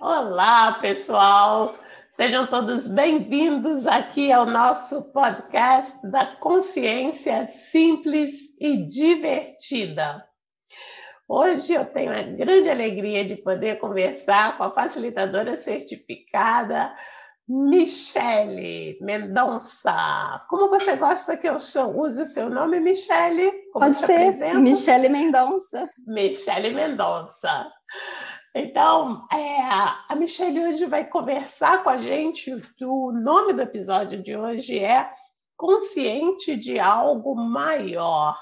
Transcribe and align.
Olá, 0.00 0.78
pessoal! 0.80 1.74
Sejam 2.12 2.46
todos 2.46 2.86
bem-vindos 2.86 3.84
aqui 3.84 4.30
ao 4.30 4.46
nosso 4.46 5.12
podcast 5.12 6.08
da 6.08 6.36
consciência 6.36 7.48
simples 7.48 8.54
e 8.60 8.86
divertida. 8.86 10.24
Hoje 11.28 11.74
eu 11.74 11.84
tenho 11.84 12.12
a 12.12 12.22
grande 12.22 12.70
alegria 12.70 13.24
de 13.24 13.34
poder 13.34 13.80
conversar 13.80 14.56
com 14.56 14.62
a 14.62 14.70
facilitadora 14.70 15.56
certificada 15.56 16.94
Michele 17.48 18.98
Mendonça. 19.00 20.46
Como 20.48 20.68
você 20.68 20.94
gosta 20.94 21.36
que 21.36 21.48
eu 21.48 21.56
use 21.56 22.22
o 22.22 22.26
seu 22.26 22.48
nome, 22.50 22.78
Michele? 22.78 23.50
Como 23.72 23.84
Pode 23.84 23.96
ser, 23.96 24.12
apresento? 24.12 24.60
Michele 24.60 25.08
Mendonça. 25.08 25.88
Michele 26.06 26.70
Mendonça. 26.70 27.66
Então, 28.54 29.26
é, 29.30 29.60
a 29.60 30.16
Michelle 30.16 30.60
hoje 30.60 30.86
vai 30.86 31.06
conversar 31.06 31.82
com 31.82 31.90
a 31.90 31.98
gente. 31.98 32.50
O 32.80 33.12
nome 33.12 33.52
do 33.52 33.62
episódio 33.62 34.22
de 34.22 34.36
hoje 34.36 34.78
é 34.78 35.10
Consciente 35.56 36.56
de 36.56 36.78
Algo 36.78 37.34
Maior. 37.34 38.38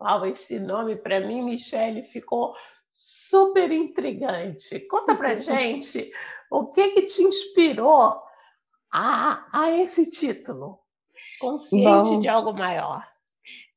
Uau, 0.00 0.24
esse 0.26 0.58
nome 0.58 0.96
para 0.96 1.20
mim, 1.20 1.42
Michelle, 1.42 2.02
ficou 2.02 2.54
super 2.90 3.70
intrigante. 3.70 4.80
Conta 4.80 5.14
para 5.14 5.36
gente 5.40 6.10
o 6.50 6.66
que, 6.66 6.90
que 6.90 7.02
te 7.02 7.22
inspirou 7.22 8.20
a, 8.92 9.46
a 9.52 9.70
esse 9.72 10.08
título, 10.10 10.78
Consciente 11.40 12.10
Bom, 12.10 12.18
de 12.18 12.28
Algo 12.28 12.52
Maior. 12.52 13.06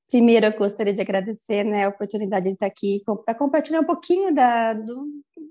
Primeiro, 0.10 0.46
eu 0.46 0.58
gostaria 0.58 0.94
de 0.94 1.02
agradecer 1.02 1.64
né, 1.64 1.86
a 1.86 1.90
oportunidade 1.90 2.46
de 2.46 2.52
estar 2.54 2.68
aqui 2.68 3.02
para 3.26 3.36
compartilhar 3.36 3.82
um 3.82 3.86
pouquinho 3.86 4.34
da, 4.34 4.74
do, 4.74 5.08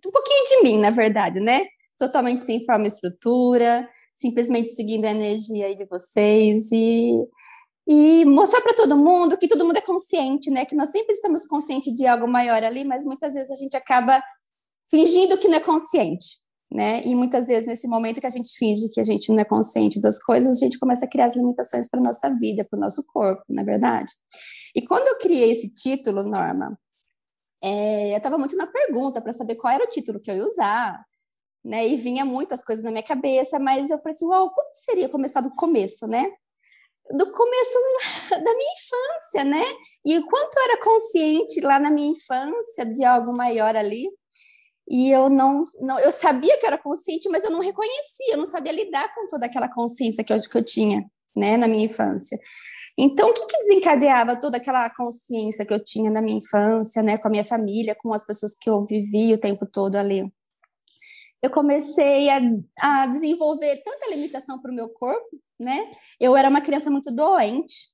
um 0.06 0.10
pouquinho 0.10 0.44
de 0.48 0.62
mim, 0.62 0.78
na 0.78 0.90
verdade, 0.90 1.40
né? 1.40 1.66
Totalmente 1.98 2.42
sem 2.42 2.64
forma 2.64 2.84
e 2.84 2.88
estrutura, 2.88 3.88
simplesmente 4.14 4.70
seguindo 4.70 5.04
a 5.04 5.10
energia 5.10 5.74
de 5.74 5.84
vocês 5.86 6.70
e, 6.72 7.24
e 7.86 8.24
mostrar 8.24 8.60
para 8.60 8.74
todo 8.74 8.96
mundo 8.96 9.36
que 9.36 9.48
todo 9.48 9.64
mundo 9.64 9.76
é 9.76 9.82
consciente, 9.82 10.50
né? 10.50 10.64
Que 10.64 10.76
nós 10.76 10.90
sempre 10.90 11.14
estamos 11.14 11.46
conscientes 11.46 11.94
de 11.94 12.06
algo 12.06 12.26
maior 12.26 12.62
ali, 12.62 12.84
mas 12.84 13.04
muitas 13.04 13.34
vezes 13.34 13.50
a 13.50 13.56
gente 13.56 13.76
acaba 13.76 14.22
fingindo 14.90 15.38
que 15.38 15.48
não 15.48 15.56
é 15.56 15.60
consciente 15.60 16.42
né? 16.72 17.04
E 17.04 17.14
muitas 17.14 17.46
vezes 17.46 17.66
nesse 17.66 17.86
momento 17.86 18.20
que 18.20 18.26
a 18.26 18.30
gente 18.30 18.50
finge 18.56 18.88
que 18.88 19.00
a 19.00 19.04
gente 19.04 19.30
não 19.30 19.40
é 19.40 19.44
consciente 19.44 20.00
das 20.00 20.18
coisas, 20.18 20.56
a 20.56 20.60
gente 20.60 20.78
começa 20.78 21.04
a 21.04 21.08
criar 21.08 21.26
as 21.26 21.36
limitações 21.36 21.88
para 21.88 22.00
nossa 22.00 22.30
vida, 22.30 22.64
para 22.68 22.76
o 22.76 22.80
nosso 22.80 23.04
corpo, 23.06 23.42
na 23.48 23.62
é 23.62 23.64
verdade. 23.64 24.12
E 24.74 24.82
quando 24.86 25.06
eu 25.08 25.18
criei 25.18 25.52
esse 25.52 25.72
título, 25.72 26.22
Norma, 26.22 26.78
é, 27.62 28.12
eu 28.12 28.16
estava 28.16 28.38
muito 28.38 28.56
na 28.56 28.66
pergunta 28.66 29.20
para 29.20 29.32
saber 29.32 29.56
qual 29.56 29.72
era 29.72 29.84
o 29.84 29.90
título 29.90 30.20
que 30.20 30.30
eu 30.30 30.36
ia 30.36 30.46
usar, 30.46 31.04
né? 31.64 31.86
E 31.86 31.96
vinha 31.96 32.24
muitas 32.24 32.64
coisas 32.64 32.84
na 32.84 32.90
minha 32.90 33.02
cabeça, 33.02 33.58
mas 33.58 33.90
eu 33.90 33.98
falei 33.98 34.14
assim, 34.14 34.26
uau, 34.26 34.50
como 34.50 34.68
seria 34.74 35.08
começar 35.08 35.40
do 35.40 35.54
começo, 35.54 36.06
né? 36.06 36.28
Do 37.10 37.30
começo 37.32 37.78
da 38.30 38.54
minha 38.54 38.72
infância, 38.72 39.44
né? 39.44 39.64
E 40.04 40.18
o 40.18 40.26
quanto 40.26 40.56
eu 40.56 40.64
era 40.64 40.80
consciente 40.82 41.60
lá 41.60 41.78
na 41.78 41.90
minha 41.90 42.10
infância 42.10 42.84
de 42.84 43.04
algo 43.04 43.32
maior 43.32 43.76
ali 43.76 44.08
e 44.88 45.10
eu 45.10 45.30
não, 45.30 45.62
não 45.80 45.98
eu 46.00 46.10
sabia 46.12 46.58
que 46.58 46.64
eu 46.64 46.68
era 46.68 46.78
consciente, 46.78 47.28
mas 47.28 47.44
eu 47.44 47.50
não 47.50 47.60
reconhecia, 47.60 48.32
eu 48.32 48.38
não 48.38 48.44
sabia 48.44 48.72
lidar 48.72 49.14
com 49.14 49.26
toda 49.28 49.46
aquela 49.46 49.68
consciência 49.68 50.24
que 50.24 50.32
eu, 50.32 50.40
que 50.40 50.58
eu 50.58 50.64
tinha, 50.64 51.04
né, 51.34 51.56
na 51.56 51.68
minha 51.68 51.84
infância. 51.84 52.38
Então, 52.96 53.30
o 53.30 53.32
que, 53.32 53.46
que 53.46 53.58
desencadeava 53.58 54.38
toda 54.38 54.58
aquela 54.58 54.90
consciência 54.90 55.64
que 55.64 55.72
eu 55.72 55.82
tinha 55.82 56.10
na 56.10 56.20
minha 56.20 56.38
infância, 56.38 57.02
né, 57.02 57.16
com 57.16 57.28
a 57.28 57.30
minha 57.30 57.44
família, 57.44 57.94
com 57.94 58.12
as 58.12 58.24
pessoas 58.24 58.56
que 58.58 58.68
eu 58.68 58.84
vivi 58.84 59.32
o 59.32 59.40
tempo 59.40 59.66
todo 59.66 59.96
ali? 59.96 60.30
Eu 61.42 61.50
comecei 61.50 62.28
a, 62.28 62.40
a 62.80 63.06
desenvolver 63.06 63.82
tanta 63.84 64.10
limitação 64.10 64.60
para 64.60 64.70
o 64.70 64.74
meu 64.74 64.88
corpo, 64.88 65.40
né? 65.58 65.90
Eu 66.20 66.36
era 66.36 66.48
uma 66.48 66.60
criança 66.60 66.90
muito 66.90 67.10
doente. 67.10 67.90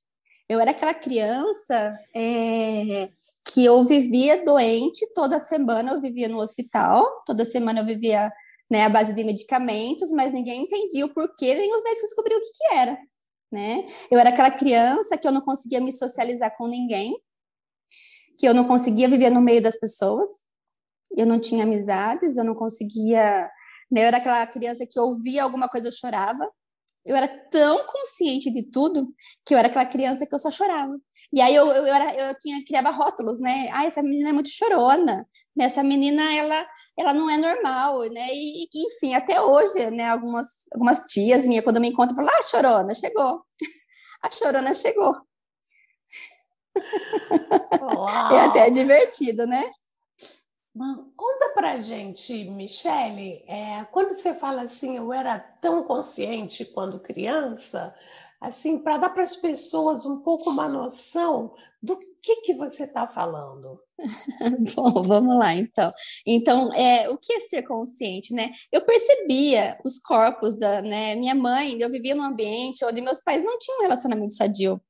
Eu 0.47 0.59
era 0.59 0.71
aquela 0.71 0.93
criança 0.93 1.97
é, 2.15 3.09
que 3.45 3.65
eu 3.65 3.85
vivia 3.85 4.43
doente 4.43 5.05
toda 5.13 5.39
semana, 5.39 5.93
eu 5.93 6.01
vivia 6.01 6.27
no 6.27 6.39
hospital, 6.39 7.05
toda 7.25 7.45
semana 7.45 7.79
eu 7.81 7.85
vivia 7.85 8.31
né, 8.69 8.83
à 8.83 8.89
base 8.89 9.13
de 9.13 9.23
medicamentos, 9.23 10.11
mas 10.11 10.31
ninguém 10.31 10.63
entendia 10.63 11.05
o 11.05 11.13
porquê, 11.13 11.55
nem 11.55 11.73
os 11.73 11.83
médicos 11.83 12.09
descobriram 12.09 12.39
o 12.39 12.43
que, 12.43 12.51
que 12.51 12.73
era. 12.73 12.97
Né? 13.51 13.87
Eu 14.11 14.19
era 14.19 14.29
aquela 14.29 14.51
criança 14.51 15.17
que 15.17 15.27
eu 15.27 15.31
não 15.31 15.41
conseguia 15.41 15.81
me 15.81 15.91
socializar 15.91 16.55
com 16.55 16.67
ninguém, 16.67 17.19
que 18.37 18.47
eu 18.47 18.53
não 18.53 18.67
conseguia 18.67 19.09
viver 19.09 19.29
no 19.29 19.41
meio 19.41 19.61
das 19.61 19.79
pessoas, 19.79 20.29
eu 21.17 21.25
não 21.25 21.39
tinha 21.39 21.63
amizades, 21.63 22.37
eu 22.37 22.43
não 22.43 22.55
conseguia. 22.55 23.49
Né? 23.91 24.01
Eu 24.01 24.07
era 24.07 24.17
aquela 24.17 24.45
criança 24.47 24.85
que 24.85 24.99
ouvia 24.99 25.43
alguma 25.43 25.67
coisa 25.67 25.87
eu 25.87 25.91
chorava, 25.91 26.47
eu 27.05 27.15
era 27.15 27.27
tão 27.49 27.85
consciente 27.87 28.51
de 28.51 28.63
tudo 28.69 29.13
que 29.45 29.53
eu 29.53 29.57
era 29.57 29.67
aquela 29.67 29.85
criança 29.85 30.25
que 30.25 30.35
eu 30.35 30.39
só 30.39 30.51
chorava. 30.51 30.95
E 31.33 31.41
aí 31.41 31.55
eu, 31.55 31.65
eu, 31.67 31.85
era, 31.85 32.13
eu 32.15 32.37
tinha, 32.37 32.63
criava 32.63 32.91
rótulos, 32.91 33.39
né? 33.39 33.67
Ah, 33.71 33.85
essa 33.85 34.03
menina 34.03 34.29
é 34.29 34.33
muito 34.33 34.49
chorona, 34.49 35.27
né? 35.55 35.65
essa 35.65 35.83
menina, 35.83 36.21
ela, 36.33 36.67
ela 36.99 37.13
não 37.13 37.29
é 37.29 37.37
normal, 37.37 38.01
né? 38.09 38.27
E, 38.33 38.67
enfim, 38.75 39.13
até 39.13 39.41
hoje, 39.41 39.89
né? 39.89 40.09
Algumas, 40.09 40.65
algumas 40.73 40.99
tias 41.05 41.47
minhas, 41.47 41.63
quando 41.63 41.79
me 41.79 41.87
encontram, 41.87 42.15
falam, 42.15 42.31
ah, 42.33 42.39
a 42.43 42.43
chorona 42.43 42.93
chegou. 42.93 43.41
A 44.21 44.29
chorona 44.29 44.75
chegou. 44.75 45.15
Uau. 47.81 48.31
É 48.33 48.41
até 48.41 48.69
divertido, 48.69 49.47
né? 49.47 49.71
Conta 51.15 51.49
pra 51.53 51.77
gente, 51.77 52.45
Michele, 52.45 53.43
é, 53.47 53.83
quando 53.91 54.15
você 54.15 54.33
fala 54.33 54.63
assim, 54.63 54.97
eu 54.97 55.11
era 55.11 55.39
tão 55.39 55.83
consciente 55.83 56.63
quando 56.63 56.99
criança, 56.99 57.95
assim, 58.39 58.77
para 58.77 58.97
dar 58.97 59.09
para 59.09 59.23
as 59.23 59.35
pessoas 59.35 60.05
um 60.05 60.19
pouco 60.19 60.49
uma 60.49 60.67
noção 60.67 61.53
do 61.81 61.97
que, 62.21 62.41
que 62.41 62.53
você 62.53 62.83
está 62.83 63.07
falando. 63.07 63.79
Bom, 64.75 65.01
vamos 65.03 65.37
lá, 65.37 65.53
então. 65.53 65.91
Então, 66.25 66.73
é, 66.73 67.09
o 67.09 67.17
que 67.17 67.33
é 67.33 67.39
ser 67.41 67.63
consciente, 67.63 68.33
né? 68.33 68.51
Eu 68.71 68.81
percebia 68.81 69.77
os 69.83 69.99
corpos 69.99 70.57
da 70.57 70.81
né, 70.81 71.15
minha 71.15 71.35
mãe, 71.35 71.77
eu 71.79 71.89
vivia 71.89 72.15
num 72.15 72.23
ambiente 72.23 72.85
onde 72.85 73.01
meus 73.01 73.21
pais 73.21 73.43
não 73.43 73.57
tinham 73.57 73.79
um 73.79 73.83
relacionamento 73.83 74.33
sadio 74.33 74.81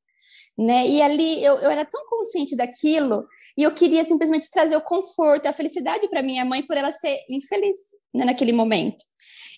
né? 0.59 0.85
E 0.87 1.01
ali 1.01 1.41
eu, 1.41 1.57
eu 1.59 1.71
era 1.71 1.85
tão 1.85 2.05
consciente 2.05 2.53
daquilo 2.53 3.25
e 3.57 3.63
eu 3.63 3.73
queria 3.73 4.03
simplesmente 4.03 4.49
trazer 4.51 4.75
o 4.75 4.81
conforto, 4.81 5.47
a 5.47 5.53
felicidade 5.53 6.09
para 6.09 6.21
minha 6.21 6.43
mãe 6.43 6.61
por 6.61 6.75
ela 6.75 6.91
ser 6.91 7.17
infeliz 7.29 7.77
né, 8.13 8.25
naquele 8.25 8.51
momento. 8.51 8.97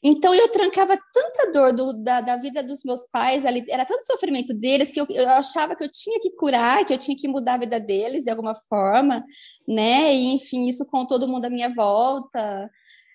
Então 0.04 0.34
eu 0.34 0.50
trancava 0.50 0.98
tanta 1.14 1.52
dor 1.52 1.74
do, 1.74 1.94
da, 2.04 2.22
da 2.22 2.36
vida 2.38 2.64
dos 2.64 2.84
meus 2.84 3.08
pais, 3.12 3.46
ali, 3.46 3.64
era 3.70 3.86
tanto 3.86 4.06
sofrimento 4.06 4.52
deles 4.54 4.92
que 4.92 5.00
eu, 5.00 5.06
eu 5.10 5.30
achava 5.30 5.76
que 5.76 5.84
eu 5.84 5.92
tinha 5.92 6.20
que 6.20 6.32
curar, 6.32 6.84
que 6.84 6.94
eu 6.94 6.98
tinha 6.98 7.16
que 7.16 7.28
mudar 7.28 7.54
a 7.54 7.58
vida 7.60 7.80
deles 7.80 8.24
de 8.24 8.32
alguma 8.32 8.56
forma, 8.56 9.24
né? 9.68 10.14
E 10.14 10.34
enfim, 10.34 10.66
isso 10.66 10.86
com 10.88 11.06
todo 11.06 11.28
mundo 11.28 11.46
à 11.46 11.50
minha 11.52 11.70
volta, 11.74 12.70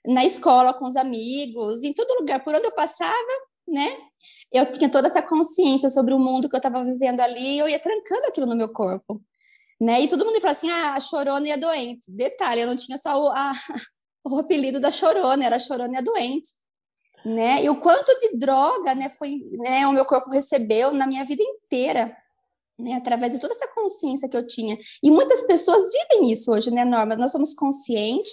na 0.06 0.24
escola 0.24 0.72
com 0.72 0.86
os 0.86 0.96
amigos, 0.96 1.82
em 1.82 1.92
todo 1.92 2.20
lugar, 2.20 2.44
por 2.44 2.54
onde 2.54 2.66
eu 2.66 2.72
passava, 2.72 3.12
né? 3.66 3.96
Eu 4.52 4.70
tinha 4.70 4.88
toda 4.88 5.08
essa 5.08 5.22
consciência 5.22 5.88
sobre 5.90 6.14
o 6.14 6.20
mundo 6.20 6.48
que 6.48 6.54
eu 6.54 6.58
estava 6.58 6.84
vivendo 6.84 7.20
ali, 7.20 7.58
eu 7.58 7.68
ia 7.68 7.80
trancando 7.80 8.26
aquilo 8.28 8.46
no 8.46 8.56
meu 8.56 8.68
corpo, 8.68 9.20
né? 9.80 10.00
E 10.02 10.08
todo 10.08 10.24
mundo 10.24 10.40
fala 10.40 10.52
assim: 10.52 10.70
"Ah, 10.70 10.94
a 10.94 11.00
chorona 11.00 11.48
e 11.48 11.52
a 11.52 11.56
doente". 11.56 12.12
Detalhe, 12.12 12.60
eu 12.60 12.66
não 12.68 12.76
tinha 12.76 12.98
só 12.98 13.20
o, 13.20 13.28
a, 13.28 13.52
o 14.24 14.38
apelido 14.38 14.80
da 14.80 14.90
chorona, 14.90 15.44
era 15.44 15.56
a 15.56 15.58
chorona 15.58 15.94
e 15.94 15.98
a 15.98 16.02
doente, 16.02 16.50
né? 17.26 17.64
E 17.64 17.68
o 17.68 17.80
quanto 17.80 18.16
de 18.20 18.36
droga, 18.38 18.94
né, 18.94 19.08
foi, 19.08 19.42
né, 19.58 19.84
o 19.88 19.92
meu 19.92 20.04
corpo 20.04 20.30
recebeu 20.30 20.92
na 20.92 21.08
minha 21.08 21.24
vida 21.24 21.42
inteira 21.42 22.16
né, 22.78 22.94
através 22.94 23.32
de 23.32 23.40
toda 23.40 23.52
essa 23.52 23.66
consciência 23.68 24.28
que 24.28 24.36
eu 24.36 24.46
tinha. 24.46 24.76
E 25.02 25.10
muitas 25.10 25.42
pessoas 25.44 25.90
vivem 25.90 26.30
isso 26.30 26.52
hoje, 26.52 26.70
né, 26.70 26.84
Norma? 26.84 27.16
Nós 27.16 27.32
somos 27.32 27.52
conscientes, 27.52 28.32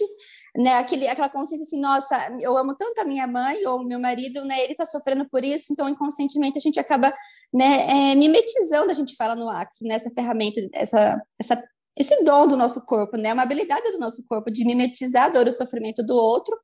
né, 0.56 0.76
aquele, 0.76 1.08
aquela 1.08 1.30
consciência 1.30 1.64
assim, 1.64 1.80
nossa, 1.80 2.38
eu 2.40 2.56
amo 2.56 2.76
tanto 2.76 3.00
a 3.00 3.06
minha 3.06 3.26
mãe 3.26 3.66
ou 3.66 3.84
meu 3.84 4.00
marido, 4.00 4.46
né, 4.46 4.62
ele 4.62 4.74
está 4.74 4.86
sofrendo 4.86 5.28
por 5.28 5.44
isso, 5.44 5.72
então 5.72 5.90
inconscientemente 5.90 6.60
a 6.60 6.62
gente 6.62 6.80
acaba, 6.80 7.12
né, 7.52 8.12
é, 8.12 8.16
mimetizando, 8.16 8.92
a 8.92 8.94
gente 8.94 9.16
fala 9.16 9.34
no 9.34 9.50
Axis, 9.50 9.88
né, 9.88 9.96
essa 9.96 10.12
ferramenta, 10.12 10.60
essa, 10.74 11.20
essa, 11.40 11.64
esse 11.98 12.24
dom 12.24 12.48
do 12.48 12.58
nosso 12.58 12.86
corpo, 12.86 13.18
né, 13.18 13.34
uma 13.34 13.44
habilidade 13.44 13.92
do 13.92 13.98
nosso 13.98 14.24
corpo 14.28 14.52
de 14.52 14.66
mimetizar 14.66 15.26
a 15.26 15.30
dor 15.30 15.48
e 15.48 15.50
o 15.50 15.54
sofrimento 15.54 16.06
do 16.06 16.16
outro, 16.16 16.56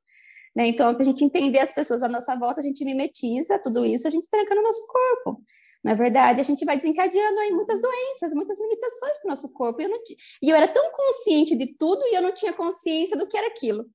né, 0.54 0.66
então, 0.66 0.92
para 0.94 1.02
a 1.02 1.06
gente 1.06 1.24
entender 1.24 1.60
as 1.60 1.72
pessoas 1.72 2.02
à 2.02 2.08
nossa 2.08 2.34
volta, 2.36 2.60
a 2.60 2.64
gente 2.64 2.84
mimetiza 2.84 3.60
tudo 3.62 3.84
isso, 3.84 4.08
a 4.08 4.10
gente 4.10 4.28
tranca 4.28 4.54
no 4.54 4.62
nosso 4.62 4.84
corpo. 4.86 5.42
Na 5.82 5.94
verdade, 5.94 6.40
a 6.40 6.44
gente 6.44 6.64
vai 6.64 6.76
desencadeando 6.76 7.40
aí 7.40 7.52
muitas 7.52 7.80
doenças, 7.80 8.34
muitas 8.34 8.60
limitações 8.60 9.18
para 9.18 9.28
o 9.28 9.30
nosso 9.30 9.52
corpo. 9.52 9.80
E 9.80 9.84
eu, 9.84 9.88
não, 9.88 9.98
e 10.42 10.50
eu 10.50 10.56
era 10.56 10.68
tão 10.68 10.90
consciente 10.92 11.56
de 11.56 11.74
tudo 11.78 12.02
e 12.06 12.16
eu 12.16 12.22
não 12.22 12.32
tinha 12.32 12.52
consciência 12.52 13.16
do 13.16 13.26
que 13.26 13.36
era 13.36 13.46
aquilo. 13.46 13.86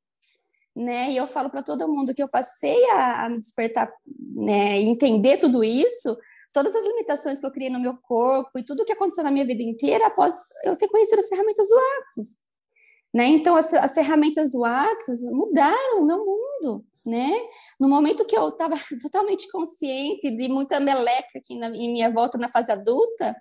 Né? 0.75 1.11
E 1.11 1.17
eu 1.17 1.27
falo 1.27 1.49
para 1.49 1.61
todo 1.61 1.87
mundo 1.87 2.13
que 2.13 2.23
eu 2.23 2.27
passei 2.27 2.83
a, 2.89 3.25
a 3.25 3.29
me 3.29 3.39
despertar, 3.39 3.89
né, 4.35 4.81
entender 4.81 5.37
tudo 5.37 5.63
isso, 5.63 6.17
todas 6.51 6.75
as 6.75 6.85
limitações 6.85 7.39
que 7.39 7.45
eu 7.45 7.51
criei 7.51 7.69
no 7.69 7.79
meu 7.79 7.95
corpo 7.97 8.57
e 8.57 8.63
tudo 8.63 8.81
o 8.81 8.85
que 8.85 8.91
aconteceu 8.93 9.23
na 9.23 9.31
minha 9.31 9.45
vida 9.45 9.61
inteira 9.61 10.07
após 10.07 10.33
eu 10.63 10.75
ter 10.75 10.87
conhecido 10.87 11.19
as 11.19 11.29
ferramentas 11.29 11.67
do 11.67 11.77
Axis. 11.99 12.37
Né? 13.13 13.27
Então, 13.27 13.55
as, 13.55 13.73
as 13.73 13.93
ferramentas 13.93 14.49
do 14.49 14.65
Axis 14.65 15.21
mudaram 15.31 16.01
o 16.01 16.05
meu 16.05 16.17
mundo, 16.17 16.44
né? 17.05 17.29
No 17.79 17.87
momento 17.87 18.25
que 18.25 18.35
eu 18.35 18.49
estava 18.49 18.75
totalmente 19.01 19.49
consciente 19.51 20.31
de 20.31 20.47
muita 20.49 20.79
meleca 20.79 21.37
aqui 21.37 21.57
na, 21.57 21.67
em 21.67 21.93
minha 21.93 22.09
volta 22.09 22.37
na 22.37 22.49
fase 22.49 22.71
adulta, 22.71 23.35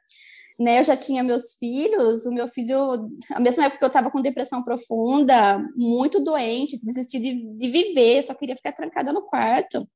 né? 0.59 0.81
Eu 0.81 0.85
já 0.85 0.97
tinha 0.97 1.25
meus 1.25 1.55
filhos, 1.55 2.27
o 2.27 2.33
meu 2.33 2.47
filho, 2.47 3.09
a 3.33 3.41
mesma 3.41 3.65
época 3.65 3.79
que 3.79 3.85
eu 3.85 3.89
estava 3.89 4.11
com 4.11 4.21
depressão 4.21 4.63
profunda, 4.63 5.59
muito 5.75 6.21
doente, 6.23 6.79
desisti 6.83 7.19
de, 7.19 7.59
de 7.59 7.71
viver, 7.71 8.23
só 8.23 8.35
queria 8.35 8.57
ficar 8.57 8.73
trancada 8.73 9.13
no 9.13 9.23
quarto. 9.23 9.89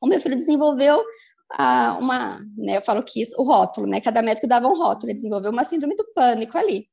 O 0.00 0.06
meu 0.06 0.20
filho 0.20 0.36
desenvolveu 0.36 1.02
ah, 1.52 1.98
uma, 2.00 2.38
né, 2.58 2.76
eu 2.76 2.82
falo 2.82 3.02
que 3.02 3.24
o 3.38 3.42
rótulo, 3.44 3.86
né? 3.86 4.00
Cada 4.00 4.22
médico 4.22 4.46
dava 4.46 4.68
um 4.68 4.76
rótulo, 4.76 5.10
ele 5.10 5.16
desenvolveu 5.16 5.50
uma 5.50 5.64
síndrome 5.64 5.96
do 5.96 6.06
pânico 6.14 6.56
ali 6.58 6.88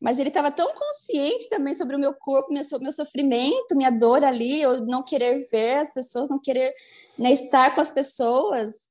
mas 0.00 0.18
ele 0.18 0.28
estava 0.28 0.50
tão 0.50 0.72
consciente 0.72 1.48
também 1.48 1.74
sobre 1.74 1.96
o 1.96 1.98
meu 1.98 2.14
corpo, 2.14 2.52
meu, 2.52 2.62
meu 2.80 2.92
sofrimento, 2.92 3.76
minha 3.76 3.90
dor 3.90 4.24
ali, 4.24 4.60
eu 4.60 4.86
não 4.86 5.02
querer 5.02 5.46
ver 5.50 5.78
as 5.78 5.92
pessoas, 5.92 6.28
não 6.28 6.40
querer 6.40 6.72
né, 7.18 7.32
estar 7.32 7.74
com 7.74 7.80
as 7.80 7.90
pessoas, 7.90 8.90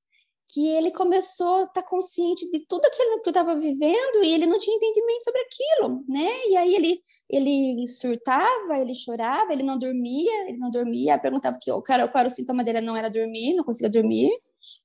que 0.49 0.67
ele 0.67 0.91
começou 0.91 1.55
a 1.55 1.63
estar 1.63 1.81
tá 1.81 1.83
consciente 1.83 2.49
de 2.49 2.59
tudo 2.67 2.85
aquilo 2.85 3.21
que 3.21 3.27
eu 3.27 3.31
estava 3.31 3.53
vivendo 3.55 4.23
e 4.23 4.33
ele 4.33 4.45
não 4.45 4.57
tinha 4.57 4.75
entendimento 4.75 5.23
sobre 5.23 5.41
aquilo, 5.41 5.99
né? 6.07 6.29
E 6.49 6.55
aí 6.55 6.73
ele 6.73 7.01
ele 7.29 7.85
surtava, 7.87 8.77
ele 8.79 8.95
chorava, 8.95 9.51
ele 9.51 9.63
não 9.63 9.77
dormia, 9.77 10.47
ele 10.47 10.57
não 10.57 10.71
dormia, 10.71 11.19
perguntava 11.19 11.57
que 11.61 11.69
o 11.69 11.81
cara, 11.81 12.07
qual 12.07 12.25
o 12.25 12.29
sintoma 12.29 12.63
dele, 12.63 12.79
não 12.79 12.95
era 12.95 13.09
dormir, 13.09 13.55
não 13.55 13.63
conseguia 13.63 13.89
dormir, 13.89 14.29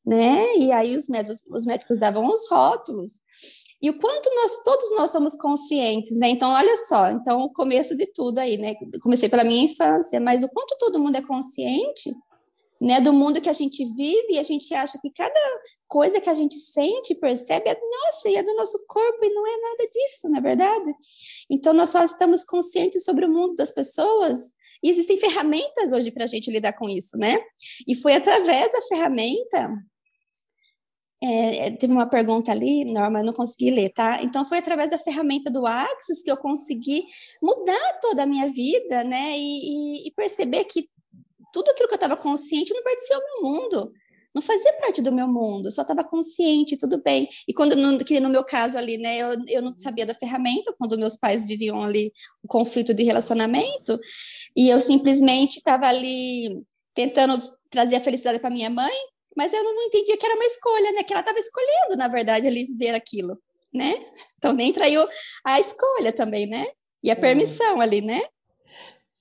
né? 0.05 0.57
E 0.57 0.73
aí 0.73 0.97
os 0.97 1.09
médicos, 1.09 1.45
os 1.49 1.65
médicos 1.65 2.01
davam 2.01 2.27
os 2.27 2.49
rótulos. 2.51 3.23
E 3.83 3.91
o 3.91 3.99
quanto 3.99 4.33
nós, 4.37 4.63
todos 4.63 4.93
nós 4.93 5.11
somos 5.11 5.37
conscientes, 5.37 6.17
né? 6.17 6.29
Então, 6.29 6.53
olha 6.53 6.77
só, 6.77 7.11
então 7.11 7.41
o 7.41 7.53
começo 7.53 7.97
de 7.97 8.07
tudo 8.07 8.39
aí, 8.39 8.57
né? 8.57 8.75
Comecei 9.03 9.29
pela 9.29 9.43
minha 9.43 9.65
infância, 9.65 10.21
mas 10.21 10.45
o 10.45 10.49
quanto 10.49 10.79
todo 10.79 11.01
mundo 11.01 11.17
é 11.17 11.23
consciente, 11.23 12.15
né? 12.81 13.01
Do 13.01 13.13
mundo 13.13 13.41
que 13.41 13.49
a 13.49 13.53
gente 13.53 13.85
vive 13.97 14.35
e 14.35 14.39
a 14.39 14.43
gente 14.45 14.73
acha 14.73 15.01
que 15.01 15.11
cada 15.11 15.41
coisa 15.89 16.21
que 16.21 16.31
a 16.31 16.35
gente 16.35 16.55
sente, 16.55 17.17
percebe, 17.17 17.71
é 17.71 17.77
nossa, 17.81 18.29
e 18.29 18.37
é 18.37 18.43
do 18.45 18.55
nosso 18.55 18.79
corpo, 18.87 19.25
e 19.25 19.35
não 19.35 19.45
é 19.45 19.57
nada 19.61 19.91
disso, 19.91 20.29
na 20.29 20.39
é 20.39 20.41
verdade? 20.41 20.95
Então, 21.51 21.73
nós 21.73 21.91
só 21.91 22.05
estamos 22.05 22.45
conscientes 22.45 23.05
sobre 23.05 23.25
o 23.25 23.29
mundo 23.29 23.57
das 23.57 23.73
pessoas 23.73 24.55
e 24.81 24.91
existem 24.91 25.17
ferramentas 25.17 25.93
hoje 25.93 26.11
para 26.11 26.25
a 26.25 26.29
gente 26.29 26.51
lidar 26.51 26.73
com 26.75 26.89
isso, 26.89 27.17
né? 27.17 27.41
E 27.87 27.97
foi 27.97 28.15
através 28.15 28.71
da 28.71 28.81
ferramenta 28.83 29.71
é, 31.23 31.69
é, 31.69 31.71
teve 31.71 31.93
uma 31.93 32.09
pergunta 32.09 32.51
ali, 32.51 32.85
Norma, 32.85 33.21
eu 33.21 33.25
não 33.25 33.33
consegui 33.33 33.71
ler, 33.71 33.91
tá? 33.91 34.23
Então 34.23 34.45
foi 34.45 34.59
através 34.59 34.91
da 34.91 34.99
ferramenta 34.99 35.51
do 35.51 35.65
Axis 35.67 36.23
que 36.23 36.31
eu 36.31 36.37
consegui 36.37 37.05
mudar 37.41 37.99
toda 38.01 38.25
a 38.25 38.27
minha 38.27 38.49
vida, 38.51 39.05
né? 39.05 39.39
E, 39.39 40.05
e, 40.05 40.09
e 40.09 40.11
perceber 40.17 40.65
que 40.65 40.89
tudo 41.53 41.71
aquilo 41.71 41.87
que 41.87 41.95
eu 41.95 41.97
estava 41.97 42.17
consciente 42.17 42.75
não 42.75 42.83
pertencia 42.83 43.17
ao 43.17 43.23
meu 43.23 43.53
mundo, 43.53 43.93
não 44.35 44.43
fazia 44.43 44.73
parte 44.81 45.01
do 45.03 45.13
meu 45.13 45.29
mundo, 45.29 45.71
só 45.71 45.83
estava 45.83 46.03
consciente, 46.03 46.77
tudo 46.77 47.01
bem. 47.03 47.29
E 47.47 47.53
quando, 47.53 47.77
no, 47.77 47.99
que 47.99 48.19
no 48.19 48.31
meu 48.31 48.43
caso 48.43 48.77
ali, 48.77 48.99
né, 48.99 49.19
eu, 49.19 49.37
eu 49.47 49.63
não 49.63 49.77
sabia 49.77 50.07
da 50.07 50.15
ferramenta, 50.15 50.75
quando 50.79 50.99
meus 50.99 51.17
pais 51.17 51.47
viviam 51.47 51.83
ali 51.83 52.13
o 52.43 52.49
conflito 52.49 52.93
de 52.95 53.05
relacionamento, 53.05 54.01
e 54.57 54.69
eu 54.69 54.81
simplesmente 54.81 55.59
estava 55.59 55.87
ali 55.87 56.65
tentando 56.95 57.39
trazer 57.71 57.97
a 57.97 58.01
felicidade 58.01 58.39
para 58.39 58.51
minha 58.51 58.71
mãe, 58.71 58.93
mas 59.37 59.53
eu 59.53 59.63
não 59.63 59.83
entendia 59.83 60.17
que 60.17 60.27
era 60.27 60.35
uma 60.35 60.45
escolha, 60.45 60.93
né? 60.93 61.03
Que 61.03 61.13
ela 61.13 61.21
estava 61.21 61.39
escolhendo, 61.39 61.97
na 61.97 62.09
verdade, 62.09 62.47
ali 62.47 62.67
ver 62.79 62.95
aquilo, 62.95 63.39
né? 63.73 63.95
Então 64.39 64.53
nem 64.53 64.73
traiu 64.73 65.07
a 65.45 65.61
escolha 65.61 66.13
também, 66.13 66.47
né? 66.47 66.67
E 67.03 67.11
a 67.11 67.17
permissão 67.17 67.81
ali, 67.81 68.01
né? 68.01 68.23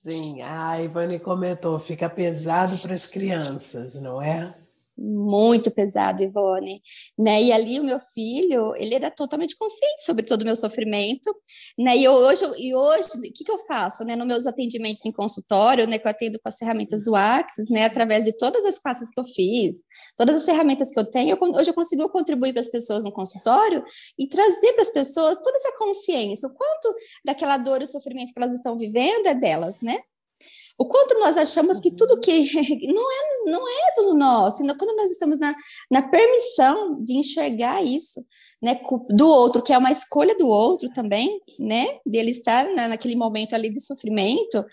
Sim, 0.04 0.42
a 0.42 0.80
Ivane 0.82 1.20
comentou, 1.20 1.78
fica 1.78 2.10
pesado 2.10 2.76
para 2.78 2.94
as 2.94 3.06
crianças, 3.06 3.94
não 3.94 4.20
é? 4.20 4.54
Muito 5.02 5.70
pesado, 5.70 6.22
Ivone, 6.22 6.80
né? 7.18 7.42
E 7.42 7.52
ali 7.52 7.80
o 7.80 7.84
meu 7.84 7.98
filho, 7.98 8.72
ele 8.76 8.94
era 8.94 9.10
totalmente 9.10 9.56
consciente 9.56 10.04
sobre 10.04 10.24
todo 10.24 10.42
o 10.42 10.44
meu 10.44 10.54
sofrimento, 10.54 11.34
né? 11.76 11.96
E 11.96 12.08
hoje, 12.08 12.44
e 12.58 12.74
hoje, 12.74 13.08
o 13.16 13.20
que, 13.20 13.44
que 13.44 13.50
eu 13.50 13.58
faço, 13.58 14.04
né? 14.04 14.14
Nos 14.14 14.26
meus 14.26 14.46
atendimentos 14.46 15.04
em 15.04 15.12
consultório, 15.12 15.86
né? 15.88 15.98
Que 15.98 16.06
eu 16.06 16.10
atendo 16.10 16.38
com 16.40 16.48
as 16.48 16.56
ferramentas 16.56 17.02
do 17.02 17.16
Axis, 17.16 17.68
né? 17.68 17.84
Através 17.84 18.24
de 18.24 18.36
todas 18.36 18.64
as 18.64 18.78
classes 18.78 19.10
que 19.10 19.20
eu 19.20 19.24
fiz, 19.24 19.78
todas 20.16 20.36
as 20.36 20.44
ferramentas 20.44 20.90
que 20.92 21.00
eu 21.00 21.10
tenho, 21.10 21.36
eu, 21.36 21.54
hoje 21.54 21.70
eu 21.70 21.74
consigo 21.74 22.08
contribuir 22.08 22.52
para 22.52 22.62
as 22.62 22.70
pessoas 22.70 23.04
no 23.04 23.12
consultório 23.12 23.82
e 24.18 24.28
trazer 24.28 24.72
para 24.74 24.82
as 24.82 24.90
pessoas 24.90 25.42
toda 25.42 25.56
essa 25.56 25.76
consciência, 25.78 26.48
o 26.48 26.54
quanto 26.54 26.94
daquela 27.24 27.56
dor 27.56 27.82
e 27.82 27.86
sofrimento 27.86 28.32
que 28.32 28.40
elas 28.40 28.54
estão 28.54 28.78
vivendo 28.78 29.26
é 29.26 29.34
delas, 29.34 29.80
né? 29.82 29.98
O 30.82 30.84
quanto 30.84 31.16
nós 31.20 31.36
achamos 31.36 31.80
que 31.80 31.92
tudo 31.92 32.18
que 32.18 32.32
não 32.92 33.12
é, 33.12 33.50
não 33.52 33.68
é 33.68 33.92
tudo 33.94 34.18
nosso, 34.18 34.66
quando 34.76 34.96
nós 34.96 35.12
estamos 35.12 35.38
na, 35.38 35.54
na 35.88 36.02
permissão 36.02 37.00
de 37.04 37.16
enxergar 37.16 37.84
isso, 37.84 38.20
né, 38.60 38.80
do 39.10 39.28
outro, 39.28 39.62
que 39.62 39.72
é 39.72 39.78
uma 39.78 39.92
escolha 39.92 40.36
do 40.36 40.48
outro 40.48 40.88
também, 40.92 41.40
né, 41.56 42.00
dele 42.04 42.32
estar 42.32 42.64
naquele 42.74 43.14
momento 43.14 43.54
ali 43.54 43.72
de 43.72 43.80
sofrimento, 43.80 44.64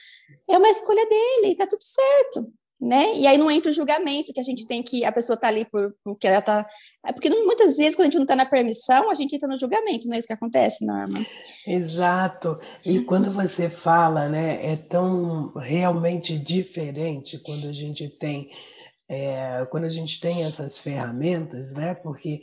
é 0.50 0.58
uma 0.58 0.70
escolha 0.70 1.08
dele, 1.08 1.56
tá 1.56 1.68
tudo 1.68 1.84
certo, 1.84 2.52
né? 2.80 3.14
E 3.16 3.28
aí 3.28 3.38
não 3.38 3.52
entra 3.52 3.70
o 3.70 3.74
julgamento 3.74 4.32
que 4.32 4.40
a 4.40 4.44
gente 4.44 4.66
tem 4.66 4.82
que 4.82 5.04
a 5.04 5.12
pessoa 5.12 5.38
tá 5.38 5.50
ali 5.50 5.66
por, 5.66 5.94
porque 6.04 6.28
ela 6.28 6.42
tá. 6.42 6.66
É 7.06 7.12
porque 7.12 7.30
muitas 7.30 7.76
vezes, 7.76 7.96
quando 7.96 8.08
a 8.08 8.10
gente 8.10 8.16
não 8.16 8.24
está 8.24 8.36
na 8.36 8.46
permissão, 8.46 9.12
a 9.12 9.16
gente 9.16 9.36
entra 9.36 9.50
no 9.50 9.60
julgamento, 9.60 10.08
não 10.08 10.16
é 10.16 10.20
isso 10.20 10.28
que 10.28 10.34
acontece, 10.34 10.86
Norma? 10.86 11.26
Exato. 11.68 12.60
E 12.86 13.02
quando 13.02 13.32
você 13.32 13.70
fala, 13.70 14.30
né, 14.30 14.66
é 14.66 14.78
tão 14.78 15.52
realmente 15.56 16.38
diferente 16.38 17.38
quando 17.40 17.68
a 17.68 17.74
gente 17.74 18.08
tem. 18.18 18.50
É, 19.10 19.66
quando 19.72 19.86
a 19.86 19.90
gente 19.90 20.20
tem 20.20 20.44
essas 20.44 20.80
ferramentas, 20.80 21.74
né? 21.74 21.96
Porque 21.96 22.42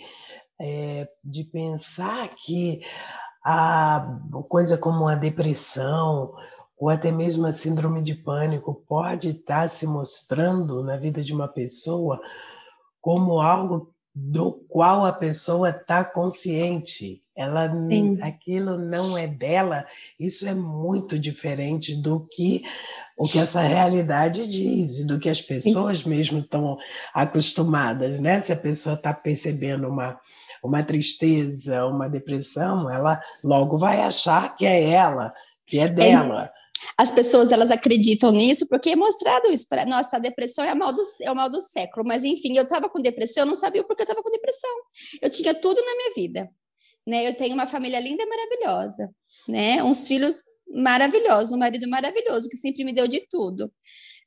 é, 0.60 1.08
de 1.24 1.44
pensar 1.44 2.28
que 2.34 2.80
a 3.44 4.18
coisa 4.48 4.76
como 4.76 5.06
a 5.06 5.14
depressão, 5.14 6.34
ou 6.78 6.90
até 6.90 7.11
mesmo 7.11 7.46
a 7.46 7.52
síndrome 7.52 8.02
de 8.02 8.14
pânico 8.14 8.75
pode 8.87 9.31
estar 9.31 9.69
se 9.70 9.87
mostrando 9.87 10.82
na 10.82 10.96
vida 10.96 11.23
de 11.23 11.32
uma 11.32 11.49
pessoa 11.49 12.20
como 13.00 13.40
algo 13.40 13.94
do 14.14 14.52
qual 14.69 15.05
a 15.05 15.12
pessoa 15.12 15.70
está 15.70 16.02
consciente. 16.02 17.23
Ela, 17.37 17.70
Sim. 17.70 18.19
aquilo 18.23 18.78
não 18.78 19.17
é 19.17 19.26
dela. 19.26 19.87
Isso 20.19 20.49
é 20.49 20.55
muito 20.55 21.19
diferente 21.19 21.94
do 21.94 22.26
que 22.26 22.62
o 23.17 23.25
que 23.25 23.38
essa 23.38 23.61
realidade 23.61 24.46
diz 24.46 25.00
e 25.00 25.06
do 25.06 25.19
que 25.19 25.28
as 25.28 25.43
pessoas 25.43 25.99
Sim. 25.99 26.11
mesmo 26.11 26.38
estão 26.38 26.78
acostumadas, 27.12 28.18
né? 28.18 28.40
Se 28.40 28.52
a 28.52 28.56
pessoa 28.56 28.95
está 28.95 29.12
percebendo 29.12 29.87
uma 29.87 30.18
uma 30.62 30.83
tristeza, 30.83 31.87
uma 31.87 32.09
depressão, 32.09 32.90
ela 32.90 33.23
logo 33.45 33.78
vai 33.78 34.00
achar 34.00 34.56
que 34.56 34.66
é 34.66 34.90
ela, 34.90 35.33
que 35.66 35.78
é 35.78 35.87
dela. 35.87 36.50
As 36.97 37.11
pessoas 37.11 37.52
elas 37.52 37.71
acreditam 37.71 38.30
nisso 38.30 38.66
porque 38.68 38.90
é 38.90 38.97
mostrado 38.97 39.49
isso 39.49 39.66
para 39.68 39.85
nossa, 39.85 40.16
a 40.16 40.21
depressão 40.21 40.64
é, 40.64 40.75
mal 40.75 40.92
do, 40.92 41.02
é 41.23 41.30
o 41.30 41.35
mal 41.35 41.50
do 41.50 41.61
século, 41.61 42.06
mas 42.06 42.25
enfim, 42.25 42.56
eu 42.56 42.64
estava 42.64 42.88
com 42.88 43.00
depressão, 43.00 43.42
eu 43.42 43.47
não 43.47 43.54
sabia 43.54 43.85
por 43.85 43.95
que 43.95 44.02
eu 44.02 44.04
estava 44.04 44.23
com 44.23 44.30
depressão. 44.30 44.71
Eu 45.21 45.30
tinha 45.30 45.54
tudo 45.54 45.80
na 45.85 45.97
minha 45.97 46.11
vida, 46.14 46.50
né? 47.06 47.26
Eu 47.26 47.35
tenho 47.35 47.54
uma 47.54 47.66
família 47.66 48.00
linda 48.00 48.23
e 48.23 48.26
maravilhosa, 48.26 49.11
né? 49.49 49.83
Uns 49.83 50.06
filhos 50.06 50.42
maravilhosos, 50.68 51.52
um 51.52 51.59
marido 51.59 51.88
maravilhoso 51.88 52.49
que 52.49 52.56
sempre 52.56 52.85
me 52.85 52.92
deu 52.92 53.06
de 53.06 53.26
tudo. 53.28 53.73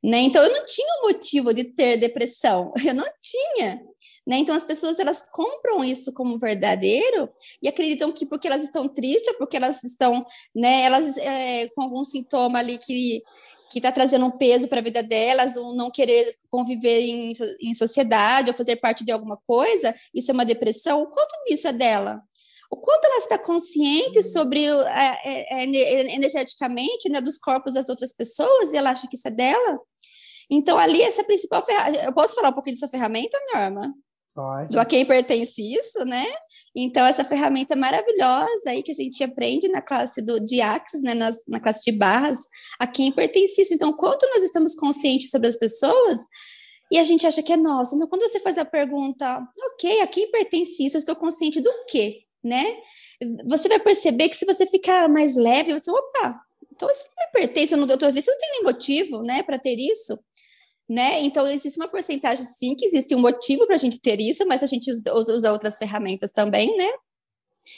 Né? 0.01 0.19
Então 0.21 0.41
eu 0.43 0.51
não 0.53 0.63
tinha 0.63 0.87
um 0.99 1.07
motivo 1.07 1.53
de 1.53 1.65
ter 1.65 1.97
depressão, 1.97 2.71
eu 2.85 2.93
não 2.93 3.05
tinha. 3.21 3.81
Né? 4.29 4.37
Então 4.37 4.53
as 4.53 4.63
pessoas 4.63 4.99
elas 4.99 5.23
compram 5.23 5.83
isso 5.83 6.13
como 6.13 6.37
verdadeiro 6.37 7.27
e 7.63 7.67
acreditam 7.67 8.11
que 8.11 8.27
porque 8.27 8.45
elas 8.47 8.61
estão 8.61 8.87
tristes, 8.87 9.35
porque 9.39 9.57
elas 9.57 9.83
estão, 9.83 10.23
né, 10.55 10.83
elas 10.83 11.17
é, 11.17 11.67
com 11.69 11.81
algum 11.81 12.05
sintoma 12.05 12.59
ali 12.59 12.77
que 12.77 13.23
que 13.71 13.77
está 13.77 13.91
trazendo 13.91 14.25
um 14.25 14.31
peso 14.31 14.67
para 14.67 14.79
a 14.79 14.83
vida 14.83 15.03
delas, 15.03 15.55
ou 15.55 15.75
não 15.75 15.91
querer 15.91 16.35
conviver 16.49 17.01
em, 17.01 17.31
em 17.61 17.71
sociedade, 17.71 18.49
ou 18.49 18.57
fazer 18.57 18.77
parte 18.77 19.05
de 19.05 19.11
alguma 19.11 19.37
coisa, 19.37 19.93
isso 20.11 20.31
é 20.31 20.33
uma 20.33 20.43
depressão. 20.43 21.03
O 21.03 21.07
quanto 21.07 21.35
disso 21.47 21.67
é 21.67 21.71
dela? 21.71 22.19
o 22.71 22.77
quanto 22.77 23.05
ela 23.05 23.17
está 23.17 23.37
consciente 23.37 24.21
sobre 24.23 24.65
é, 24.65 25.61
é, 25.61 25.63
energeticamente 26.15 27.09
né, 27.09 27.19
dos 27.19 27.37
corpos 27.37 27.73
das 27.73 27.89
outras 27.89 28.13
pessoas 28.13 28.73
e 28.73 28.77
ela 28.77 28.91
acha 28.91 29.07
que 29.07 29.15
isso 29.15 29.27
é 29.27 29.31
dela. 29.31 29.79
Então, 30.49 30.77
ali, 30.77 31.01
essa 31.01 31.23
principal 31.23 31.63
ferramenta. 31.63 32.05
Eu 32.05 32.13
posso 32.13 32.35
falar 32.35 32.49
um 32.49 32.53
pouquinho 32.53 32.75
dessa 32.75 32.89
ferramenta, 32.89 33.37
Norma? 33.53 33.93
Pode. 34.33 34.69
Do 34.69 34.79
a 34.79 34.85
quem 34.85 35.05
pertence 35.05 35.61
isso, 35.61 36.05
né? 36.05 36.25
Então, 36.75 37.05
essa 37.05 37.25
ferramenta 37.25 37.75
maravilhosa 37.75 38.69
aí 38.69 38.83
que 38.83 38.91
a 38.91 38.95
gente 38.95 39.23
aprende 39.23 39.67
na 39.67 39.81
classe 39.81 40.21
do, 40.21 40.39
de 40.39 40.61
Axis, 40.61 41.01
né? 41.01 41.13
Nas, 41.13 41.35
na 41.47 41.59
classe 41.59 41.83
de 41.83 41.91
barras, 41.91 42.39
a 42.79 42.85
quem 42.85 43.11
pertence 43.11 43.61
isso. 43.61 43.73
Então, 43.73 43.91
quanto 43.91 44.27
nós 44.33 44.43
estamos 44.43 44.75
conscientes 44.75 45.29
sobre 45.29 45.47
as 45.47 45.55
pessoas 45.55 46.21
e 46.91 46.97
a 46.97 47.03
gente 47.03 47.25
acha 47.25 47.43
que 47.43 47.53
é 47.53 47.57
nosso. 47.57 47.95
Então, 47.95 48.07
quando 48.07 48.21
você 48.21 48.39
faz 48.39 48.57
a 48.57 48.65
pergunta, 48.65 49.41
ok, 49.73 50.01
a 50.01 50.07
quem 50.07 50.29
pertence 50.31 50.83
isso? 50.83 50.97
Eu 50.97 50.99
estou 50.99 51.15
consciente 51.15 51.61
do 51.61 51.71
quê? 51.87 52.21
Né? 52.43 52.65
Você 53.47 53.67
vai 53.67 53.79
perceber 53.79 54.29
que 54.29 54.37
se 54.37 54.45
você 54.45 54.65
ficar 54.65 55.09
mais 55.09 55.35
leve, 55.35 55.73
você, 55.73 55.91
opa, 55.91 56.39
Então, 56.71 56.89
isso 56.89 57.05
não 57.17 57.25
me 57.25 57.31
pertence, 57.31 57.73
eu 57.73 57.77
não, 57.77 57.87
eu 57.87 57.97
tô, 57.97 58.07
isso 58.07 58.31
não 58.31 58.37
tem 58.37 58.51
nem 58.53 58.63
motivo, 58.63 59.21
né, 59.21 59.43
para 59.43 59.59
ter 59.59 59.75
isso. 59.77 60.17
Né? 60.89 61.21
Então, 61.21 61.47
existe 61.47 61.77
uma 61.77 61.87
porcentagem, 61.87 62.43
sim, 62.45 62.75
que 62.75 62.83
existe 62.83 63.13
um 63.13 63.19
motivo 63.19 63.67
para 63.67 63.75
a 63.75 63.79
gente 63.79 64.01
ter 64.01 64.19
isso, 64.19 64.43
mas 64.47 64.63
a 64.63 64.65
gente 64.65 64.89
usa, 64.89 65.51
outras 65.51 65.77
ferramentas 65.77 66.31
também, 66.31 66.75
né? 66.75 66.91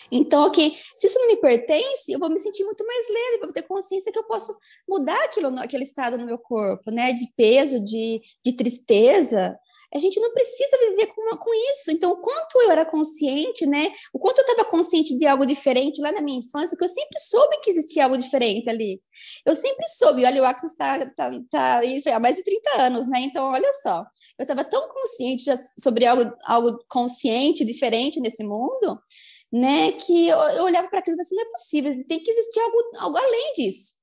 Então, 0.09 0.47
ok, 0.47 0.73
se 0.95 1.07
isso 1.07 1.19
não 1.19 1.27
me 1.27 1.35
pertence, 1.35 2.09
eu 2.09 2.19
vou 2.19 2.29
me 2.29 2.39
sentir 2.39 2.63
muito 2.63 2.85
mais 2.85 3.05
leve, 3.09 3.39
vou 3.41 3.51
ter 3.51 3.63
consciência 3.63 4.11
que 4.11 4.17
eu 4.17 4.23
posso 4.23 4.57
mudar 4.87 5.21
aquilo, 5.25 5.47
aquele 5.59 5.83
estado 5.83 6.17
no 6.17 6.25
meu 6.25 6.37
corpo, 6.37 6.89
né? 6.91 7.11
De 7.11 7.27
peso, 7.35 7.83
de, 7.83 8.21
de 8.45 8.53
tristeza. 8.53 9.57
A 9.93 9.99
gente 9.99 10.19
não 10.19 10.31
precisa 10.31 10.77
viver 10.89 11.07
com, 11.07 11.37
com 11.37 11.53
isso. 11.71 11.91
Então, 11.91 12.11
o 12.11 12.17
quanto 12.17 12.61
eu 12.61 12.71
era 12.71 12.85
consciente, 12.85 13.65
né? 13.65 13.91
O 14.13 14.19
quanto 14.19 14.39
eu 14.39 14.45
estava 14.45 14.69
consciente 14.69 15.15
de 15.15 15.25
algo 15.25 15.45
diferente 15.45 16.01
lá 16.01 16.11
na 16.11 16.21
minha 16.21 16.39
infância, 16.39 16.77
que 16.77 16.83
eu 16.83 16.89
sempre 16.89 17.19
soube 17.19 17.59
que 17.61 17.69
existia 17.69 18.05
algo 18.05 18.17
diferente 18.17 18.69
ali. 18.69 19.01
Eu 19.45 19.55
sempre 19.55 19.85
soube. 19.87 20.25
Olha, 20.25 20.41
o 20.41 20.45
Axis 20.45 20.71
está 20.71 21.05
tá, 21.11 21.31
tá 21.49 21.77
aí 21.79 22.01
há 22.05 22.19
mais 22.19 22.35
de 22.35 22.43
30 22.43 22.81
anos, 22.81 23.07
né? 23.07 23.19
Então, 23.21 23.51
olha 23.51 23.71
só. 23.81 24.05
Eu 24.39 24.43
estava 24.43 24.63
tão 24.63 24.87
consciente 24.87 25.43
sobre 25.79 26.05
algo, 26.05 26.31
algo 26.45 26.79
consciente, 26.89 27.65
diferente 27.65 28.19
nesse 28.19 28.43
mundo, 28.43 28.99
né? 29.51 29.91
Que 29.93 30.27
eu, 30.29 30.37
eu 30.37 30.63
olhava 30.63 30.87
para 30.87 30.99
aquilo 30.99 31.15
e 31.15 31.17
falava 31.17 31.21
assim, 31.21 31.35
não 31.35 31.43
é 31.43 31.51
possível, 31.51 32.07
tem 32.07 32.23
que 32.23 32.31
existir 32.31 32.59
algo, 32.59 32.77
algo 32.97 33.17
além 33.17 33.53
disso. 33.53 34.00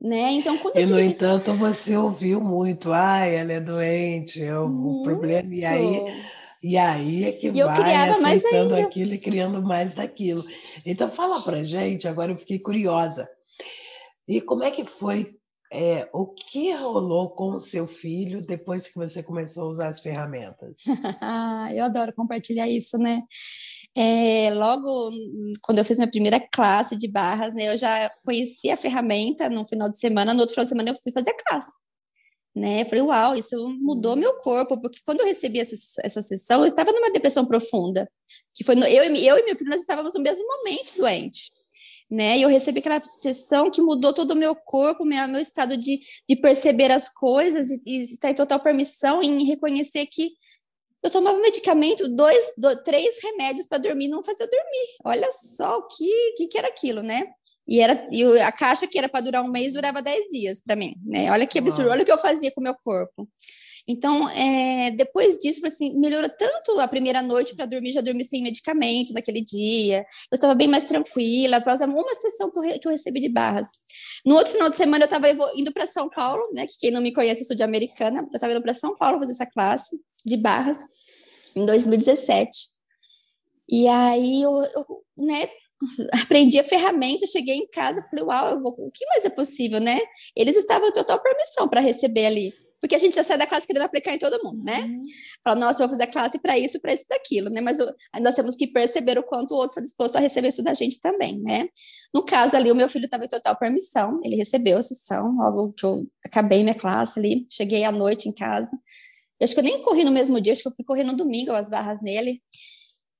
Né? 0.00 0.32
Então, 0.34 0.56
quando 0.58 0.78
e, 0.78 0.86
no 0.86 1.00
entanto, 1.00 1.52
você 1.54 1.96
ouviu 1.96 2.40
muito, 2.40 2.92
ai, 2.92 3.34
ela 3.34 3.52
é 3.52 3.60
doente, 3.60 4.40
é 4.40 4.56
o 4.56 5.02
problema, 5.02 5.52
e 5.52 5.64
aí, 5.64 6.04
e 6.62 6.78
aí 6.78 7.24
é 7.24 7.32
que 7.32 7.48
e 7.48 7.62
vai 7.64 7.96
aceitando 7.96 8.76
aquilo 8.76 9.14
e 9.14 9.18
criando 9.18 9.60
mais 9.60 9.94
daquilo. 9.94 10.40
Então, 10.86 11.10
fala 11.10 11.40
pra 11.42 11.64
gente, 11.64 12.06
agora 12.06 12.30
eu 12.30 12.36
fiquei 12.36 12.60
curiosa. 12.60 13.28
E 14.28 14.40
como 14.40 14.62
é 14.62 14.70
que 14.70 14.84
foi, 14.84 15.34
é, 15.72 16.08
o 16.12 16.26
que 16.26 16.72
rolou 16.74 17.30
com 17.30 17.56
o 17.56 17.60
seu 17.60 17.84
filho 17.84 18.40
depois 18.40 18.86
que 18.86 18.94
você 18.94 19.20
começou 19.20 19.64
a 19.64 19.68
usar 19.68 19.88
as 19.88 20.00
ferramentas? 20.00 20.84
eu 21.74 21.84
adoro 21.84 22.14
compartilhar 22.14 22.68
isso, 22.68 22.98
né? 22.98 23.22
É, 23.96 24.50
logo 24.54 25.10
quando 25.62 25.78
eu 25.78 25.84
fiz 25.84 25.96
minha 25.96 26.10
primeira 26.10 26.38
classe 26.38 26.96
de 26.96 27.08
barras, 27.08 27.52
né, 27.54 27.72
eu 27.72 27.76
já 27.76 28.10
conhecia 28.24 28.74
a 28.74 28.76
ferramenta 28.76 29.48
no 29.48 29.64
final 29.64 29.88
de 29.88 29.98
semana, 29.98 30.32
no 30.32 30.40
outro 30.40 30.54
final 30.54 30.64
de 30.64 30.68
semana 30.68 30.90
eu 30.90 30.94
fui 30.94 31.10
fazer 31.10 31.30
a 31.30 31.36
classe. 31.36 31.88
Né? 32.54 32.82
Eu 32.82 32.86
falei, 32.86 33.02
uau, 33.02 33.36
isso 33.36 33.56
mudou 33.80 34.16
meu 34.16 34.34
corpo, 34.38 34.80
porque 34.80 34.98
quando 35.04 35.20
eu 35.20 35.26
recebi 35.26 35.60
essa, 35.60 35.76
essa 36.02 36.20
sessão, 36.20 36.60
eu 36.60 36.66
estava 36.66 36.92
numa 36.92 37.10
depressão 37.10 37.46
profunda, 37.46 38.10
que 38.54 38.64
foi 38.64 38.74
no, 38.74 38.84
eu, 38.86 39.04
eu 39.04 39.38
e 39.38 39.44
meu 39.44 39.56
filho, 39.56 39.70
nós 39.70 39.80
estávamos 39.80 40.12
no 40.14 40.20
mesmo 40.20 40.44
momento 40.46 40.96
doente, 40.96 41.52
né? 42.10 42.36
E 42.36 42.42
eu 42.42 42.48
recebi 42.48 42.80
aquela 42.80 43.00
sessão 43.02 43.70
que 43.70 43.80
mudou 43.80 44.12
todo 44.12 44.32
o 44.32 44.36
meu 44.36 44.56
corpo, 44.56 45.04
meu, 45.04 45.28
meu 45.28 45.40
estado 45.40 45.76
de, 45.76 46.00
de 46.28 46.36
perceber 46.36 46.90
as 46.90 47.08
coisas 47.08 47.70
e, 47.70 47.80
e 47.86 48.02
estar 48.02 48.30
em 48.30 48.34
total 48.34 48.58
permissão 48.60 49.22
em 49.22 49.44
reconhecer 49.44 50.06
que 50.06 50.30
eu 51.02 51.10
tomava 51.10 51.38
medicamento, 51.38 52.08
dois, 52.08 52.52
dois 52.56 52.78
três 52.84 53.22
remédios 53.22 53.66
para 53.66 53.78
dormir, 53.78 54.08
não 54.08 54.22
fazia 54.22 54.46
dormir. 54.46 54.86
Olha 55.04 55.30
só 55.32 55.78
o 55.78 55.86
que, 55.86 56.34
que, 56.36 56.48
que 56.48 56.58
era 56.58 56.68
aquilo, 56.68 57.02
né? 57.02 57.24
E, 57.66 57.80
era, 57.80 58.08
e 58.10 58.24
a 58.40 58.50
caixa 58.50 58.86
que 58.86 58.98
era 58.98 59.08
para 59.08 59.20
durar 59.20 59.42
um 59.44 59.50
mês 59.50 59.74
durava 59.74 60.00
dez 60.00 60.26
dias 60.30 60.62
para 60.64 60.74
mim, 60.74 60.94
né? 61.04 61.30
Olha 61.30 61.46
que 61.46 61.58
absurdo, 61.58 61.90
olha 61.90 62.02
o 62.02 62.04
que 62.04 62.12
eu 62.12 62.18
fazia 62.18 62.50
com 62.50 62.60
o 62.60 62.64
meu 62.64 62.74
corpo. 62.74 63.28
Então, 63.90 64.28
é, 64.28 64.90
depois 64.90 65.38
disso, 65.38 65.66
assim, 65.66 65.98
melhorou 65.98 66.28
tanto 66.28 66.78
a 66.78 66.86
primeira 66.86 67.22
noite 67.22 67.56
para 67.56 67.64
dormir, 67.64 67.92
já 67.92 68.02
dormi 68.02 68.22
sem 68.22 68.42
medicamento 68.42 69.14
naquele 69.14 69.42
dia. 69.42 70.00
Eu 70.30 70.34
estava 70.34 70.54
bem 70.54 70.68
mais 70.68 70.84
tranquila, 70.84 71.56
após 71.56 71.80
uma 71.80 72.14
sessão 72.14 72.50
que 72.50 72.58
eu, 72.58 72.90
recebi 72.90 73.18
de 73.18 73.30
barras. 73.30 73.68
No 74.26 74.34
outro 74.34 74.52
final 74.52 74.68
de 74.68 74.76
semana, 74.76 75.04
eu 75.04 75.06
estava 75.06 75.26
indo 75.56 75.72
para 75.72 75.86
São 75.86 76.10
Paulo, 76.10 76.52
né? 76.52 76.66
Que 76.66 76.74
quem 76.78 76.90
não 76.90 77.00
me 77.00 77.14
conhece, 77.14 77.44
sou 77.44 77.56
de 77.56 77.62
Americana. 77.62 78.20
Eu 78.20 78.26
estava 78.26 78.52
indo 78.52 78.60
para 78.60 78.74
São 78.74 78.94
Paulo 78.94 79.20
fazer 79.20 79.32
essa 79.32 79.46
classe 79.46 79.98
de 80.22 80.36
barras 80.36 80.80
em 81.56 81.64
2017. 81.64 82.50
E 83.70 83.88
aí 83.88 84.42
eu, 84.42 84.52
eu 84.52 85.02
né, 85.16 85.48
aprendi 86.22 86.58
a 86.60 86.64
ferramenta, 86.64 87.26
cheguei 87.26 87.56
em 87.56 87.66
casa, 87.68 88.02
falei, 88.02 88.24
uau, 88.26 88.60
vou, 88.60 88.72
o 88.72 88.90
que 88.90 89.06
mais 89.06 89.24
é 89.24 89.30
possível, 89.30 89.80
né? 89.80 89.98
Eles 90.36 90.56
estavam 90.56 90.88
em 90.88 90.92
total 90.92 91.22
permissão 91.22 91.66
para 91.66 91.80
receber 91.80 92.26
ali. 92.26 92.67
Porque 92.80 92.94
a 92.94 92.98
gente 92.98 93.16
já 93.16 93.22
sai 93.22 93.36
da 93.36 93.46
classe 93.46 93.66
querendo 93.66 93.82
aplicar 93.82 94.14
em 94.14 94.18
todo 94.18 94.42
mundo, 94.42 94.62
né? 94.62 94.82
Uhum. 94.82 95.02
Fala, 95.42 95.56
nossa, 95.56 95.82
eu 95.82 95.88
vou 95.88 95.96
fazer 95.96 96.08
a 96.08 96.12
classe 96.12 96.38
para 96.40 96.58
isso, 96.58 96.80
para 96.80 96.92
isso, 96.92 97.06
para 97.06 97.16
aquilo, 97.16 97.50
né? 97.50 97.60
Mas 97.60 97.78
nós 98.20 98.34
temos 98.34 98.54
que 98.54 98.66
perceber 98.68 99.18
o 99.18 99.22
quanto 99.22 99.52
o 99.52 99.56
outro 99.56 99.70
está 99.70 99.80
disposto 99.80 100.16
a 100.16 100.20
receber 100.20 100.48
isso 100.48 100.62
da 100.62 100.74
gente 100.74 101.00
também, 101.00 101.38
né? 101.40 101.68
No 102.14 102.24
caso 102.24 102.56
ali, 102.56 102.70
o 102.70 102.74
meu 102.74 102.88
filho 102.88 103.06
estava 103.06 103.24
em 103.24 103.28
total 103.28 103.56
permissão, 103.56 104.20
ele 104.22 104.36
recebeu 104.36 104.78
a 104.78 104.82
sessão, 104.82 105.36
logo 105.36 105.72
que 105.72 105.84
eu 105.84 106.06
acabei 106.24 106.62
minha 106.62 106.74
classe 106.74 107.18
ali, 107.18 107.46
cheguei 107.50 107.84
à 107.84 107.90
noite 107.90 108.28
em 108.28 108.32
casa. 108.32 108.70
Eu 109.40 109.44
acho 109.44 109.54
que 109.54 109.60
eu 109.60 109.64
nem 109.64 109.82
corri 109.82 110.04
no 110.04 110.10
mesmo 110.10 110.40
dia, 110.40 110.52
acho 110.52 110.62
que 110.62 110.68
eu 110.68 110.72
fui 110.72 110.84
correr 110.84 111.04
no 111.04 111.16
domingo 111.16 111.52
as 111.52 111.68
barras 111.68 112.00
nele. 112.00 112.42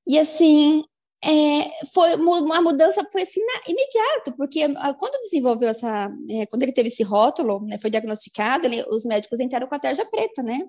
E 0.06 0.18
assim, 0.18 0.82
é, 1.24 1.84
foi 1.92 2.14
uma 2.14 2.60
mudança 2.60 3.04
foi 3.10 3.22
assim 3.22 3.40
na, 3.44 3.60
imediato, 3.66 4.32
porque 4.36 4.62
ah, 4.76 4.94
quando 4.94 5.20
desenvolveu 5.22 5.68
essa, 5.68 6.10
é, 6.30 6.46
quando 6.46 6.62
ele 6.62 6.72
teve 6.72 6.88
esse 6.88 7.02
rótulo, 7.02 7.60
né, 7.66 7.78
foi 7.78 7.90
diagnosticado, 7.90 8.66
ele, 8.66 8.84
os 8.88 9.04
médicos 9.04 9.40
entraram 9.40 9.66
com 9.66 9.74
a 9.74 9.80
tarja 9.80 10.04
preta, 10.04 10.42
né, 10.42 10.60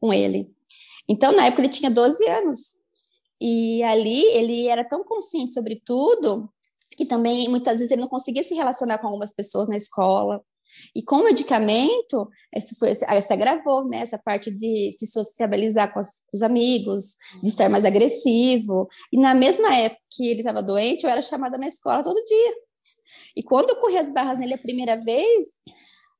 com 0.00 0.12
ele. 0.12 0.48
Então, 1.08 1.32
na 1.32 1.46
época 1.46 1.62
ele 1.62 1.70
tinha 1.70 1.90
12 1.90 2.28
anos. 2.28 2.78
E 3.40 3.82
ali 3.84 4.24
ele 4.26 4.68
era 4.68 4.84
tão 4.84 5.04
consciente 5.04 5.52
sobre 5.52 5.80
tudo 5.84 6.48
que 6.96 7.06
também 7.06 7.48
muitas 7.48 7.78
vezes 7.78 7.92
ele 7.92 8.00
não 8.00 8.08
conseguia 8.08 8.42
se 8.42 8.54
relacionar 8.54 8.98
com 8.98 9.06
algumas 9.06 9.32
pessoas 9.32 9.68
na 9.68 9.76
escola. 9.76 10.42
E 10.94 11.02
com 11.02 11.16
o 11.16 11.24
medicamento, 11.24 12.28
isso, 12.54 12.78
foi, 12.78 12.92
isso 12.92 13.32
agravou, 13.32 13.88
né? 13.88 13.98
Essa 13.98 14.18
parte 14.18 14.50
de 14.50 14.94
se 14.98 15.06
sociabilizar 15.06 15.92
com, 15.92 16.00
as, 16.00 16.20
com 16.20 16.34
os 16.34 16.42
amigos, 16.42 17.16
de 17.42 17.48
estar 17.48 17.68
mais 17.68 17.84
agressivo. 17.84 18.88
E 19.12 19.18
na 19.18 19.34
mesma 19.34 19.74
época 19.74 20.02
que 20.10 20.26
ele 20.28 20.40
estava 20.40 20.62
doente, 20.62 21.04
eu 21.04 21.10
era 21.10 21.22
chamada 21.22 21.58
na 21.58 21.66
escola 21.66 22.02
todo 22.02 22.24
dia. 22.24 22.54
E 23.36 23.42
quando 23.42 23.70
eu 23.70 23.76
corri 23.76 23.96
as 23.96 24.10
barras 24.10 24.38
nele 24.38 24.54
a 24.54 24.58
primeira 24.58 24.96
vez, 24.96 25.46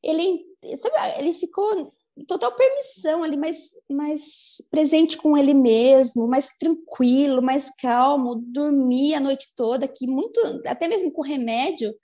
ele, 0.02 0.44
sabe, 0.76 1.18
ele 1.18 1.34
ficou 1.34 1.92
total 2.26 2.52
permissão 2.52 3.22
ali, 3.22 3.36
mais, 3.36 3.70
mais 3.88 4.62
presente 4.70 5.16
com 5.16 5.36
ele 5.36 5.54
mesmo, 5.54 6.26
mais 6.26 6.48
tranquilo, 6.58 7.42
mais 7.42 7.70
calmo, 7.76 8.34
dormia 8.36 9.18
a 9.18 9.20
noite 9.20 9.52
toda, 9.54 9.86
que 9.86 10.06
muito, 10.06 10.40
até 10.66 10.88
mesmo 10.88 11.12
com 11.12 11.22
remédio, 11.22 11.94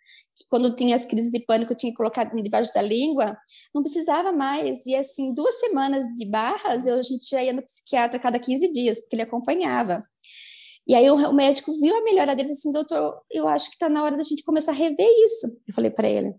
quando 0.49 0.75
tinha 0.75 0.97
as 0.97 1.07
crises 1.07 1.31
de 1.31 1.41
pânico, 1.41 1.73
eu 1.73 1.76
tinha 1.76 1.93
que 1.93 1.97
colocar 1.97 2.25
debaixo 2.25 2.73
da 2.75 2.83
língua, 2.83 3.37
não 3.75 3.83
precisava 3.83 4.33
mais. 4.33 4.85
E 4.87 4.95
assim, 4.95 5.33
duas 5.33 5.61
semanas 5.61 6.07
de 6.14 6.26
barras, 6.26 6.87
eu, 6.87 6.99
a 6.99 7.03
gente 7.03 7.29
já 7.29 7.43
ia 7.43 7.53
no 7.53 7.62
psiquiatra 7.62 8.17
a 8.19 8.21
cada 8.21 8.38
15 8.38 8.71
dias, 8.73 9.00
porque 9.00 9.17
ele 9.17 9.23
acompanhava. 9.23 10.05
E 10.87 10.95
aí 10.95 11.09
o, 11.11 11.14
o 11.14 11.33
médico 11.33 11.73
viu 11.81 11.97
a 11.97 12.03
melhora 12.03 12.37
dele 12.37 12.49
e 12.49 12.53
disse 12.53 12.69
assim, 12.69 12.73
doutor, 12.73 13.23
eu 13.31 13.49
acho 13.49 13.69
que 13.69 13.76
está 13.76 13.88
na 13.88 14.03
hora 14.03 14.17
da 14.17 14.23
gente 14.23 14.45
começar 14.45 14.73
a 14.73 14.75
rever 14.75 15.09
isso. 15.25 15.47
Eu 15.67 15.75
falei 15.75 15.91
para 15.91 16.09
ele, 16.09 16.35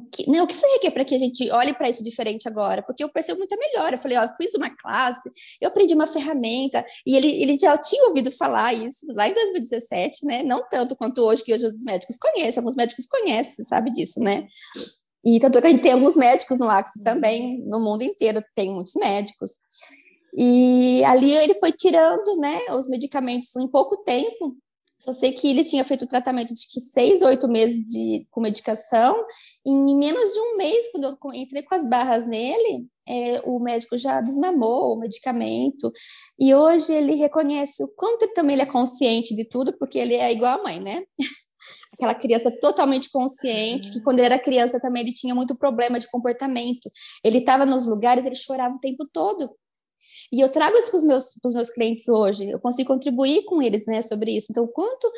o 0.00 0.10
que, 0.10 0.30
né, 0.30 0.42
o 0.42 0.46
que 0.46 0.54
você 0.54 0.66
requer 0.66 0.90
para 0.90 1.04
que 1.04 1.14
a 1.14 1.18
gente 1.18 1.50
olhe 1.50 1.72
para 1.74 1.88
isso 1.88 2.02
diferente 2.02 2.48
agora? 2.48 2.82
Porque 2.82 3.04
eu 3.04 3.08
percebo 3.08 3.38
muita 3.38 3.56
melhora. 3.56 3.94
Eu 3.94 3.98
falei, 3.98 4.16
ó, 4.16 4.22
eu 4.22 4.28
fiz 4.40 4.54
uma 4.54 4.70
classe, 4.70 5.30
eu 5.60 5.68
aprendi 5.68 5.94
uma 5.94 6.06
ferramenta, 6.06 6.84
e 7.06 7.16
ele, 7.16 7.42
ele 7.42 7.58
já 7.58 7.76
tinha 7.76 8.08
ouvido 8.08 8.30
falar 8.30 8.72
isso 8.72 9.06
lá 9.14 9.28
em 9.28 9.34
2017, 9.34 10.24
né? 10.24 10.42
Não 10.42 10.66
tanto 10.68 10.96
quanto 10.96 11.22
hoje, 11.22 11.44
que 11.44 11.52
hoje 11.52 11.66
os 11.66 11.84
médicos 11.84 12.16
conhecem, 12.16 12.60
alguns 12.60 12.76
médicos 12.76 13.06
conhecem, 13.06 13.64
sabe 13.64 13.92
disso, 13.92 14.20
né? 14.20 14.46
E 15.24 15.38
tanto 15.38 15.60
que 15.60 15.66
a 15.66 15.70
gente 15.70 15.82
tem 15.82 15.92
alguns 15.92 16.16
médicos 16.16 16.58
no 16.58 16.68
Axis 16.70 17.02
também, 17.02 17.62
no 17.66 17.78
mundo 17.78 18.02
inteiro 18.02 18.42
tem 18.54 18.72
muitos 18.72 18.94
médicos. 18.94 19.50
E 20.36 21.02
ali 21.04 21.32
ele 21.32 21.54
foi 21.54 21.72
tirando, 21.72 22.36
né, 22.38 22.58
os 22.70 22.88
medicamentos 22.88 23.54
em 23.56 23.68
pouco 23.68 23.98
tempo, 23.98 24.56
só 25.00 25.14
sei 25.14 25.32
que 25.32 25.48
ele 25.48 25.64
tinha 25.64 25.82
feito 25.82 26.02
o 26.02 26.06
tratamento 26.06 26.52
de 26.52 26.68
que 26.68 26.78
seis, 26.78 27.22
oito 27.22 27.48
meses 27.48 27.82
de, 27.86 28.26
com 28.30 28.42
medicação. 28.42 29.16
E 29.64 29.70
em 29.70 29.96
menos 29.96 30.34
de 30.34 30.38
um 30.38 30.56
mês, 30.58 30.92
quando 30.92 31.04
eu 31.04 31.32
entrei 31.32 31.62
com 31.62 31.74
as 31.74 31.88
barras 31.88 32.26
nele, 32.26 32.86
é, 33.08 33.40
o 33.46 33.58
médico 33.58 33.96
já 33.96 34.20
desmamou 34.20 34.92
o 34.92 35.00
medicamento. 35.00 35.90
E 36.38 36.54
hoje 36.54 36.92
ele 36.92 37.14
reconhece 37.14 37.82
o 37.82 37.88
quanto 37.96 38.24
ele 38.24 38.34
também 38.34 38.52
ele 38.52 38.62
é 38.62 38.66
consciente 38.66 39.34
de 39.34 39.46
tudo, 39.46 39.72
porque 39.78 39.98
ele 39.98 40.16
é 40.16 40.30
igual 40.30 40.60
a 40.60 40.62
mãe, 40.62 40.78
né? 40.78 41.02
Aquela 41.94 42.14
criança 42.14 42.50
totalmente 42.60 43.10
consciente, 43.10 43.90
que 43.90 44.02
quando 44.02 44.18
ele 44.18 44.26
era 44.26 44.38
criança 44.38 44.78
também 44.78 45.02
ele 45.02 45.14
tinha 45.14 45.34
muito 45.34 45.56
problema 45.56 45.98
de 45.98 46.10
comportamento. 46.10 46.90
Ele 47.24 47.38
estava 47.38 47.64
nos 47.64 47.86
lugares, 47.86 48.26
ele 48.26 48.36
chorava 48.36 48.76
o 48.76 48.80
tempo 48.80 49.08
todo. 49.10 49.50
E 50.32 50.40
eu 50.40 50.48
trago 50.48 50.76
isso 50.78 50.90
para 50.90 50.98
os 50.98 51.04
meus, 51.04 51.24
meus 51.52 51.70
clientes 51.70 52.08
hoje, 52.08 52.48
eu 52.48 52.60
consigo 52.60 52.92
contribuir 52.92 53.44
com 53.44 53.60
eles 53.60 53.86
né, 53.86 54.00
sobre 54.00 54.36
isso. 54.36 54.48
Então, 54.50 54.66
quanto 54.66 55.10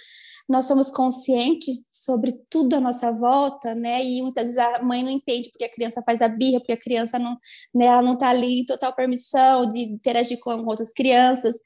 nós 0.48 0.66
somos 0.66 0.90
conscientes 0.90 1.76
sobre 1.92 2.32
tudo 2.50 2.74
à 2.76 2.80
nossa 2.80 3.12
volta, 3.12 3.74
né? 3.74 4.02
E 4.04 4.22
muitas 4.22 4.44
vezes 4.44 4.58
a 4.58 4.82
mãe 4.82 5.02
não 5.02 5.10
entende 5.10 5.50
porque 5.50 5.64
a 5.64 5.70
criança 5.70 6.02
faz 6.02 6.20
a 6.20 6.28
birra, 6.28 6.58
porque 6.58 6.72
a 6.72 6.80
criança 6.80 7.18
não, 7.18 7.36
né, 7.74 7.86
ela 7.86 8.02
não 8.02 8.14
está 8.14 8.30
ali 8.30 8.60
em 8.60 8.64
total 8.64 8.94
permissão 8.94 9.62
de 9.62 9.80
interagir 9.80 10.38
com 10.40 10.64
outras 10.66 10.92
crianças. 10.92 11.56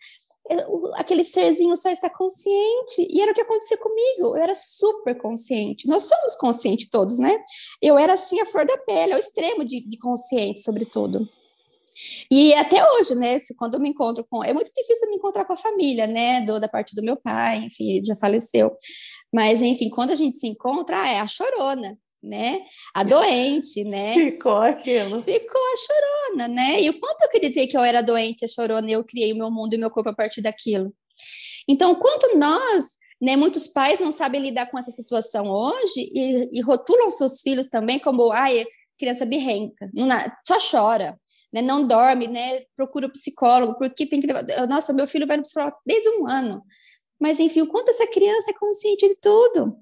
aquele 0.94 1.24
serzinho 1.24 1.74
só 1.76 1.90
está 1.90 2.10
consciente. 2.10 3.06
E 3.10 3.20
era 3.20 3.32
o 3.32 3.34
que 3.34 3.40
acontecia 3.40 3.78
comigo. 3.78 4.36
Eu 4.36 4.42
era 4.42 4.54
super 4.54 5.16
consciente. 5.16 5.88
Nós 5.88 6.04
somos 6.04 6.36
conscientes 6.36 6.88
todos, 6.90 7.18
né? 7.18 7.36
Eu 7.82 7.98
era 7.98 8.14
assim 8.14 8.40
a 8.40 8.46
flor 8.46 8.66
da 8.66 8.78
pele, 8.78 9.12
ao 9.14 9.18
extremo 9.18 9.64
de, 9.64 9.82
de 9.88 9.98
consciente 9.98 10.60
sobre 10.60 10.84
tudo. 10.84 11.28
E 12.30 12.54
até 12.54 12.82
hoje, 12.92 13.14
né, 13.14 13.36
quando 13.56 13.74
eu 13.74 13.80
me 13.80 13.90
encontro 13.90 14.26
com. 14.28 14.44
É 14.44 14.52
muito 14.52 14.70
difícil 14.74 15.08
me 15.08 15.16
encontrar 15.16 15.44
com 15.44 15.52
a 15.52 15.56
família, 15.56 16.06
né, 16.06 16.40
do, 16.42 16.60
da 16.60 16.68
parte 16.68 16.94
do 16.94 17.02
meu 17.02 17.16
pai, 17.16 17.58
enfim, 17.64 17.92
ele 17.92 18.04
já 18.04 18.16
faleceu. 18.16 18.74
Mas, 19.32 19.62
enfim, 19.62 19.88
quando 19.90 20.10
a 20.10 20.16
gente 20.16 20.36
se 20.36 20.46
encontra, 20.46 21.08
é 21.08 21.20
a 21.20 21.26
chorona, 21.26 21.96
né? 22.22 22.60
A 22.94 23.02
doente, 23.04 23.84
né? 23.84 24.14
Ficou 24.14 24.56
aquilo. 24.56 25.22
Ficou 25.22 25.60
a 25.60 25.76
chorona, 25.76 26.48
né? 26.48 26.82
E 26.82 26.90
o 26.90 27.00
quanto 27.00 27.22
eu 27.22 27.28
acreditei 27.28 27.66
que 27.66 27.76
eu 27.76 27.82
era 27.82 28.02
doente, 28.02 28.44
a 28.44 28.48
chorona, 28.48 28.88
e 28.88 28.92
eu 28.92 29.04
criei 29.04 29.32
o 29.32 29.36
meu 29.36 29.50
mundo 29.50 29.74
e 29.74 29.76
o 29.76 29.80
meu 29.80 29.90
corpo 29.90 30.10
a 30.10 30.14
partir 30.14 30.42
daquilo. 30.42 30.94
Então, 31.68 31.94
quanto 31.94 32.36
nós, 32.38 32.92
né, 33.20 33.36
muitos 33.36 33.66
pais 33.66 33.98
não 33.98 34.10
sabem 34.10 34.40
lidar 34.40 34.70
com 34.70 34.78
essa 34.78 34.90
situação 34.90 35.48
hoje 35.48 36.10
e, 36.12 36.58
e 36.58 36.60
rotulam 36.60 37.10
seus 37.10 37.40
filhos 37.40 37.68
também 37.68 37.98
como, 37.98 38.30
ai, 38.30 38.64
criança 38.98 39.26
birrenta, 39.26 39.90
só 40.46 40.56
chora, 40.58 41.18
né, 41.52 41.62
não 41.62 41.86
dorme, 41.86 42.26
né, 42.26 42.62
procura 42.76 43.06
o 43.06 43.12
psicólogo, 43.12 43.78
porque 43.78 44.06
tem 44.06 44.20
que 44.20 44.26
levar... 44.26 44.44
Nossa, 44.68 44.92
meu 44.92 45.06
filho 45.06 45.26
vai 45.26 45.36
no 45.36 45.42
psicólogo 45.42 45.76
desde 45.86 46.08
um 46.10 46.26
ano. 46.26 46.62
Mas, 47.20 47.40
enfim, 47.40 47.62
o 47.62 47.66
quanto 47.66 47.90
essa 47.90 48.06
criança 48.06 48.50
é 48.50 48.54
consciente 48.54 49.08
de 49.08 49.16
tudo, 49.16 49.78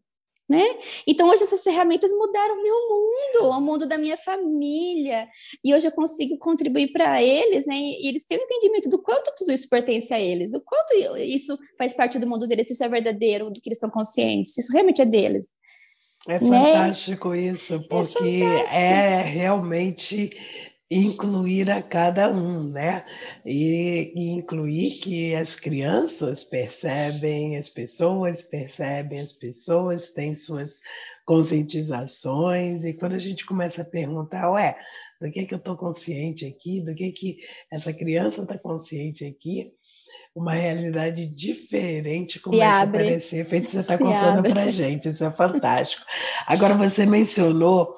né? 0.48 0.62
Então, 1.06 1.28
hoje 1.28 1.42
essas 1.42 1.62
ferramentas 1.62 2.12
mudaram 2.12 2.54
o 2.58 2.62
meu 2.62 2.74
mundo, 2.74 3.50
o 3.50 3.60
mundo 3.60 3.86
da 3.86 3.96
minha 3.96 4.16
família, 4.16 5.26
e 5.64 5.74
hoje 5.74 5.88
eu 5.88 5.92
consigo 5.92 6.38
contribuir 6.38 6.92
para 6.92 7.22
eles, 7.22 7.66
né? 7.66 7.74
E 7.74 8.06
eles 8.06 8.24
têm 8.24 8.38
um 8.38 8.42
entendimento 8.42 8.88
do 8.88 9.02
quanto 9.02 9.34
tudo 9.36 9.52
isso 9.52 9.68
pertence 9.68 10.12
a 10.12 10.20
eles, 10.20 10.54
o 10.54 10.60
quanto 10.60 10.94
isso 11.18 11.58
faz 11.78 11.94
parte 11.94 12.18
do 12.18 12.28
mundo 12.28 12.46
deles, 12.46 12.66
se 12.66 12.74
isso 12.74 12.84
é 12.84 12.88
verdadeiro, 12.88 13.50
do 13.50 13.60
que 13.60 13.68
eles 13.68 13.78
estão 13.78 13.90
conscientes, 13.90 14.52
se 14.52 14.60
isso 14.60 14.72
realmente 14.72 15.02
é 15.02 15.06
deles. 15.06 15.48
É 16.28 16.40
né? 16.40 16.40
fantástico 16.40 17.30
né? 17.30 17.38
isso, 17.38 17.80
porque 17.88 18.42
é, 18.42 18.48
fantástico. 18.48 18.76
é 18.76 19.22
realmente 19.22 20.30
incluir 20.94 21.70
a 21.70 21.82
cada 21.82 22.30
um, 22.30 22.68
né? 22.68 23.04
E, 23.44 24.12
e, 24.14 24.30
incluir 24.30 24.90
que 25.00 25.34
as 25.34 25.56
crianças 25.56 26.44
percebem, 26.44 27.56
as 27.56 27.68
pessoas 27.68 28.42
percebem, 28.42 29.20
as 29.20 29.32
pessoas 29.32 30.10
têm 30.10 30.34
suas 30.34 30.78
conscientizações, 31.24 32.84
e 32.84 32.92
quando 32.92 33.14
a 33.14 33.18
gente 33.18 33.44
começa 33.46 33.82
a 33.82 33.84
perguntar, 33.84 34.50
ué, 34.52 34.76
do 35.20 35.30
que, 35.30 35.46
que 35.46 35.54
eu 35.54 35.58
estou 35.58 35.76
consciente 35.76 36.46
aqui, 36.46 36.80
do 36.82 36.94
que, 36.94 37.10
que 37.12 37.38
essa 37.70 37.92
criança 37.92 38.42
está 38.42 38.58
consciente 38.58 39.24
aqui, 39.24 39.72
uma 40.34 40.52
realidade 40.52 41.26
diferente 41.26 42.40
começa 42.40 42.64
a 42.64 42.82
aparecer, 42.82 43.44
feito 43.46 43.66
que 43.66 43.70
você 43.70 43.80
está 43.80 43.96
contando 43.96 44.42
para 44.42 44.62
a 44.62 44.70
gente, 44.70 45.08
isso 45.08 45.24
é 45.24 45.30
fantástico. 45.30 46.04
Agora, 46.46 46.74
você 46.74 47.06
mencionou 47.06 47.96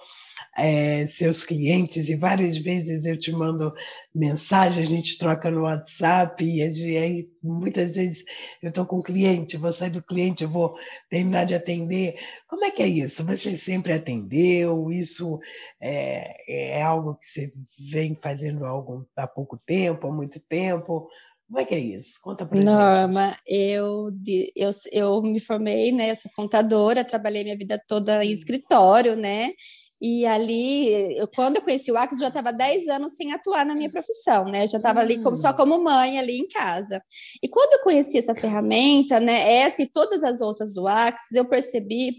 é, 0.57 1.07
seus 1.07 1.45
clientes, 1.45 2.09
e 2.09 2.17
várias 2.17 2.57
vezes 2.57 3.05
eu 3.05 3.19
te 3.19 3.31
mando 3.31 3.75
mensagem, 4.15 4.83
a 4.83 4.87
gente 4.87 5.19
troca 5.19 5.51
no 5.51 5.63
WhatsApp, 5.63 6.43
e 6.43 6.63
aí 6.97 7.29
muitas 7.43 7.95
vezes 7.95 8.25
eu 8.63 8.71
estou 8.71 8.87
com 8.87 8.99
um 8.99 9.03
cliente, 9.03 9.59
vou 9.59 9.71
sair 9.71 9.91
do 9.91 10.03
cliente, 10.03 10.45
eu 10.45 10.49
vou 10.49 10.75
terminar 11.11 11.45
de 11.45 11.55
atender. 11.55 12.17
Como 12.49 12.65
é 12.65 12.71
que 12.71 12.83
é 12.83 12.89
isso? 12.89 13.25
Você 13.25 13.57
sempre 13.59 13.93
atendeu? 13.93 14.91
Isso 14.91 15.39
é, 15.81 16.79
é 16.79 16.83
algo 16.83 17.17
que 17.17 17.27
você 17.27 17.53
vem 17.91 18.15
fazendo 18.15 18.65
há, 18.65 18.71
algum, 18.71 19.05
há 19.15 19.27
pouco 19.27 19.59
tempo, 19.59 20.07
há 20.07 20.13
muito 20.13 20.41
tempo? 20.41 21.09
Como 21.47 21.61
é 21.61 21.65
que 21.65 21.75
é 21.75 21.79
isso? 21.79 22.19
Conta 22.23 22.45
para 22.45 22.57
gente. 22.57 22.67
Norma, 22.67 23.37
eu, 23.47 24.11
eu, 24.57 24.71
eu 24.91 25.23
me 25.23 25.39
formei, 25.39 25.93
né? 25.93 26.15
Sou 26.15 26.31
contadora, 26.35 27.05
trabalhei 27.05 27.45
minha 27.45 27.57
vida 27.57 27.81
toda 27.87 28.25
em 28.25 28.33
escritório, 28.33 29.15
né? 29.15 29.53
E 30.01 30.27
ali, 30.27 31.17
eu, 31.17 31.27
quando 31.29 31.57
eu 31.57 31.63
conheci 31.63 31.91
o 31.91 31.97
Axis, 31.97 32.21
já 32.21 32.29
estava 32.29 32.53
10 32.53 32.89
anos 32.89 33.15
sem 33.15 33.33
atuar 33.33 33.65
na 33.65 33.75
minha 33.75 33.91
profissão, 33.91 34.45
né? 34.45 34.65
Eu 34.65 34.69
já 34.69 34.77
estava 34.77 35.01
ali 35.01 35.23
como, 35.23 35.37
só 35.37 35.51
hum. 35.51 35.55
como 35.55 35.83
mãe, 35.83 36.19
ali 36.19 36.37
em 36.37 36.47
casa. 36.49 37.03
E 37.43 37.49
quando 37.49 37.73
eu 37.75 37.83
conheci 37.83 38.19
essa 38.19 38.35
ferramenta, 38.35 39.19
né, 39.19 39.55
essa 39.55 39.83
e 39.83 39.91
todas 39.91 40.23
as 40.23 40.41
outras 40.41 40.75
do 40.75 40.87
Axis, 40.87 41.33
eu 41.33 41.47
percebi 41.47 42.15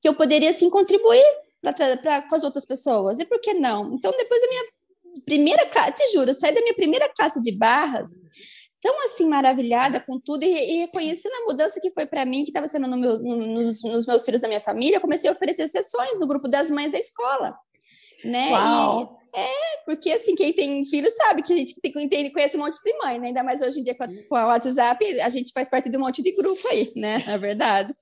que 0.00 0.08
eu 0.08 0.14
poderia, 0.14 0.50
assim, 0.50 0.70
contribuir 0.70 1.24
pra, 1.60 2.22
com 2.22 2.34
as 2.36 2.44
outras 2.44 2.64
pessoas. 2.64 3.18
E 3.18 3.24
por 3.24 3.40
que 3.40 3.54
não? 3.54 3.94
Então, 3.94 4.12
depois 4.16 4.40
da 4.40 4.48
minha 4.48 4.64
primeira 5.24 5.66
classe, 5.66 5.94
te 5.94 6.12
juro, 6.12 6.32
saí 6.32 6.54
da 6.54 6.60
minha 6.60 6.74
primeira 6.74 7.08
classe 7.08 7.42
de 7.42 7.50
barras, 7.56 8.10
tão 8.80 9.04
assim 9.04 9.26
maravilhada 9.26 10.00
com 10.00 10.18
tudo 10.18 10.44
e, 10.44 10.48
e 10.48 10.78
reconhecendo 10.78 11.34
a 11.34 11.44
mudança 11.44 11.80
que 11.80 11.90
foi 11.90 12.06
para 12.06 12.24
mim, 12.24 12.44
que 12.44 12.50
estava 12.50 12.68
sendo 12.68 12.86
no 12.86 12.96
meu, 12.96 13.18
no, 13.18 13.36
nos, 13.36 13.82
nos, 13.82 14.06
meus 14.06 14.24
filhos 14.24 14.40
da 14.40 14.48
minha 14.48 14.60
família, 14.60 15.00
comecei 15.00 15.28
a 15.28 15.32
oferecer 15.32 15.68
sessões 15.68 16.18
no 16.18 16.26
grupo 16.26 16.48
das 16.48 16.70
mães 16.70 16.92
da 16.92 16.98
escola, 16.98 17.56
né? 18.24 18.50
Uau. 18.50 19.18
E, 19.34 19.38
é, 19.38 19.84
porque 19.84 20.10
assim, 20.12 20.34
quem 20.34 20.52
tem 20.52 20.84
filho 20.84 21.10
sabe 21.10 21.42
que 21.42 21.52
a 21.52 21.56
gente 21.56 21.74
tem, 21.80 22.08
tem, 22.08 22.32
conhece 22.32 22.56
um 22.56 22.60
monte 22.60 22.82
de 22.82 22.96
mãe, 22.98 23.18
né? 23.18 23.28
Ainda 23.28 23.42
mais 23.42 23.60
hoje 23.60 23.80
em 23.80 23.84
dia 23.84 23.94
com 23.94 24.04
a, 24.04 24.08
com 24.28 24.36
a 24.36 24.46
WhatsApp, 24.46 25.20
a 25.20 25.28
gente 25.28 25.52
faz 25.52 25.68
parte 25.68 25.90
de 25.90 25.96
um 25.96 26.00
monte 26.00 26.22
de 26.22 26.34
grupo 26.34 26.66
aí, 26.68 26.92
né? 26.96 27.22
Na 27.26 27.36
verdade. 27.36 27.94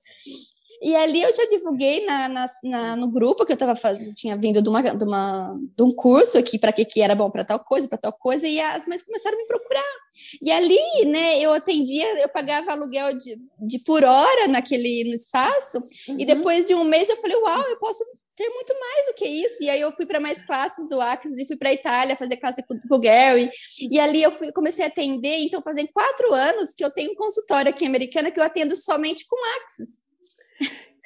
E 0.81 0.95
ali 0.95 1.21
eu 1.21 1.35
já 1.35 1.45
divulguei 1.45 2.05
na, 2.05 2.27
na, 2.27 2.45
na 2.63 2.95
no 2.95 3.09
grupo 3.09 3.45
que 3.45 3.51
eu 3.51 3.55
estava 3.55 3.75
fazendo, 3.75 4.13
tinha 4.13 4.37
vindo 4.37 4.61
de, 4.61 4.69
uma, 4.69 4.81
de, 4.81 5.03
uma, 5.03 5.57
de 5.75 5.83
um 5.83 5.89
curso 5.89 6.37
aqui 6.37 6.59
para 6.59 6.71
que, 6.71 6.85
que 6.85 7.01
era 7.01 7.15
bom 7.15 7.29
para 7.29 7.45
tal 7.45 7.59
coisa, 7.59 7.87
para 7.87 7.97
tal 7.97 8.13
coisa, 8.13 8.47
e 8.47 8.59
as 8.59 8.85
mães 8.87 9.03
começaram 9.03 9.37
a 9.37 9.41
me 9.41 9.47
procurar. 9.47 9.95
E 10.41 10.51
ali, 10.51 10.77
né, 11.05 11.39
eu 11.39 11.53
atendia, 11.53 12.19
eu 12.21 12.29
pagava 12.29 12.71
aluguel 12.71 13.17
de, 13.17 13.37
de 13.59 13.79
por 13.79 14.03
hora 14.03 14.47
naquele 14.47 15.03
no 15.05 15.13
espaço, 15.15 15.79
uhum. 16.07 16.19
e 16.19 16.25
depois 16.25 16.67
de 16.67 16.75
um 16.75 16.83
mês 16.83 17.09
eu 17.09 17.17
falei, 17.17 17.37
uau, 17.37 17.69
eu 17.69 17.77
posso 17.77 18.03
ter 18.35 18.49
muito 18.49 18.73
mais 18.79 19.07
do 19.07 19.13
que 19.13 19.25
isso. 19.25 19.63
E 19.63 19.69
aí 19.69 19.81
eu 19.81 19.91
fui 19.91 20.05
para 20.05 20.19
mais 20.19 20.45
classes 20.45 20.87
do 20.89 20.99
Axis 20.99 21.33
e 21.37 21.47
fui 21.47 21.55
para 21.55 21.69
a 21.69 21.73
Itália 21.73 22.15
fazer 22.15 22.37
classe 22.37 22.61
com, 22.63 22.77
com 22.77 22.95
o 22.95 22.99
Gary. 22.99 23.49
E 23.89 23.99
ali 23.99 24.21
eu 24.21 24.31
fui, 24.31 24.51
comecei 24.51 24.83
a 24.83 24.87
atender. 24.87 25.37
Então, 25.39 25.61
fazem 25.61 25.87
quatro 25.87 26.33
anos 26.33 26.73
que 26.73 26.83
eu 26.83 26.91
tenho 26.91 27.11
um 27.11 27.15
consultório 27.15 27.69
aqui 27.69 27.85
em 27.85 27.87
Americana 27.87 28.29
que 28.29 28.39
eu 28.39 28.43
atendo 28.43 28.75
somente 28.75 29.25
com 29.27 29.37
Axis. 29.61 30.04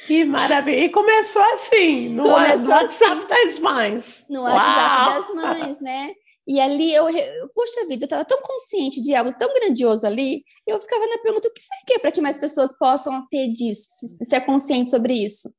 Que 0.06 0.24
maravilha! 0.24 0.86
E 0.86 0.90
começou 0.90 1.42
assim, 1.54 2.10
no, 2.10 2.24
começou 2.24 2.58
no 2.60 2.70
WhatsApp 2.70 3.18
assim, 3.18 3.28
das 3.28 3.60
mães. 3.60 4.26
No 4.30 4.42
WhatsApp 4.44 5.14
das 5.14 5.36
mães, 5.36 5.82
né? 5.82 6.14
E 6.48 6.60
ali 6.60 6.92
eu, 6.94 7.08
eu 7.10 7.50
poxa 7.54 7.86
vida, 7.86 8.04
eu 8.04 8.08
estava 8.08 8.26
tão 8.26 8.42
consciente 8.42 9.02
de 9.04 9.14
algo 9.14 9.32
tão 9.38 9.54
grandioso 9.54 10.08
ali, 10.08 10.44
eu 10.66 10.82
ficava 10.82 11.06
na 11.06 11.20
pergunta: 11.20 11.48
o 11.48 11.52
que 11.52 11.62
você 11.62 11.76
quer 11.86 12.00
para 12.00 12.12
que 12.12 12.22
mais 12.22 12.40
pessoas 12.40 12.76
possam 12.78 13.28
ter 13.30 13.50
disso, 13.50 13.88
ser 14.24 14.42
consciente 14.42 14.90
sobre 14.90 15.14
isso? 15.14 15.50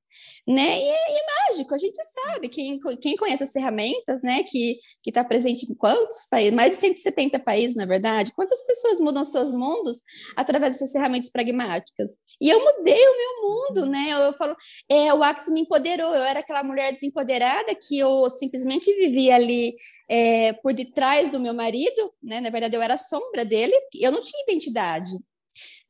Né? 0.46 0.79
E, 0.79 0.83
e, 0.83 1.18
é 1.18 1.50
mágico, 1.50 1.74
a 1.74 1.79
gente 1.79 1.98
sabe, 2.05 2.48
quem, 2.48 2.79
quem 3.00 3.16
conhece 3.16 3.42
as 3.42 3.53
ferramentas, 3.53 4.22
né, 4.22 4.42
que 4.42 4.79
está 5.07 5.22
presente 5.24 5.70
em 5.70 5.74
quantos 5.74 6.26
países, 6.31 6.55
mais 6.55 6.72
de 6.72 6.76
170 6.76 7.38
países, 7.40 7.76
na 7.76 7.85
verdade, 7.85 8.33
quantas 8.33 8.64
pessoas 8.66 9.00
mudam 9.00 9.24
seus 9.24 9.53
mundos 9.53 9.98
através 10.37 10.74
dessas 10.74 10.92
ferramentas 10.92 11.31
pragmáticas? 11.31 12.12
E 12.40 12.48
eu 12.48 12.59
mudei 12.59 13.03
o 13.07 13.16
meu 13.16 13.50
mundo, 13.50 13.87
né? 13.87 14.09
Eu, 14.11 14.18
eu 14.18 14.35
falo, 14.35 14.57
é, 14.88 15.12
o 15.12 15.22
Axis 15.22 15.53
me 15.53 15.61
empoderou, 15.61 16.14
eu 16.14 16.22
era 16.22 16.40
aquela 16.40 16.62
mulher 16.62 16.92
desempoderada 16.92 17.74
que 17.74 17.98
eu 17.98 18.29
simplesmente 18.31 18.92
vivia 18.94 19.35
ali 19.35 19.74
é, 20.09 20.53
por 20.55 20.72
detrás 20.72 21.29
do 21.29 21.40
meu 21.40 21.55
marido, 21.55 22.12
né? 22.22 22.40
Na 22.40 22.50
verdade, 22.50 22.76
eu 22.76 22.83
era 22.83 22.96
sombra 22.96 23.44
dele, 23.44 23.74
eu 24.00 24.11
não 24.11 24.22
tinha 24.22 24.42
identidade. 24.42 25.11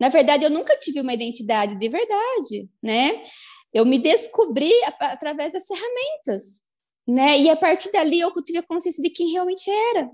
Na 0.00 0.08
verdade, 0.08 0.44
eu 0.44 0.50
nunca 0.50 0.76
tive 0.76 1.00
uma 1.00 1.12
identidade 1.12 1.78
de 1.78 1.88
verdade, 1.88 2.68
né? 2.82 3.20
Eu 3.72 3.84
me 3.84 3.98
descobri 3.98 4.72
através 4.98 5.52
das 5.52 5.66
ferramentas, 5.66 6.62
né? 7.06 7.38
E 7.38 7.48
a 7.48 7.56
partir 7.56 7.90
dali 7.90 8.20
eu 8.20 8.32
tive 8.44 8.58
a 8.58 8.66
consciência 8.66 9.02
de 9.02 9.10
quem 9.10 9.32
realmente 9.32 9.70
era, 9.70 10.10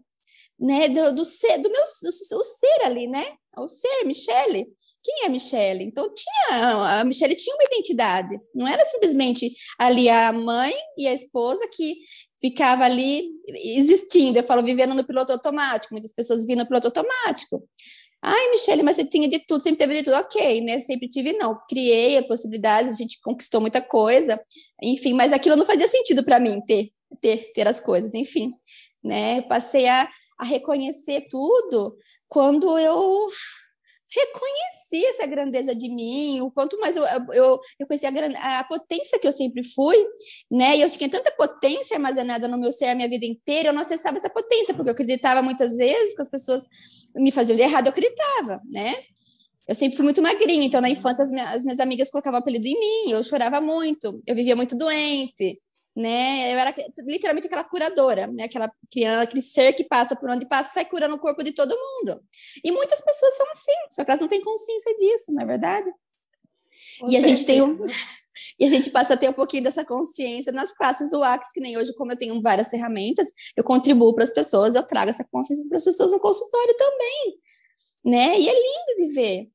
né? 0.59 0.89
Do, 0.89 1.15
do 1.15 1.25
ser, 1.25 1.59
do 1.59 1.71
meu 1.71 1.83
do, 1.83 2.39
o 2.39 2.43
ser 2.43 2.85
ali, 2.85 3.07
né? 3.07 3.25
O 3.59 3.69
ser, 3.69 4.05
Michele. 4.05 4.67
Quem 5.03 5.25
é 5.25 5.29
Michele? 5.29 5.85
Então 5.85 6.13
tinha 6.15 7.01
a 7.01 7.05
Michele 7.05 7.35
tinha 7.35 7.57
uma 7.57 7.65
identidade. 7.65 8.37
Não 8.55 8.69
era 8.69 8.85
simplesmente 8.85 9.51
ali 9.79 10.11
a 10.11 10.31
mãe 10.33 10.75
e 10.99 11.09
a 11.09 11.15
esposa 11.15 11.67
que 11.73 11.97
ficava 12.41 12.85
ali 12.85 13.31
existindo. 13.49 14.39
Eu 14.39 14.45
falo 14.45 14.63
vivendo 14.63 14.95
no 14.95 15.07
piloto 15.07 15.33
automático. 15.33 15.95
Muitas 15.95 16.13
pessoas 16.13 16.43
vivem 16.43 16.57
no 16.57 16.67
piloto 16.67 16.89
automático. 16.89 17.67
Ai, 18.23 18.51
Michelle, 18.51 18.83
mas 18.83 18.97
você 18.97 19.05
tinha 19.05 19.29
de 19.29 19.39
tudo, 19.47 19.61
sempre 19.63 19.79
teve 19.79 19.95
de 19.95 20.03
tudo. 20.03 20.17
Ok, 20.17 20.61
né? 20.63 20.81
Sempre 20.81 21.09
tive, 21.09 21.33
não. 21.35 21.59
Criei 21.69 22.19
a 22.19 22.27
possibilidade, 22.27 22.89
a 22.89 22.93
gente 22.93 23.21
conquistou 23.23 23.61
muita 23.61 23.81
coisa, 23.81 24.41
enfim, 24.83 25.13
mas 25.13 25.33
aquilo 25.33 25.57
não 25.57 25.67
fazia 25.67 25.87
sentido 25.87 26.25
para 26.25 26.41
mim 26.41 26.61
ter, 26.67 26.89
ter, 27.21 27.53
ter 27.53 27.69
as 27.69 27.81
coisas, 27.81 28.13
enfim, 28.15 28.53
né? 29.05 29.43
Passei 29.43 29.87
a, 29.87 30.09
a 30.39 30.45
reconhecer 30.45 31.27
tudo 31.31 31.97
quando 32.29 32.79
eu 32.79 33.29
reconheci 34.15 35.07
essa 35.07 35.27
grandeza 35.27 35.75
de 35.75 35.89
mim, 35.89 36.41
o 36.41 36.51
quanto 36.51 36.79
mais 36.79 36.97
eu, 36.97 37.05
eu, 37.33 37.61
eu 37.79 37.87
conheci 37.87 38.07
a, 38.07 38.61
a 38.61 38.65
potência 38.65 39.19
que 39.19 39.27
eu 39.27 39.33
sempre 39.33 39.63
fui, 39.65 39.97
né? 40.51 40.77
E 40.77 40.81
eu 40.81 40.91
tinha 40.91 41.11
tanta 41.11 41.31
potência 41.33 41.97
armazenada 41.97 42.47
no 42.47 42.59
meu 42.59 42.71
ser 42.71 42.87
a 42.87 42.95
minha 42.95 43.09
vida 43.09 43.27
inteira, 43.27 43.71
eu 43.71 43.73
não 43.73 43.83
acessava 43.83 44.17
essa 44.17 44.31
potência, 44.31 44.75
porque 44.75 44.89
eu 44.89 44.95
acreditava 44.95 45.43
muitas 45.43 45.77
vezes 45.77 46.15
que 46.15 46.23
as 46.23 46.31
pessoas 46.31 46.63
me 47.15 47.33
faziam 47.33 47.57
de 47.57 47.63
errado, 47.63 47.87
eu 47.87 47.91
acreditava, 47.91 48.61
né? 48.71 48.95
Eu 49.69 49.75
sempre 49.75 49.97
fui 49.97 50.05
muito 50.05 50.23
magrinha, 50.23 50.65
então 50.65 50.81
na 50.81 50.89
infância 50.89 51.25
as 51.25 51.31
minhas, 51.31 51.51
as 51.51 51.65
minhas 51.65 51.81
amigas 51.81 52.11
colocavam 52.11 52.39
apelido 52.39 52.67
em 52.67 52.79
mim, 52.79 53.11
eu 53.11 53.23
chorava 53.25 53.61
muito, 53.61 54.23
eu 54.25 54.35
vivia 54.35 54.55
muito 54.55 54.77
doente, 54.77 55.61
né? 55.97 56.53
Eu 56.53 56.59
era 56.59 56.75
literalmente 56.99 57.47
aquela 57.47 57.65
curadora, 57.65 58.27
né? 58.27 58.45
Aquela 58.45 58.71
criança, 58.93 59.23
aquele 59.23 59.43
ser 59.43 59.73
que 59.73 59.85
passa 59.85 60.15
por 60.15 60.29
onde 60.29 60.47
passa, 60.47 60.75
sai 60.75 60.85
curando 60.85 61.17
o 61.17 61.19
corpo 61.19 61.43
de 61.43 61.53
todo 61.53 61.75
mundo. 61.75 62.23
E 62.63 62.71
muitas 62.71 63.01
pessoas 63.01 63.35
são 63.35 63.51
assim, 63.51 63.73
só 63.91 64.05
que 64.05 64.11
elas 64.11 64.21
não 64.21 64.29
têm 64.29 64.43
consciência 64.43 64.95
disso, 64.97 65.33
não 65.33 65.43
é 65.43 65.47
verdade? 65.47 65.91
Com 67.01 67.11
e 67.11 67.17
a 67.17 67.23
gente 67.23 67.47
tem 67.47 67.63
um 67.63 67.79
e 68.61 68.67
a 68.67 68.69
gente 68.69 68.91
passa 68.91 69.15
a 69.15 69.17
ter 69.17 69.31
um 69.31 69.33
pouquinho 69.33 69.63
dessa 69.63 69.87
consciência 69.87 70.53
nas 70.53 70.77
classes 70.77 71.09
do 71.09 71.25
Axe, 71.25 71.51
que 71.55 71.61
nem 71.61 71.79
hoje, 71.79 71.95
como 71.95 72.13
eu 72.13 72.19
tenho 72.19 72.43
várias 72.43 72.69
ferramentas, 72.69 73.29
eu 73.57 73.65
contribuo 73.65 74.15
para 74.15 74.25
as 74.25 74.35
pessoas, 74.35 74.75
eu 74.75 74.83
trago 74.83 75.09
essa 75.09 75.25
consciência 75.25 75.67
para 75.67 75.79
as 75.79 75.85
pessoas 75.85 76.13
no 76.13 76.21
consultório 76.21 76.75
também, 76.77 77.39
né? 78.05 78.39
E 78.39 78.47
é 78.47 78.53
lindo 78.53 78.97
de 78.99 79.15
ver. 79.15 79.49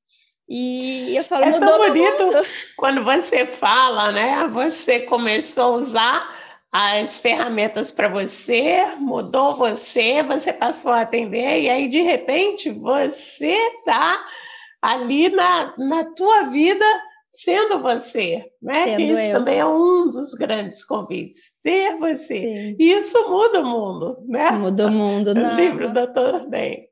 E 0.54 1.16
eu 1.16 1.24
falo, 1.24 1.46
é 1.46 1.52
tão 1.54 1.78
bonito 1.78 2.30
quando 2.76 3.06
você 3.06 3.46
fala, 3.46 4.12
né? 4.12 4.46
Você 4.50 5.00
começou 5.00 5.64
a 5.64 5.78
usar 5.78 6.36
as 6.70 7.20
ferramentas 7.20 7.90
para 7.90 8.10
você, 8.10 8.86
mudou 8.98 9.56
você, 9.56 10.22
você 10.22 10.52
passou 10.52 10.92
a 10.92 11.02
atender, 11.02 11.62
e 11.62 11.70
aí, 11.70 11.88
de 11.88 12.02
repente, 12.02 12.70
você 12.70 13.54
está 13.78 14.22
ali 14.82 15.30
na, 15.30 15.74
na 15.78 16.04
tua 16.16 16.44
vida 16.44 16.86
sendo 17.32 17.80
você, 17.80 18.46
né? 18.62 18.84
Sendo 18.84 19.02
isso 19.04 19.20
eu. 19.20 19.40
também 19.40 19.58
é 19.58 19.66
um 19.66 20.10
dos 20.10 20.34
grandes 20.34 20.84
convites, 20.84 21.44
ser 21.64 21.96
você. 21.96 22.40
Sim. 22.40 22.76
E 22.78 22.92
isso 22.92 23.18
muda 23.30 23.62
o 23.62 23.66
mundo, 23.66 24.18
né? 24.28 24.52
Muda 24.52 24.88
o 24.88 24.92
mundo. 24.92 25.32
O 25.32 25.56
livro 25.56 25.88
do 25.88 25.94
Doutor 25.94 26.50
Bem. 26.50 26.91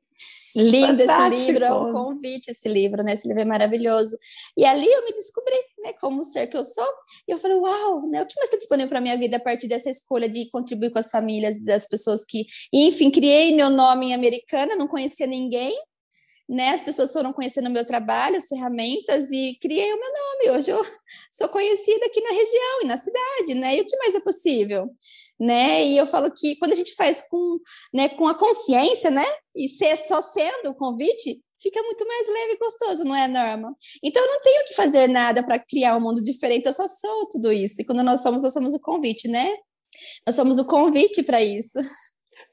Lindo 0.54 0.98
Fantástico. 1.04 1.34
esse 1.34 1.46
livro, 1.46 1.64
é 1.64 1.72
um 1.72 1.90
convite 1.90 2.50
esse 2.50 2.68
livro, 2.68 3.02
né? 3.02 3.14
Esse 3.14 3.26
livro 3.28 3.42
é 3.42 3.44
maravilhoso. 3.44 4.16
E 4.56 4.64
ali 4.64 4.86
eu 4.86 5.04
me 5.04 5.12
descobri, 5.12 5.56
né, 5.82 5.92
como 6.00 6.24
ser 6.24 6.46
que 6.46 6.56
eu 6.56 6.64
sou, 6.64 6.88
e 7.28 7.32
eu 7.32 7.38
falei, 7.38 7.56
uau, 7.56 8.08
né? 8.08 8.22
O 8.22 8.26
que 8.26 8.36
mais 8.36 8.48
está 8.48 8.56
disponível 8.56 8.88
para 8.88 9.00
minha 9.00 9.16
vida 9.16 9.36
a 9.36 9.40
partir 9.40 9.68
dessa 9.68 9.90
escolha 9.90 10.28
de 10.28 10.50
contribuir 10.50 10.90
com 10.90 10.98
as 10.98 11.10
famílias 11.10 11.62
das 11.62 11.86
pessoas 11.86 12.24
que, 12.24 12.46
enfim, 12.72 13.10
criei 13.10 13.54
meu 13.54 13.70
nome 13.70 14.06
em 14.06 14.14
americana, 14.14 14.74
não 14.76 14.88
conhecia 14.88 15.26
ninguém, 15.26 15.74
né? 16.50 16.70
As 16.70 16.82
pessoas 16.82 17.12
foram 17.12 17.32
conhecendo 17.32 17.68
o 17.68 17.72
meu 17.72 17.84
trabalho, 17.84 18.36
as 18.36 18.48
ferramentas 18.48 19.30
e 19.30 19.56
criei 19.60 19.92
o 19.92 19.98
meu 19.98 20.10
nome. 20.12 20.58
Hoje 20.58 20.72
eu 20.72 20.84
sou 21.30 21.48
conhecida 21.48 22.06
aqui 22.06 22.20
na 22.20 22.30
região 22.30 22.82
e 22.82 22.86
na 22.86 22.96
cidade, 22.96 23.54
né? 23.54 23.76
E 23.76 23.80
o 23.82 23.86
que 23.86 23.96
mais 23.96 24.16
é 24.16 24.20
possível? 24.20 24.90
Né? 25.40 25.86
E 25.86 25.96
eu 25.96 26.06
falo 26.06 26.30
que 26.30 26.56
quando 26.56 26.72
a 26.72 26.76
gente 26.76 26.94
faz 26.94 27.26
com, 27.26 27.58
né, 27.94 28.10
com 28.10 28.28
a 28.28 28.34
consciência, 28.34 29.10
né? 29.10 29.24
E 29.56 29.70
ser 29.70 29.96
só 29.96 30.20
sendo 30.20 30.68
o 30.68 30.74
convite, 30.74 31.42
fica 31.62 31.82
muito 31.82 32.06
mais 32.06 32.28
leve 32.28 32.52
e 32.52 32.58
gostoso, 32.58 33.04
não 33.04 33.14
é, 33.16 33.26
Norma? 33.26 33.74
Então 34.04 34.22
eu 34.22 34.28
não 34.28 34.42
tenho 34.42 34.64
que 34.66 34.74
fazer 34.74 35.08
nada 35.08 35.42
para 35.42 35.58
criar 35.58 35.96
um 35.96 36.00
mundo 36.00 36.22
diferente, 36.22 36.66
eu 36.66 36.74
só 36.74 36.86
sou 36.86 37.26
tudo 37.30 37.50
isso. 37.50 37.80
E 37.80 37.86
quando 37.86 38.02
nós 38.02 38.22
somos, 38.22 38.42
nós 38.42 38.52
somos 38.52 38.74
o 38.74 38.80
convite, 38.80 39.28
né? 39.28 39.50
Nós 40.26 40.36
somos 40.36 40.58
o 40.58 40.64
convite 40.66 41.22
para 41.22 41.42
isso. 41.42 41.78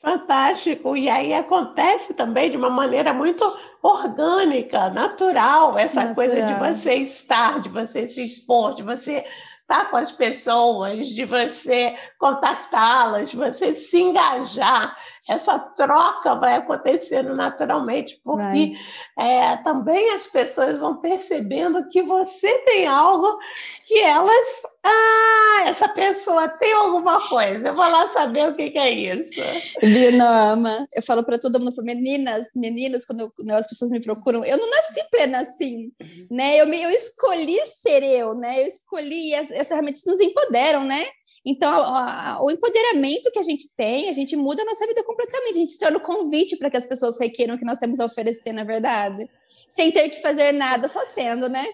Fantástico. 0.02 0.96
E 0.96 1.10
aí 1.10 1.34
acontece 1.34 2.14
também 2.14 2.52
de 2.52 2.58
uma 2.58 2.70
maneira 2.70 3.14
muito 3.14 3.44
orgânica, 3.82 4.90
natural, 4.90 5.78
essa 5.78 6.04
natural. 6.04 6.16
coisa 6.16 6.46
de 6.46 6.54
você 6.60 6.96
estar, 6.96 7.60
de 7.60 7.70
você 7.70 8.08
se 8.08 8.24
expor, 8.24 8.74
de 8.76 8.84
você 8.84 9.26
estar 9.68 9.92
com 9.92 9.98
as 9.98 10.12
pessoas, 10.12 11.10
de 11.10 11.26
você 11.26 11.98
contactá-las, 12.18 13.34
você 13.34 13.74
se 13.74 14.00
engajar 14.00 14.98
essa 15.30 15.60
troca 15.60 16.36
vai 16.36 16.56
acontecendo 16.56 17.36
naturalmente, 17.36 18.20
porque 18.24 18.78
é, 19.18 19.58
também 19.58 20.14
as 20.14 20.26
pessoas 20.28 20.80
vão 20.80 20.98
percebendo 20.98 21.88
que 21.90 22.02
você 22.02 22.60
tem 22.60 22.88
algo 22.88 23.38
que 23.86 24.00
elas. 24.00 24.48
Ah, 24.84 25.64
essa 25.66 25.90
pessoa 25.90 26.48
tem 26.48 26.72
alguma 26.72 27.20
coisa, 27.28 27.68
eu 27.68 27.76
vou 27.76 27.90
lá 27.90 28.08
saber 28.10 28.48
o 28.48 28.56
que, 28.56 28.72
que 28.72 28.78
é 28.78 28.90
isso. 28.90 29.42
Viu, 29.84 30.14
Norma? 30.14 30.88
Eu 30.96 31.04
falo 31.04 31.24
para 31.26 31.38
todo 31.38 31.60
mundo, 31.60 31.74
meninas, 31.84 32.48
meninos, 32.56 33.06
quando, 33.06 33.22
eu, 33.22 33.32
quando, 33.36 33.52
as 33.52 33.68
pessoas 33.68 33.92
me 33.92 34.00
procuram, 34.00 34.46
eu 34.46 34.58
não 34.58 34.70
nasci 34.70 35.04
plena 35.12 35.42
assim, 35.42 35.92
né? 36.32 36.58
Eu, 36.58 36.68
eu 36.68 36.90
escolhi 36.92 37.60
ser 37.66 38.02
eu, 38.04 38.34
né? 38.34 38.62
Eu 38.62 38.68
escolhi, 38.68 39.36
as, 39.36 39.52
essas 39.52 39.68
ferramentas 39.68 40.04
nos 40.06 40.22
empoderam, 40.22 40.86
né? 40.86 41.06
Então, 41.50 41.72
a, 41.72 42.34
a, 42.34 42.44
o 42.44 42.52
empoderamento 42.52 43.32
que 43.32 43.40
a 43.40 43.44
gente 43.44 43.74
tem, 43.74 44.10
a 44.10 44.12
gente 44.12 44.36
muda 44.36 44.64
a 44.64 44.66
nossa 44.66 44.86
vida 44.86 45.02
completamente. 45.02 45.54
A 45.54 45.60
gente 45.60 45.72
se 45.72 45.80
torna 45.80 45.98
o 45.98 46.02
convite 46.02 46.58
para 46.58 46.70
que 46.70 46.76
as 46.76 46.86
pessoas 46.86 47.18
requeram 47.18 47.56
o 47.56 47.58
que 47.58 47.64
nós 47.64 47.78
temos 47.78 48.02
a 48.02 48.06
oferecer, 48.06 48.52
na 48.52 48.64
é 48.64 48.66
verdade. 48.66 49.30
Sem 49.70 49.90
ter 49.90 50.10
que 50.10 50.22
fazer 50.22 50.52
nada, 50.52 50.90
só 50.90 51.00
sendo, 51.06 51.48
né? 51.48 51.66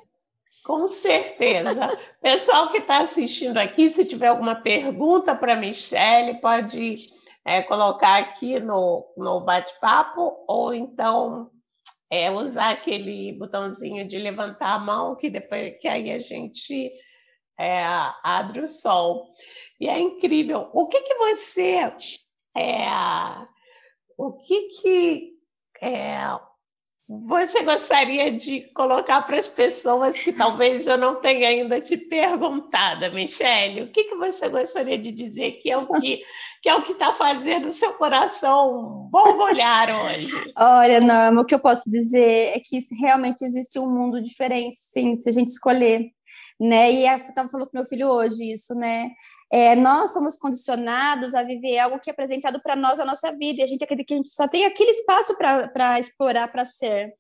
Com 0.64 0.88
certeza. 0.88 1.88
Pessoal 2.22 2.68
que 2.68 2.78
está 2.78 3.00
assistindo 3.00 3.58
aqui, 3.58 3.90
se 3.90 4.06
tiver 4.06 4.28
alguma 4.28 4.54
pergunta 4.54 5.34
para 5.34 5.54
a 5.54 5.60
Michelle, 5.60 6.40
pode 6.40 7.10
é, 7.44 7.64
colocar 7.64 8.20
aqui 8.20 8.60
no, 8.60 9.12
no 9.18 9.40
bate-papo, 9.40 10.46
ou 10.48 10.72
então 10.72 11.50
é, 12.12 12.30
usar 12.30 12.70
aquele 12.70 13.34
botãozinho 13.34 14.08
de 14.08 14.20
levantar 14.20 14.76
a 14.76 14.80
mão, 14.80 15.16
que 15.16 15.32
depois 15.32 15.76
que 15.80 15.88
aí 15.88 16.12
a 16.12 16.20
gente 16.20 16.94
é, 17.60 17.84
abre 18.24 18.62
o 18.62 18.68
sol. 18.68 19.34
E 19.80 19.88
é 19.88 20.00
incrível. 20.00 20.70
O 20.74 20.88
que, 20.88 21.02
que 21.02 21.16
você. 21.16 21.94
É, 22.56 22.88
o 24.18 24.34
que, 24.34 24.62
que 24.82 25.34
é, 25.82 26.20
você 27.08 27.63
gostaria 27.63 28.32
de 28.32 28.62
colocar 28.74 29.22
para 29.24 29.38
as 29.38 29.50
pessoas 29.50 30.18
que 30.18 30.32
talvez 30.32 30.86
eu 30.88 30.98
não 30.98 31.20
tenha 31.20 31.50
ainda 31.50 31.82
te 31.82 31.98
perguntado, 31.98 33.12
Michele? 33.13 33.84
O 33.84 33.92
que, 33.92 34.06
que 34.06 34.16
você 34.16 34.48
gostaria 34.50 34.98
de 34.98 35.12
dizer 35.12 35.54
que 35.54 35.72
é 35.72 35.78
o 35.78 35.88
que 35.88 36.24
que 36.63 36.70
é 36.70 36.76
o 36.76 36.82
que 36.82 36.94
está 36.94 37.13
fazendo 37.13 37.68
o 37.68 37.74
seu 37.74 37.94
coração 37.96 39.10
borbulhar 39.12 39.89
hoje? 40.06 40.32
Olha, 40.58 41.02
Norma, 41.02 41.42
o 41.42 41.46
que 41.46 41.54
eu 41.54 41.60
posso 41.60 41.92
dizer 41.92 42.56
é 42.56 42.62
que 42.63 42.80
realmente 43.02 43.44
existe 43.44 43.78
um 43.78 43.89
mundo 43.89 44.24
diferente, 44.24 44.80
sim, 44.80 45.18
se 45.18 45.28
a 45.28 45.34
gente 45.34 45.50
escolher 45.50 46.10
né? 46.63 46.93
E 46.93 47.06
eu 47.06 47.17
estava 47.17 47.49
falando 47.49 47.69
com 47.69 47.78
meu 47.78 47.86
filho 47.86 48.08
hoje 48.08 48.54
isso, 48.54 48.73
né? 48.76 49.12
É, 49.52 49.76
nós 49.76 50.13
somos 50.13 50.38
condicionados 50.38 51.34
a 51.34 51.43
viver 51.43 51.78
algo 51.78 51.99
que 51.99 52.10
é 52.10 52.13
apresentado 52.13 52.62
para 52.62 52.73
nós 52.73 53.02
a 53.02 53.06
nossa 53.06 53.34
vida, 53.34 53.60
e 53.60 53.63
a 53.63 53.67
gente 53.67 53.84
acredita 53.84 54.08
que 54.08 54.13
a 54.13 54.17
gente 54.17 54.30
só 54.30 54.47
tem 54.47 54.63
aquele 54.63 54.91
espaço 54.91 55.36
para 55.38 55.99
explorar, 55.99 56.49
para 56.49 56.63
ser. 56.63 57.13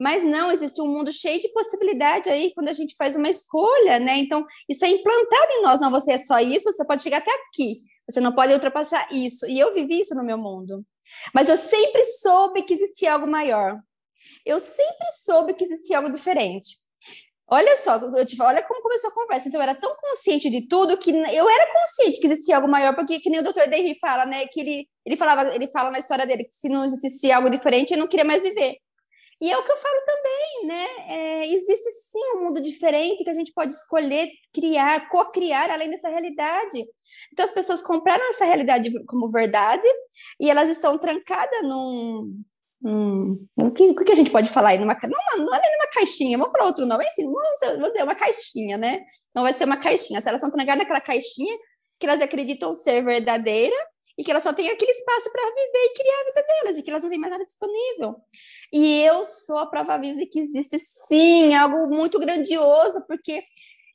Mas 0.00 0.22
não, 0.24 0.50
existe 0.50 0.80
um 0.80 0.88
mundo 0.88 1.12
cheio 1.12 1.40
de 1.42 1.52
possibilidade 1.52 2.30
aí 2.30 2.52
quando 2.54 2.68
a 2.68 2.72
gente 2.72 2.96
faz 2.96 3.16
uma 3.16 3.28
escolha, 3.28 3.98
né? 3.98 4.16
Então, 4.16 4.46
isso 4.66 4.84
é 4.84 4.88
implantado 4.88 5.52
em 5.52 5.62
nós, 5.62 5.78
não, 5.78 5.90
você 5.90 6.12
é 6.12 6.18
só 6.18 6.40
isso, 6.40 6.72
você 6.72 6.84
pode 6.84 7.02
chegar 7.02 7.18
até 7.18 7.30
aqui, 7.48 7.80
você 8.08 8.18
não 8.18 8.34
pode 8.34 8.54
ultrapassar 8.54 9.08
isso. 9.12 9.46
E 9.46 9.58
eu 9.58 9.74
vivi 9.74 10.00
isso 10.00 10.14
no 10.14 10.24
meu 10.24 10.38
mundo. 10.38 10.82
Mas 11.34 11.50
eu 11.50 11.58
sempre 11.58 12.02
soube 12.02 12.62
que 12.62 12.72
existia 12.72 13.12
algo 13.12 13.26
maior. 13.26 13.78
Eu 14.44 14.58
sempre 14.58 15.10
soube 15.22 15.52
que 15.54 15.64
existia 15.64 15.98
algo 15.98 16.10
diferente. 16.10 16.78
Olha 17.48 17.76
só, 17.76 17.96
eu 17.96 18.26
te, 18.26 18.40
olha 18.42 18.62
como 18.64 18.82
começou 18.82 19.10
a 19.10 19.14
conversa. 19.14 19.48
Então, 19.48 19.60
eu 19.60 19.62
era 19.62 19.80
tão 19.80 19.94
consciente 19.94 20.50
de 20.50 20.66
tudo 20.66 20.98
que 20.98 21.10
eu 21.10 21.48
era 21.48 21.72
consciente 21.72 22.18
que 22.20 22.26
existia 22.26 22.56
algo 22.56 22.68
maior, 22.68 22.94
porque 22.94 23.20
que 23.20 23.30
nem 23.30 23.38
o 23.40 23.42
Dr. 23.42 23.68
Denry 23.70 23.96
fala, 24.00 24.26
né? 24.26 24.46
Que 24.48 24.60
ele, 24.60 24.88
ele 25.04 25.16
falava, 25.16 25.54
ele 25.54 25.68
fala 25.68 25.90
na 25.90 25.98
história 26.00 26.26
dele 26.26 26.44
que 26.44 26.54
se 26.54 26.68
não 26.68 26.84
existisse 26.84 27.30
algo 27.30 27.48
diferente, 27.48 27.92
ele 27.92 28.00
não 28.00 28.08
queria 28.08 28.24
mais 28.24 28.42
viver. 28.42 28.76
E 29.40 29.50
é 29.50 29.56
o 29.58 29.62
que 29.62 29.70
eu 29.70 29.76
falo 29.76 30.00
também, 30.06 30.66
né? 30.66 30.86
É, 31.08 31.46
existe 31.54 31.90
sim 32.10 32.18
um 32.34 32.44
mundo 32.44 32.60
diferente 32.60 33.22
que 33.22 33.30
a 33.30 33.34
gente 33.34 33.52
pode 33.52 33.72
escolher 33.72 34.28
criar, 34.52 35.08
co-criar 35.10 35.70
além 35.70 35.90
dessa 35.90 36.08
realidade. 36.08 36.84
Então 37.32 37.44
as 37.44 37.52
pessoas 37.52 37.82
compraram 37.82 38.28
essa 38.30 38.46
realidade 38.46 38.90
como 39.04 39.30
verdade 39.30 39.86
e 40.40 40.50
elas 40.50 40.70
estão 40.70 40.98
trancadas 40.98 41.62
num, 41.62 42.42
Hum, 42.82 43.46
o, 43.56 43.70
que, 43.70 43.84
o 43.84 43.94
que 43.94 44.12
a 44.12 44.14
gente 44.14 44.30
pode 44.30 44.48
falar 44.48 44.70
aí? 44.70 44.78
Numa, 44.78 44.96
não, 45.02 45.44
não 45.44 45.54
é 45.54 45.60
nem 45.60 45.72
numa 45.72 45.90
caixinha, 45.92 46.38
vamos 46.38 46.52
falar 46.52 46.66
outro 46.66 46.86
nome, 46.86 47.04
é 47.04 47.08
assim, 47.08 47.24
vamos 47.24 47.92
dizer 47.92 48.04
uma 48.04 48.14
caixinha, 48.14 48.76
né? 48.76 49.04
Não 49.34 49.42
vai 49.42 49.52
ser 49.52 49.64
uma 49.64 49.76
caixinha. 49.76 50.20
Se 50.20 50.28
elas 50.28 50.40
estão 50.40 50.50
trancadas 50.50 50.78
naquela 50.80 51.00
caixinha 51.00 51.56
que 51.98 52.06
elas 52.06 52.20
acreditam 52.20 52.72
ser 52.72 53.02
verdadeira 53.02 53.76
e 54.18 54.24
que 54.24 54.30
elas 54.30 54.42
só 54.42 54.52
têm 54.52 54.68
aquele 54.68 54.90
espaço 54.90 55.30
para 55.30 55.42
viver 55.42 55.84
e 55.84 55.94
criar 55.94 56.20
a 56.20 56.24
vida 56.24 56.46
delas 56.46 56.78
e 56.78 56.82
que 56.82 56.90
elas 56.90 57.02
não 57.02 57.10
têm 57.10 57.18
mais 57.18 57.32
nada 57.32 57.44
disponível. 57.44 58.16
E 58.72 59.02
eu 59.02 59.24
sou 59.24 59.58
a 59.58 59.66
prova 59.66 59.98
viva 59.98 60.18
de 60.18 60.26
que 60.26 60.40
existe 60.40 60.78
sim 60.78 61.54
algo 61.54 61.86
muito 61.88 62.18
grandioso, 62.18 63.04
porque 63.06 63.42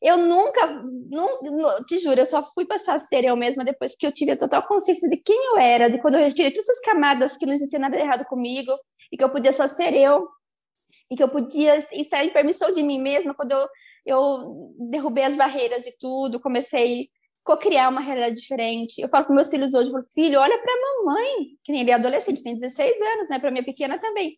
eu 0.02 0.18
nunca, 0.18 0.66
não, 1.10 1.84
te 1.86 2.00
juro, 2.00 2.20
eu 2.20 2.26
só 2.26 2.44
fui 2.56 2.66
passar 2.66 2.96
a 2.96 3.00
ser 3.00 3.24
eu 3.24 3.36
mesma 3.36 3.64
depois 3.64 3.96
que 3.96 4.06
eu 4.06 4.12
tive 4.12 4.32
a 4.32 4.38
total 4.38 4.64
consciência 4.64 5.08
de 5.08 5.18
quem 5.18 5.38
eu 5.54 5.58
era, 5.58 5.90
de 5.90 6.00
quando 6.02 6.16
eu 6.16 6.34
tirei 6.34 6.52
todas 6.52 6.68
essas 6.68 6.84
camadas 6.84 7.38
que 7.38 7.46
não 7.46 7.54
existia 7.54 7.78
nada 7.78 7.98
errado 7.98 8.26
comigo 8.26 8.72
e 9.12 9.18
que 9.18 9.24
eu 9.24 9.32
podia 9.32 9.54
só 9.54 9.68
ser 9.68 9.94
eu. 9.94 10.28
e 11.12 11.16
que 11.16 11.24
eu 11.24 11.30
podia 11.30 11.78
estar 11.94 12.26
em 12.26 12.34
permissão 12.34 12.72
de 12.72 12.84
mim 12.84 13.02
mesma 13.02 13.34
quando 13.34 13.52
eu, 13.54 13.68
eu 14.06 14.74
derrubei 14.90 15.24
as 15.26 15.36
barreiras 15.36 15.84
de 15.84 15.98
tudo, 16.00 16.40
comecei 16.40 17.10
a 17.46 17.58
criar 17.58 17.90
uma 17.90 18.02
realidade 18.02 18.36
diferente. 18.36 19.02
Eu 19.02 19.10
falo 19.10 19.26
com 19.26 19.34
meus 19.34 19.50
filhos 19.50 19.74
hoje, 19.74 19.92
falo, 19.92 20.04
filho, 20.14 20.40
olha 20.40 20.58
para 20.60 21.06
mamãe, 21.06 21.58
que 21.64 21.72
nem 21.72 21.82
ele 21.82 21.92
é 21.92 21.96
adolescente, 21.96 22.44
tem 22.44 22.58
16 22.58 23.02
anos, 23.02 23.30
né? 23.30 23.40
Para 23.40 23.52
minha 23.52 23.64
pequena 23.64 24.00
também. 24.00 24.36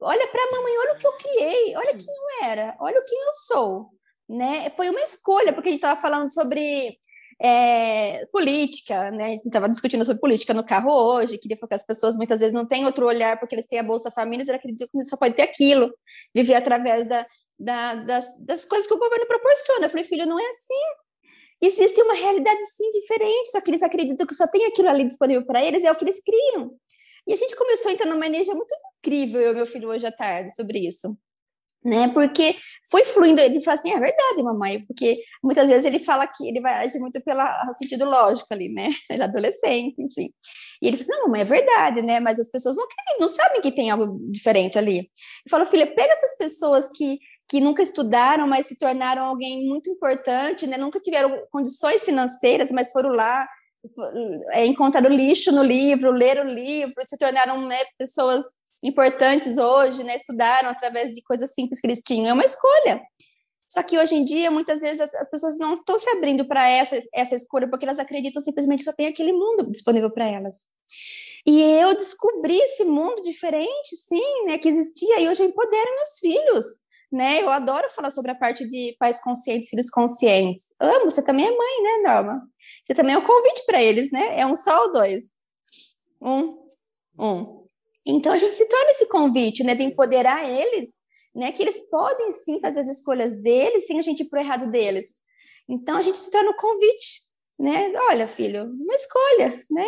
Olha 0.00 0.26
para 0.28 0.50
mamãe, 0.50 0.78
olha 0.78 0.92
o 0.94 0.98
que 0.98 1.06
eu 1.06 1.12
criei, 1.16 1.76
olha 1.76 1.96
quem 1.96 2.14
eu 2.14 2.48
era, 2.48 2.76
olha 2.80 2.98
o 2.98 3.04
que 3.04 3.14
eu 3.14 3.32
sou, 3.46 3.90
né? 4.28 4.70
Foi 4.70 4.88
uma 4.88 5.00
escolha, 5.00 5.52
porque 5.52 5.68
a 5.68 5.72
gente 5.72 5.78
estava 5.78 6.00
falando 6.00 6.32
sobre 6.32 6.98
é, 7.40 8.26
política, 8.26 9.10
né? 9.10 9.36
Estava 9.44 9.68
discutindo 9.68 10.04
sobre 10.04 10.20
política 10.20 10.54
no 10.54 10.64
carro 10.64 10.90
hoje, 10.90 11.38
queria 11.38 11.56
focar 11.56 11.76
as 11.76 11.86
pessoas 11.86 12.16
muitas 12.16 12.40
vezes 12.40 12.54
não 12.54 12.66
têm 12.66 12.86
outro 12.86 13.06
olhar 13.06 13.38
porque 13.38 13.54
eles 13.54 13.66
têm 13.66 13.78
a 13.78 13.82
Bolsa 13.82 14.10
Família, 14.10 14.42
eles 14.42 14.54
acreditam 14.54 14.88
que 14.90 15.04
só 15.04 15.16
pode 15.16 15.34
ter 15.34 15.42
aquilo, 15.42 15.92
viver 16.34 16.54
através 16.54 17.06
da, 17.08 17.26
da, 17.58 17.94
das, 18.04 18.26
das 18.44 18.64
coisas 18.64 18.86
que 18.86 18.94
o 18.94 18.98
governo 18.98 19.26
proporciona. 19.26 19.86
Eu 19.86 19.90
falei, 19.90 20.04
filho, 20.04 20.26
não 20.26 20.38
é 20.38 20.48
assim. 20.50 20.74
Existe 21.62 22.02
uma 22.02 22.14
realidade 22.14 22.66
sim 22.66 22.90
diferente, 22.90 23.50
só 23.50 23.60
que 23.62 23.70
eles 23.70 23.82
acreditam 23.82 24.26
que 24.26 24.34
só 24.34 24.46
tem 24.46 24.66
aquilo 24.66 24.88
ali 24.88 25.04
disponível 25.04 25.44
para 25.44 25.64
eles, 25.64 25.84
é 25.84 25.90
o 25.90 25.96
que 25.96 26.04
eles 26.04 26.22
criam. 26.22 26.70
E 27.26 27.32
a 27.32 27.36
gente 27.36 27.56
começou 27.56 27.90
a 27.90 27.94
entrar 27.94 28.06
numa 28.06 28.26
energia 28.26 28.54
muito 28.54 28.74
incrível, 28.98 29.40
eu 29.40 29.52
e 29.52 29.54
meu 29.56 29.66
filho, 29.66 29.88
hoje 29.88 30.06
à 30.06 30.12
tarde, 30.12 30.54
sobre 30.54 30.86
isso. 30.86 31.16
Né? 31.86 32.08
Porque 32.08 32.56
foi 32.90 33.04
fluindo, 33.04 33.40
ele 33.40 33.60
fala 33.60 33.76
assim, 33.76 33.92
é 33.92 34.00
verdade, 34.00 34.42
mamãe, 34.42 34.84
porque 34.84 35.22
muitas 35.40 35.68
vezes 35.68 35.84
ele 35.84 36.00
fala 36.00 36.26
que 36.26 36.48
ele 36.48 36.60
vai 36.60 36.84
agir 36.84 36.98
muito 36.98 37.22
pelo 37.22 37.40
sentido 37.78 38.04
lógico 38.04 38.48
ali, 38.50 38.68
né? 38.68 38.88
Ele 39.08 39.22
é 39.22 39.24
adolescente, 39.24 39.94
enfim. 40.02 40.32
E 40.82 40.88
ele 40.88 40.96
fala 40.96 41.02
assim, 41.02 41.12
não, 41.12 41.26
mamãe, 41.28 41.42
é 41.42 41.44
verdade, 41.44 42.02
né? 42.02 42.18
Mas 42.18 42.40
as 42.40 42.50
pessoas 42.50 42.74
não, 42.74 42.84
não 43.20 43.28
sabem 43.28 43.60
que 43.60 43.70
tem 43.70 43.88
algo 43.88 44.18
diferente 44.32 44.76
ali. 44.76 44.98
Eu 44.98 45.50
falo, 45.50 45.64
filha, 45.66 45.86
pega 45.86 46.12
essas 46.12 46.36
pessoas 46.36 46.88
que 46.92 47.20
que 47.48 47.60
nunca 47.60 47.80
estudaram, 47.80 48.48
mas 48.48 48.66
se 48.66 48.76
tornaram 48.76 49.24
alguém 49.24 49.68
muito 49.68 49.88
importante, 49.88 50.66
né? 50.66 50.76
Nunca 50.76 50.98
tiveram 50.98 51.38
condições 51.52 52.04
financeiras, 52.04 52.72
mas 52.72 52.90
foram 52.90 53.10
lá, 53.10 53.46
é, 54.50 54.66
encontraram 54.66 55.08
lixo 55.08 55.52
no 55.52 55.62
livro, 55.62 56.10
leram 56.10 56.44
o 56.44 56.52
livro, 56.52 56.94
se 57.06 57.16
tornaram 57.16 57.64
né, 57.64 57.78
pessoas 57.96 58.44
importantes 58.82 59.58
hoje, 59.58 60.04
né? 60.04 60.16
Estudaram 60.16 60.68
através 60.68 61.10
de 61.12 61.22
coisas 61.22 61.52
simples 61.54 61.80
que 61.80 61.86
eles 61.86 62.02
tinham. 62.02 62.28
É 62.28 62.32
uma 62.32 62.44
escolha. 62.44 63.02
Só 63.68 63.82
que 63.82 63.98
hoje 63.98 64.14
em 64.14 64.24
dia, 64.24 64.50
muitas 64.50 64.80
vezes, 64.80 65.00
as, 65.00 65.14
as 65.14 65.28
pessoas 65.28 65.58
não 65.58 65.72
estão 65.72 65.98
se 65.98 66.08
abrindo 66.10 66.46
para 66.46 66.68
essa, 66.68 66.98
essa 67.12 67.34
escolha, 67.34 67.68
porque 67.68 67.84
elas 67.84 67.98
acreditam 67.98 68.40
simplesmente 68.40 68.78
que 68.78 68.84
só 68.84 68.92
tem 68.92 69.08
aquele 69.08 69.32
mundo 69.32 69.68
disponível 69.70 70.10
para 70.10 70.28
elas. 70.28 70.56
E 71.44 71.60
eu 71.60 71.94
descobri 71.94 72.56
esse 72.56 72.84
mundo 72.84 73.22
diferente, 73.22 73.96
sim, 74.08 74.44
né, 74.46 74.58
que 74.58 74.68
existia, 74.68 75.20
e 75.20 75.28
hoje 75.28 75.42
eu 75.42 75.48
empodero 75.48 75.96
meus 75.96 76.18
filhos, 76.20 76.66
né? 77.10 77.42
Eu 77.42 77.50
adoro 77.50 77.90
falar 77.90 78.10
sobre 78.10 78.30
a 78.30 78.34
parte 78.34 78.68
de 78.68 78.96
pais 78.98 79.22
conscientes, 79.22 79.68
filhos 79.68 79.90
conscientes. 79.90 80.74
Amo, 80.80 81.10
você 81.10 81.24
também 81.24 81.46
é 81.46 81.50
mãe, 81.50 81.82
né, 81.82 82.08
Norma? 82.08 82.42
Você 82.84 82.94
também 82.94 83.14
é 83.14 83.18
um 83.18 83.24
convite 83.24 83.64
para 83.66 83.82
eles, 83.82 84.10
né? 84.12 84.38
É 84.40 84.46
um 84.46 84.54
só 84.54 84.84
ou 84.84 84.92
dois? 84.92 85.24
Um. 86.20 86.56
Um. 87.18 87.55
Então 88.06 88.32
a 88.32 88.38
gente 88.38 88.54
se 88.54 88.68
torna 88.68 88.92
esse 88.92 89.06
convite, 89.06 89.64
né, 89.64 89.74
de 89.74 89.82
empoderar 89.82 90.48
eles, 90.48 90.90
né, 91.34 91.50
que 91.50 91.62
eles 91.62 91.80
podem 91.90 92.30
sim 92.30 92.60
fazer 92.60 92.80
as 92.80 92.88
escolhas 92.88 93.34
deles 93.42 93.86
sem 93.86 93.98
a 93.98 94.02
gente 94.02 94.22
ir 94.22 94.28
pro 94.28 94.38
errado 94.38 94.70
deles. 94.70 95.06
Então 95.68 95.96
a 95.96 96.02
gente 96.02 96.16
se 96.16 96.30
torna 96.30 96.50
o 96.50 96.56
convite, 96.56 97.22
né? 97.58 97.92
Olha, 98.08 98.28
filho, 98.28 98.64
uma 98.64 98.94
escolha, 98.94 99.64
né? 99.68 99.86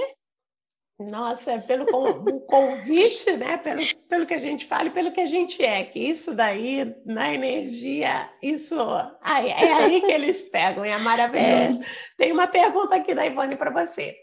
Nossa, 0.99 1.53
é 1.53 1.61
pelo 1.61 1.85
o 1.85 2.41
convite, 2.47 3.31
né? 3.37 3.57
Pelo, 3.59 3.81
pelo 4.09 4.27
que 4.27 4.35
a 4.35 4.39
gente 4.39 4.67
fala 4.67 4.89
e 4.89 4.91
pelo 4.91 5.13
que 5.13 5.21
a 5.21 5.27
gente 5.27 5.65
é, 5.65 5.85
que 5.85 6.01
isso 6.01 6.35
daí, 6.35 6.93
na 7.07 7.33
energia, 7.33 8.29
isso 8.43 8.75
ai, 9.23 9.49
é 9.49 9.73
aí 9.75 10.01
que 10.01 10.11
eles 10.11 10.43
pegam, 10.49 10.85
é 10.85 10.99
maravilhoso. 10.99 11.81
É. 11.81 11.87
Tem 12.17 12.33
uma 12.33 12.49
pergunta 12.49 12.97
aqui 12.97 13.15
da 13.15 13.25
Ivone 13.25 13.55
para 13.55 13.71
você. 13.71 14.17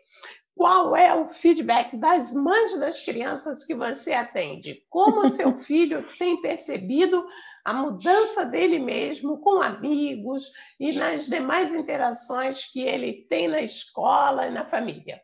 Qual 0.56 0.96
é 0.96 1.14
o 1.14 1.28
feedback 1.28 1.98
das 1.98 2.34
mães 2.34 2.80
das 2.80 3.04
crianças 3.04 3.66
que 3.66 3.76
você 3.76 4.14
atende? 4.14 4.82
Como 4.90 5.22
o 5.22 5.30
seu 5.30 5.56
filho 5.60 6.06
tem 6.18 6.42
percebido 6.42 7.26
a 7.66 7.74
mudança 7.74 8.46
dele 8.46 8.80
mesmo 8.80 9.40
com 9.40 9.62
amigos 9.62 10.50
e 10.80 10.94
nas 10.94 11.26
demais 11.26 11.76
interações 11.76 12.72
que 12.72 12.82
ele 12.82 13.26
tem 13.30 13.50
na 13.50 13.62
escola 13.62 14.48
e 14.48 14.52
na 14.52 14.66
família? 14.66 15.22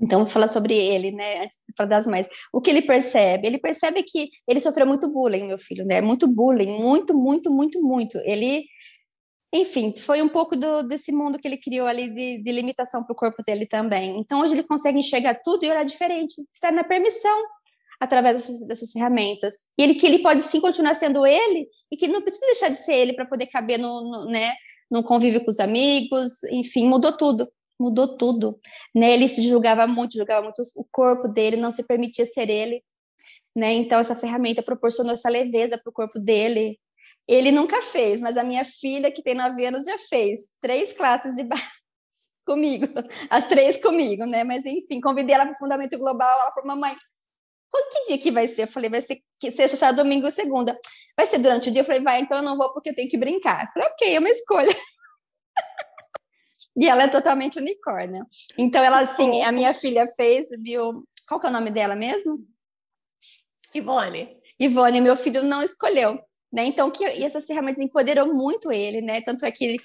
Então, 0.00 0.20
vou 0.20 0.28
falar 0.28 0.48
sobre 0.48 0.74
ele, 0.74 1.10
né? 1.10 1.44
Antes 1.44 1.56
de 1.66 1.74
falar 1.76 1.88
das 1.88 2.06
mães. 2.06 2.26
O 2.52 2.60
que 2.60 2.70
ele 2.70 2.82
percebe? 2.82 3.46
Ele 3.46 3.58
percebe 3.58 4.02
que 4.02 4.30
ele 4.46 4.60
sofreu 4.60 4.86
muito 4.86 5.08
bullying, 5.08 5.46
meu 5.46 5.58
filho, 5.58 5.86
né? 5.86 6.00
Muito 6.00 6.26
bullying, 6.34 6.78
muito, 6.78 7.14
muito, 7.14 7.50
muito, 7.50 7.82
muito. 7.82 8.18
Ele 8.18 8.64
enfim, 9.52 9.94
foi 9.96 10.20
um 10.20 10.28
pouco 10.28 10.56
do, 10.56 10.82
desse 10.82 11.12
mundo 11.12 11.38
que 11.38 11.46
ele 11.46 11.56
criou 11.56 11.86
ali 11.86 12.08
de, 12.12 12.42
de 12.42 12.52
limitação 12.52 13.04
para 13.04 13.12
o 13.12 13.16
corpo 13.16 13.42
dele 13.42 13.66
também. 13.66 14.18
Então, 14.18 14.40
hoje 14.40 14.54
ele 14.54 14.64
consegue 14.64 14.98
enxergar 14.98 15.40
tudo 15.42 15.64
e 15.64 15.70
olhar 15.70 15.84
diferente, 15.84 16.34
estar 16.52 16.72
na 16.72 16.84
permissão 16.84 17.42
através 18.00 18.36
dessas, 18.36 18.66
dessas, 18.66 18.92
ferramentas. 18.92 19.54
E 19.78 19.82
ele 19.82 19.94
que 19.94 20.06
ele 20.06 20.18
pode 20.18 20.42
sim 20.42 20.60
continuar 20.60 20.94
sendo 20.94 21.26
ele 21.26 21.68
e 21.90 21.96
que 21.96 22.08
não 22.08 22.20
precisa 22.22 22.44
deixar 22.46 22.68
de 22.68 22.78
ser 22.78 22.94
ele 22.94 23.14
para 23.14 23.26
poder 23.26 23.46
caber 23.46 23.78
no, 23.78 24.02
no, 24.02 24.24
né, 24.26 24.54
no 24.90 25.02
convívio 25.02 25.42
com 25.44 25.50
os 25.50 25.60
amigos, 25.60 26.42
enfim, 26.50 26.86
mudou 26.86 27.16
tudo. 27.16 27.48
Mudou 27.78 28.16
tudo, 28.16 28.58
né? 28.94 29.12
Ele 29.12 29.28
se 29.28 29.46
julgava 29.46 29.86
muito, 29.86 30.16
julgava 30.16 30.42
muito 30.42 30.62
o 30.76 30.86
corpo 30.90 31.28
dele, 31.28 31.58
não 31.58 31.70
se 31.70 31.86
permitia 31.86 32.24
ser 32.24 32.48
ele, 32.48 32.82
né? 33.54 33.70
Então 33.74 34.00
essa 34.00 34.16
ferramenta 34.16 34.62
proporcionou 34.62 35.12
essa 35.12 35.28
leveza 35.28 35.76
para 35.76 35.90
o 35.90 35.92
corpo 35.92 36.18
dele, 36.18 36.78
ele 37.28 37.50
nunca 37.50 37.82
fez, 37.82 38.20
mas 38.20 38.36
a 38.36 38.44
minha 38.44 38.64
filha, 38.64 39.10
que 39.10 39.22
tem 39.22 39.34
nove 39.34 39.66
anos, 39.66 39.84
já 39.84 39.98
fez 39.98 40.52
três 40.60 40.92
classes 40.92 41.34
de 41.34 41.44
base 41.44 41.62
comigo, 42.46 42.86
as 43.28 43.46
três 43.48 43.82
comigo, 43.82 44.24
né? 44.24 44.44
Mas 44.44 44.64
enfim, 44.64 45.00
convidei 45.00 45.34
ela 45.34 45.44
para 45.44 45.54
o 45.54 45.58
Fundamento 45.58 45.98
Global. 45.98 46.40
Ela 46.40 46.52
falou, 46.52 46.68
mamãe, 46.68 46.96
que 47.90 48.06
dia 48.06 48.18
que 48.18 48.30
vai 48.30 48.48
ser? 48.48 48.62
Eu 48.62 48.68
falei, 48.68 48.88
vai 48.88 49.02
ser 49.02 49.20
sexta, 49.40 49.76
sábado, 49.76 50.02
domingo, 50.02 50.30
segunda. 50.30 50.78
Vai 51.16 51.26
ser 51.26 51.38
durante 51.38 51.68
o 51.68 51.72
dia? 51.72 51.82
Eu 51.82 51.84
falei, 51.84 52.02
vai, 52.02 52.20
então 52.20 52.38
eu 52.38 52.44
não 52.44 52.56
vou 52.56 52.72
porque 52.72 52.90
eu 52.90 52.94
tenho 52.94 53.08
que 53.08 53.18
brincar. 53.18 53.64
Eu 53.64 53.72
falei, 53.72 53.88
ok, 53.88 54.14
é 54.14 54.18
uma 54.18 54.28
escolha. 54.28 54.68
e 56.76 56.88
ela 56.88 57.04
é 57.04 57.08
totalmente 57.08 57.58
unicórnio. 57.58 58.24
Então, 58.58 58.84
ela, 58.84 59.00
assim, 59.00 59.42
a 59.42 59.50
minha 59.50 59.72
filha 59.72 60.06
fez, 60.06 60.48
viu? 60.62 61.06
Qual 61.26 61.40
que 61.40 61.46
é 61.46 61.50
o 61.50 61.52
nome 61.52 61.70
dela 61.70 61.96
mesmo? 61.96 62.38
Ivone. 63.74 64.36
Ivone, 64.58 65.00
meu 65.00 65.16
filho 65.16 65.42
não 65.42 65.62
escolheu. 65.62 66.18
Né? 66.52 66.66
Então, 66.66 66.90
que 66.90 67.04
e 67.04 67.24
essas 67.24 67.44
ferramentas 67.44 67.82
empoderou 67.84 68.32
muito 68.32 68.70
ele, 68.70 69.00
né? 69.00 69.20
Tanto 69.20 69.44
é 69.44 69.50
que 69.50 69.64
ele, 69.64 69.78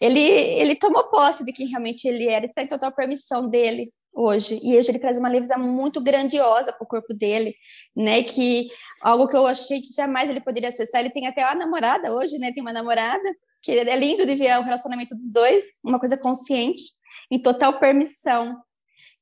ele, 0.00 0.20
ele 0.20 0.74
tomou 0.76 1.10
posse 1.10 1.44
de 1.44 1.52
quem 1.52 1.68
realmente 1.68 2.06
ele 2.06 2.26
era, 2.28 2.46
é 2.46 2.62
em 2.62 2.66
total 2.66 2.92
permissão 2.92 3.48
dele 3.48 3.92
hoje. 4.12 4.60
E 4.62 4.76
hoje 4.76 4.90
ele 4.90 4.98
traz 4.98 5.18
uma 5.18 5.28
leveza 5.28 5.56
muito 5.58 6.00
grandiosa 6.00 6.72
para 6.72 6.84
o 6.84 6.86
corpo 6.86 7.12
dele, 7.14 7.54
né? 7.96 8.22
Que 8.22 8.68
algo 9.02 9.28
que 9.28 9.36
eu 9.36 9.46
achei 9.46 9.80
que 9.80 9.92
jamais 9.94 10.30
ele 10.30 10.40
poderia 10.40 10.68
acessar. 10.68 11.00
Ele 11.00 11.10
tem 11.10 11.26
até 11.26 11.44
uma 11.44 11.54
namorada 11.54 12.14
hoje, 12.14 12.38
né? 12.38 12.52
Tem 12.52 12.62
uma 12.62 12.72
namorada, 12.72 13.28
que 13.62 13.72
é 13.72 13.96
lindo 13.96 14.24
de 14.24 14.34
ver 14.34 14.58
o 14.58 14.62
relacionamento 14.62 15.14
dos 15.14 15.32
dois, 15.32 15.64
uma 15.84 15.98
coisa 15.98 16.16
consciente, 16.16 16.82
em 17.30 17.40
total 17.40 17.78
permissão 17.78 18.56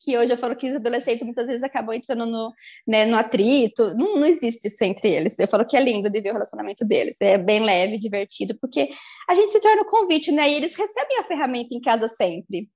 que 0.01 0.17
hoje 0.17 0.33
eu 0.33 0.37
falo 0.37 0.57
que 0.57 0.71
os 0.71 0.77
adolescentes 0.77 1.25
muitas 1.25 1.47
vezes 1.47 1.63
acabam 1.63 1.95
entrando 1.95 2.27
no, 2.27 2.53
né, 2.87 3.05
no 3.05 3.17
atrito. 3.17 3.95
Não, 3.95 4.17
não 4.17 4.27
existe 4.27 4.69
isso 4.69 4.85
entre 4.85 5.09
eles. 5.09 5.39
Eu 5.39 5.49
falo 5.49 5.67
que 5.67 5.77
é 5.77 5.81
lindo 5.81 6.11
de 6.11 6.21
ver 6.21 6.31
o 6.31 6.35
relacionamento 6.35 6.85
deles. 6.87 7.17
É 7.21 7.39
bem 7.39 7.61
leve, 7.61 7.99
divertido, 7.99 8.57
porque 8.61 8.89
a 9.29 9.35
gente 9.35 9.51
se 9.53 9.61
torna 9.61 9.83
o 9.83 9.87
convite, 9.87 10.31
né? 10.31 10.51
E 10.51 10.55
eles 10.55 10.75
recebem 10.75 11.19
a 11.19 11.25
ferramenta 11.25 11.75
em 11.75 11.81
casa 11.81 12.09
sempre. 12.09 12.69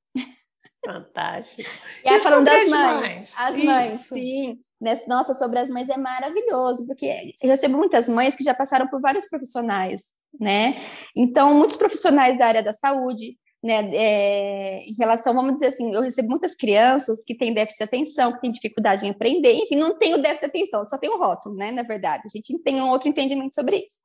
Fantástico. 0.84 1.68
E 2.04 2.08
aí, 2.08 2.20
falando 2.20 2.46
das 2.46 2.68
mães, 2.68 3.00
mães. 3.00 3.34
as 3.38 3.56
Isso. 3.56 3.66
mães, 3.66 3.90
sim. 4.12 4.58
Nossa, 5.06 5.34
sobre 5.34 5.58
as 5.58 5.68
mães 5.68 5.88
é 5.90 5.96
maravilhoso, 5.96 6.86
porque 6.86 7.34
eu 7.40 7.50
recebo 7.50 7.76
muitas 7.76 8.08
mães 8.08 8.34
que 8.34 8.42
já 8.42 8.54
passaram 8.54 8.88
por 8.88 9.00
vários 9.00 9.28
profissionais, 9.28 10.14
né? 10.38 10.76
Então, 11.14 11.54
muitos 11.54 11.76
profissionais 11.76 12.38
da 12.38 12.46
área 12.46 12.62
da 12.62 12.72
saúde, 12.72 13.36
né, 13.62 13.90
é, 13.94 14.84
em 14.88 14.94
relação, 14.98 15.34
vamos 15.34 15.54
dizer 15.54 15.66
assim, 15.66 15.94
eu 15.94 16.00
recebo 16.00 16.28
muitas 16.28 16.54
crianças 16.54 17.22
que 17.24 17.36
têm 17.36 17.52
déficit 17.52 17.78
de 17.78 17.84
atenção, 17.84 18.32
que 18.32 18.40
têm 18.40 18.52
dificuldade 18.52 19.06
em 19.06 19.10
aprender, 19.10 19.52
enfim, 19.52 19.76
não 19.76 19.96
tem 19.98 20.14
o 20.14 20.18
déficit 20.18 20.50
de 20.50 20.58
atenção, 20.58 20.84
só 20.84 20.96
tem 20.96 21.10
o 21.10 21.18
rótulo, 21.18 21.54
né, 21.56 21.70
na 21.70 21.82
verdade, 21.82 22.22
a 22.24 22.28
gente 22.28 22.58
tem 22.60 22.80
um 22.80 22.88
outro 22.88 23.08
entendimento 23.08 23.54
sobre 23.54 23.76
isso. 23.76 24.00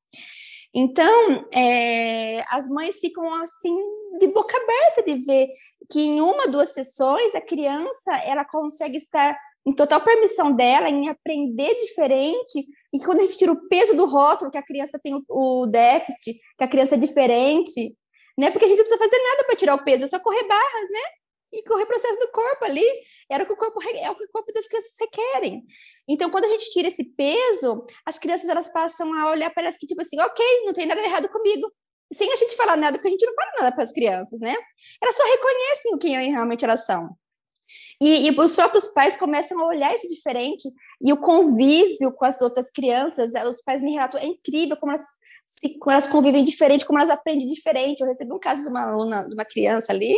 Então, 0.77 1.47
é, 1.53 2.43
as 2.49 2.67
mães 2.67 2.97
ficam 2.97 3.33
assim, 3.35 3.73
de 4.19 4.27
boca 4.27 4.57
aberta 4.57 5.03
de 5.03 5.23
ver 5.23 5.47
que 5.89 6.01
em 6.01 6.19
uma, 6.19 6.49
duas 6.49 6.73
sessões, 6.73 7.33
a 7.33 7.39
criança, 7.39 8.13
ela 8.25 8.43
consegue 8.43 8.97
estar 8.97 9.37
em 9.65 9.73
total 9.73 10.01
permissão 10.01 10.53
dela, 10.53 10.89
em 10.89 11.07
aprender 11.07 11.75
diferente, 11.75 12.65
e 12.93 12.99
quando 13.05 13.19
a 13.19 13.21
gente 13.21 13.37
tira 13.37 13.53
o 13.53 13.67
peso 13.69 13.95
do 13.95 14.05
rótulo, 14.05 14.51
que 14.51 14.57
a 14.57 14.65
criança 14.65 14.99
tem 15.01 15.15
o, 15.15 15.23
o 15.29 15.65
déficit, 15.65 16.37
que 16.57 16.63
a 16.63 16.67
criança 16.67 16.95
é 16.95 16.97
diferente, 16.97 17.95
né? 18.37 18.51
Porque 18.51 18.65
a 18.65 18.67
gente 18.67 18.77
não 18.77 18.85
precisa 18.85 19.03
fazer 19.03 19.21
nada 19.21 19.43
para 19.45 19.55
tirar 19.55 19.75
o 19.75 19.83
peso, 19.83 20.03
é 20.03 20.07
só 20.07 20.19
correr 20.19 20.43
barras, 20.47 20.89
né? 20.89 20.99
E 21.53 21.63
correr 21.63 21.85
processo 21.85 22.19
do 22.19 22.31
corpo 22.31 22.65
ali, 22.65 22.85
era 23.29 23.43
o 23.43 23.47
que 23.47 23.53
o 23.53 23.57
corpo 23.57 23.81
é 23.81 24.09
o 24.09 24.15
que 24.15 24.25
o 24.25 24.31
corpo 24.31 24.51
das 24.51 24.67
crianças 24.67 24.91
requerem. 24.99 25.63
Então, 26.07 26.29
quando 26.29 26.45
a 26.45 26.49
gente 26.49 26.69
tira 26.71 26.89
esse 26.89 27.03
peso, 27.03 27.85
as 28.05 28.19
crianças 28.19 28.49
elas 28.49 28.69
passam 28.69 29.13
a 29.13 29.31
olhar 29.31 29.53
para 29.53 29.63
elas 29.63 29.77
que, 29.77 29.87
tipo 29.87 30.01
assim, 30.01 30.19
ok, 30.19 30.45
não 30.65 30.73
tem 30.73 30.85
nada 30.85 31.01
errado 31.01 31.29
comigo. 31.29 31.71
Sem 32.13 32.31
a 32.31 32.35
gente 32.35 32.55
falar 32.55 32.75
nada, 32.75 32.97
porque 32.97 33.07
a 33.07 33.11
gente 33.11 33.25
não 33.25 33.33
fala 33.33 33.51
nada 33.59 33.71
para 33.73 33.83
as 33.83 33.91
crianças, 33.91 34.39
né? 34.39 34.55
Elas 35.01 35.15
só 35.15 35.23
reconhecem 35.23 35.95
o 35.95 35.97
que 35.97 36.09
realmente 36.09 36.65
elas 36.65 36.85
são. 36.85 37.15
E, 38.01 38.27
e, 38.27 38.39
os 38.39 38.55
próprios 38.55 38.87
pais 38.87 39.15
começam 39.15 39.59
a 39.59 39.67
olhar 39.67 39.93
isso 39.95 40.07
diferente, 40.07 40.69
e 41.01 41.13
o 41.13 41.17
convívio 41.17 42.11
com 42.11 42.25
as 42.25 42.41
outras 42.41 42.69
crianças, 42.69 43.31
os 43.47 43.61
pais 43.61 43.81
me 43.81 43.93
relatam, 43.93 44.19
é 44.19 44.25
incrível 44.25 44.77
como 44.77 44.91
elas, 44.91 45.05
se, 45.45 45.77
elas 45.89 46.07
convivem 46.07 46.43
diferente, 46.43 46.85
como 46.85 46.99
elas 46.99 47.11
aprendem 47.11 47.47
diferente. 47.47 48.01
Eu 48.01 48.07
recebi 48.07 48.33
um 48.33 48.39
caso 48.39 48.63
de 48.63 48.69
uma 48.69 48.83
aluna, 48.83 49.27
de 49.27 49.33
uma 49.33 49.45
criança 49.45 49.91
ali, 49.91 50.15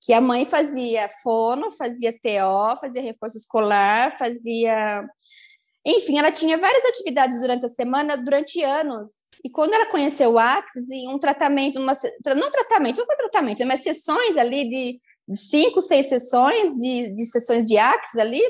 que 0.00 0.12
a 0.12 0.20
mãe 0.20 0.44
fazia 0.44 1.08
fono, 1.22 1.72
fazia 1.72 2.12
TO, 2.12 2.80
fazia 2.80 3.02
reforço 3.02 3.36
escolar, 3.36 4.16
fazia. 4.16 5.04
Enfim, 5.84 6.18
ela 6.18 6.30
tinha 6.30 6.58
várias 6.58 6.84
atividades 6.84 7.40
durante 7.40 7.64
a 7.64 7.68
semana, 7.68 8.16
durante 8.16 8.62
anos. 8.62 9.24
E 9.44 9.50
quando 9.50 9.74
ela 9.74 9.86
conheceu 9.86 10.32
o 10.32 10.38
Axis, 10.38 10.88
e 10.90 11.08
um 11.08 11.18
tratamento, 11.18 11.80
uma, 11.80 11.92
não 12.36 12.50
tratamento, 12.50 12.98
não 12.98 13.06
foi 13.06 13.16
tratamento, 13.16 13.64
mas 13.64 13.82
sessões 13.82 14.36
ali 14.36 14.68
de 14.68 15.00
cinco, 15.34 15.80
seis 15.80 16.08
sessões 16.08 16.74
de, 16.74 17.14
de 17.14 17.26
sessões 17.26 17.64
de 17.64 17.78
Axis 17.78 18.18
ali, 18.20 18.42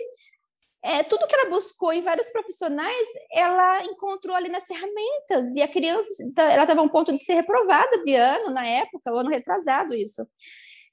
é, 0.83 1.03
tudo 1.03 1.27
que 1.27 1.35
ela 1.35 1.51
buscou 1.51 1.93
em 1.93 2.03
vários 2.03 2.31
profissionais, 2.31 3.09
ela 3.33 3.85
encontrou 3.85 4.35
ali 4.35 4.49
nas 4.49 4.65
ferramentas. 4.65 5.55
E 5.55 5.63
a 5.63 5.69
criança, 5.69 6.09
ela 6.37 6.63
estava 6.63 6.81
a 6.81 6.85
um 6.85 6.89
ponto 6.89 7.13
de 7.13 7.19
ser 7.19 7.35
reprovada 7.35 8.05
de 8.05 8.15
ano, 8.15 8.51
na 8.51 8.65
época, 8.67 9.13
o 9.13 9.19
ano 9.19 9.31
retrasado, 9.31 9.95
isso. 9.95 10.27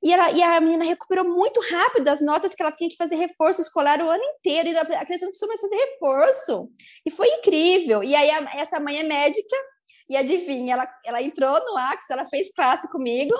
E, 0.04 0.14
ela, 0.14 0.32
e 0.32 0.44
a 0.44 0.60
menina 0.60 0.86
recuperou 0.86 1.26
muito 1.26 1.60
rápido 1.62 2.08
as 2.08 2.22
notas 2.22 2.54
que 2.54 2.62
ela 2.62 2.72
tinha 2.72 2.90
que 2.90 2.98
fazer 2.98 3.16
reforço 3.16 3.62
escolar 3.62 4.00
o 4.02 4.10
ano 4.10 4.24
inteiro. 4.24 4.70
E 4.70 4.78
a 4.78 5.06
criança 5.06 5.26
não 5.26 5.32
precisou 5.32 5.48
mais 5.48 5.62
fazer 5.62 5.76
reforço. 5.76 6.70
E 7.06 7.12
foi 7.12 7.28
incrível. 7.30 8.04
E 8.04 8.16
aí, 8.16 8.30
a, 8.30 8.60
essa 8.60 8.80
mãe 8.80 9.00
é 9.00 9.04
médica, 9.04 9.56
e 10.10 10.16
adivinha, 10.16 10.74
ela, 10.74 10.88
ela 11.04 11.22
entrou 11.22 11.60
no 11.66 11.78
Axis, 11.78 12.10
ela 12.10 12.26
fez 12.26 12.54
classe 12.54 12.88
comigo, 12.90 13.34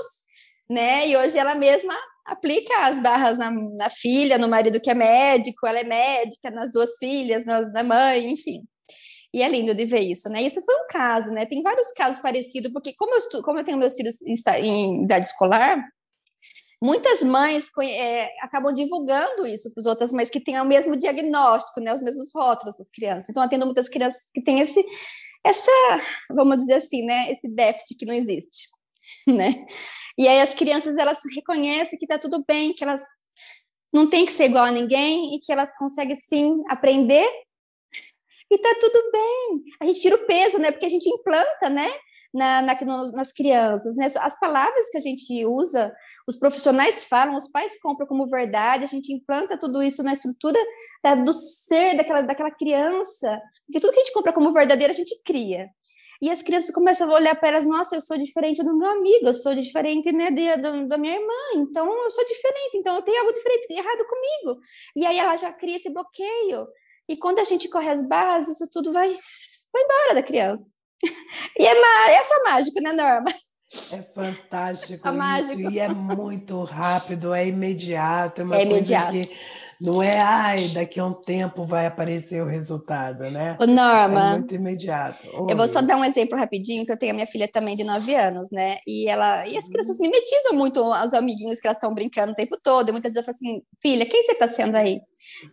né? 0.70 1.08
E 1.08 1.16
hoje 1.16 1.38
ela 1.38 1.56
mesma 1.56 1.96
aplica 2.26 2.88
as 2.88 3.00
barras 3.00 3.38
na, 3.38 3.52
na, 3.52 3.90
filha, 3.90 4.38
no 4.38 4.48
marido 4.48 4.82
que 4.82 4.90
é 4.90 4.94
médico, 4.94 5.68
ela 5.68 5.80
é 5.80 5.84
médica, 5.84 6.50
nas 6.50 6.72
duas 6.72 6.98
filhas, 6.98 7.46
na, 7.46 7.62
na 7.62 7.84
mãe, 7.84 8.32
enfim. 8.32 8.64
E 9.34 9.44
é 9.44 9.50
lindo 9.50 9.76
de 9.76 9.86
ver 9.86 10.00
isso, 10.00 10.30
né? 10.30 10.42
Isso 10.42 10.64
foi 10.64 10.76
um 10.76 10.88
caso, 10.90 11.32
né? 11.32 11.46
Tem 11.46 11.62
vários 11.62 11.92
casos 11.92 12.22
parecidos, 12.22 12.72
porque 12.72 12.94
como 12.96 13.14
eu, 13.16 13.44
como 13.44 13.60
eu 13.60 13.64
tenho 13.64 13.78
meus 13.78 13.94
filhos 13.96 14.22
em, 14.22 14.36
em 14.64 15.04
idade 15.04 15.28
escolar, 15.28 15.78
muitas 16.82 17.22
mães 17.22 17.70
é, 17.82 18.30
acabam 18.42 18.74
divulgando 18.74 19.46
isso 19.46 19.74
para 19.74 19.82
as 19.82 19.86
outras 19.86 20.14
mães 20.14 20.30
que 20.30 20.40
têm 20.40 20.60
o 20.60 20.66
mesmo 20.66 20.96
diagnóstico, 20.96 21.82
né? 21.82 21.94
Os 21.94 22.02
mesmos 22.02 22.32
rótulos 22.34 22.78
das 22.78 22.90
crianças. 22.90 23.30
Então, 23.30 23.44
atendo 23.44 23.66
muitas 23.66 23.90
crianças 23.90 24.22
que 24.34 24.42
têm 24.42 24.62
esse, 24.62 24.84
essa, 25.44 25.72
vamos 26.32 26.60
dizer 26.60 26.76
assim, 26.76 27.06
né? 27.06 27.32
Esse 27.32 27.48
déficit 27.50 27.98
que 27.98 28.06
não 28.06 28.14
existe, 28.14 28.70
né? 29.28 29.66
E 30.18 30.28
aí 30.28 30.40
as 30.42 30.54
crianças 30.54 30.98
elas 30.98 31.20
reconhecem 31.36 31.98
que 32.00 32.06
está 32.06 32.18
tudo 32.18 32.44
bem, 32.48 32.74
que 32.74 32.84
elas 32.84 33.02
não 33.94 34.10
tem 34.10 34.26
que 34.26 34.32
ser 34.32 34.46
igual 34.46 34.66
a 34.66 34.72
ninguém 34.72 35.36
e 35.36 35.40
que 35.40 35.52
elas 35.52 35.76
conseguem 35.78 36.16
sim 36.16 36.64
aprender 36.70 37.28
e 38.52 38.58
tá 38.58 38.76
tudo 38.80 39.12
bem. 39.12 39.64
A 39.82 39.86
gente 39.86 40.02
tira 40.02 40.16
o 40.16 40.26
peso, 40.26 40.58
né? 40.58 40.72
Porque 40.72 40.86
a 40.86 40.90
gente 40.90 41.10
implanta, 41.10 41.70
né? 41.70 41.90
Na, 42.34 42.62
na, 42.62 42.76
nas 43.14 43.32
crianças, 43.32 43.96
né? 43.96 44.08
As 44.20 44.38
palavras 44.38 44.90
que 44.90 44.98
a 44.98 45.02
gente 45.02 45.46
usa, 45.46 45.96
os 46.28 46.36
profissionais 46.36 47.06
falam, 47.06 47.34
os 47.34 47.48
pais 47.48 47.80
compram 47.80 48.06
como 48.06 48.28
verdade, 48.28 48.84
a 48.84 48.88
gente 48.88 49.14
implanta 49.14 49.58
tudo 49.58 49.82
isso 49.82 50.04
na 50.04 50.12
estrutura 50.12 50.60
da, 51.02 51.16
do 51.16 51.32
ser 51.32 51.96
daquela, 51.96 52.20
daquela 52.20 52.52
criança, 52.52 53.42
porque 53.66 53.80
tudo 53.80 53.94
que 53.94 54.02
a 54.02 54.04
gente 54.04 54.14
compra 54.14 54.34
como 54.34 54.52
verdadeiro 54.52 54.92
a 54.92 54.96
gente 54.96 55.18
cria. 55.24 55.70
E 56.22 56.30
as 56.30 56.42
crianças 56.42 56.74
começam 56.74 57.10
a 57.10 57.14
olhar 57.14 57.36
para 57.36 57.50
elas, 57.50 57.66
nossa, 57.66 57.96
eu 57.96 58.02
sou 58.02 58.18
diferente 58.18 58.64
do 58.64 58.78
meu 58.78 58.90
amigo, 58.90 59.28
eu 59.28 59.34
sou 59.34 59.54
diferente 59.54 60.12
né, 60.12 60.32
de, 60.32 60.56
do, 60.58 60.88
da 60.88 60.98
minha 60.98 61.16
irmã, 61.16 61.34
então 61.56 61.86
eu 61.86 62.12
sou 62.12 62.26
diferente, 62.26 62.78
então 62.78 62.96
eu 62.96 63.02
tenho 63.02 63.20
algo 63.20 63.34
diferente, 63.34 63.68
errado 63.72 64.06
comigo. 64.08 64.60
E 64.96 65.06
aí 65.06 65.18
ela 65.18 65.36
já 65.36 65.52
cria 65.52 65.76
esse 65.76 65.92
bloqueio. 65.92 66.68
E 67.08 67.18
quando 67.18 67.40
a 67.40 67.44
gente 67.44 67.70
corre 67.70 67.90
as 67.90 68.08
barras, 68.08 68.48
isso 68.48 68.68
tudo 68.72 68.92
vai, 68.92 69.10
vai 69.10 69.84
embora 69.84 70.16
da 70.16 70.24
criança. 70.24 70.66
E 71.58 71.66
é, 71.66 72.14
é 72.14 72.24
só 72.24 72.44
mágico, 72.44 72.82
né, 72.82 72.92
Norma? 72.92 73.32
É 73.94 74.02
fantástico 74.02 75.06
é 75.08 75.12
isso, 75.12 75.18
mágico. 75.18 75.72
e 75.72 75.80
é 75.80 75.88
muito 75.88 76.64
rápido, 76.64 77.34
é 77.34 77.48
imediato, 77.48 78.42
é 78.42 78.44
uma 78.44 78.58
é 78.58 78.64
imediato. 78.64 79.12
coisa 79.12 79.30
que 79.30 79.55
não 79.80 80.02
é, 80.02 80.20
ai, 80.20 80.68
daqui 80.70 81.00
a 81.00 81.06
um 81.06 81.14
tempo 81.14 81.64
vai 81.64 81.86
aparecer 81.86 82.42
o 82.42 82.48
resultado, 82.48 83.30
né? 83.30 83.58
O 83.60 83.66
Norma. 83.66 84.34
É 84.34 84.38
muito 84.38 84.56
imediato. 84.56 85.28
Oi. 85.34 85.52
Eu 85.52 85.58
vou 85.58 85.68
só 85.68 85.82
dar 85.82 85.98
um 85.98 86.06
exemplo 86.06 86.38
rapidinho, 86.38 86.86
que 86.86 86.92
eu 86.92 86.98
tenho 86.98 87.12
a 87.12 87.16
minha 87.16 87.28
filha 87.28 87.48
também 87.52 87.76
de 87.76 87.84
9 87.84 88.16
anos, 88.16 88.50
né? 88.52 88.78
E 88.88 89.08
ela 89.10 89.46
e 89.48 89.58
as 89.58 89.68
crianças 89.68 89.98
uhum. 90.00 90.04
mimetizam 90.04 90.54
muito 90.54 90.82
os 90.82 91.14
amiguinhos 91.14 91.60
que 91.60 91.68
elas 91.68 91.78
estão 91.78 91.94
brincando 91.94 92.32
o 92.32 92.36
tempo 92.36 92.58
todo. 92.62 92.90
E 92.90 92.92
muitas 92.92 93.14
vezes 93.14 93.28
eu 93.28 93.34
falo 93.34 93.36
assim, 93.36 93.62
filha, 93.82 94.06
quem 94.06 94.24
você 94.24 94.32
está 94.32 94.48
sendo 94.48 94.76
aí? 94.76 95.02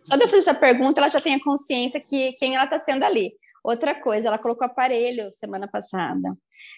Só 0.03 0.15
de 0.15 0.23
eu 0.23 0.27
fazer 0.27 0.49
essa 0.49 0.53
pergunta, 0.53 1.01
ela 1.01 1.09
já 1.09 1.19
tem 1.19 1.35
a 1.35 1.43
consciência 1.43 1.99
que 1.99 2.33
quem 2.33 2.55
ela 2.55 2.65
está 2.65 2.79
sendo 2.79 3.03
ali. 3.03 3.33
Outra 3.63 3.95
coisa, 3.95 4.27
ela 4.27 4.37
colocou 4.37 4.65
aparelho 4.65 5.29
semana 5.31 5.67
passada, 5.67 6.35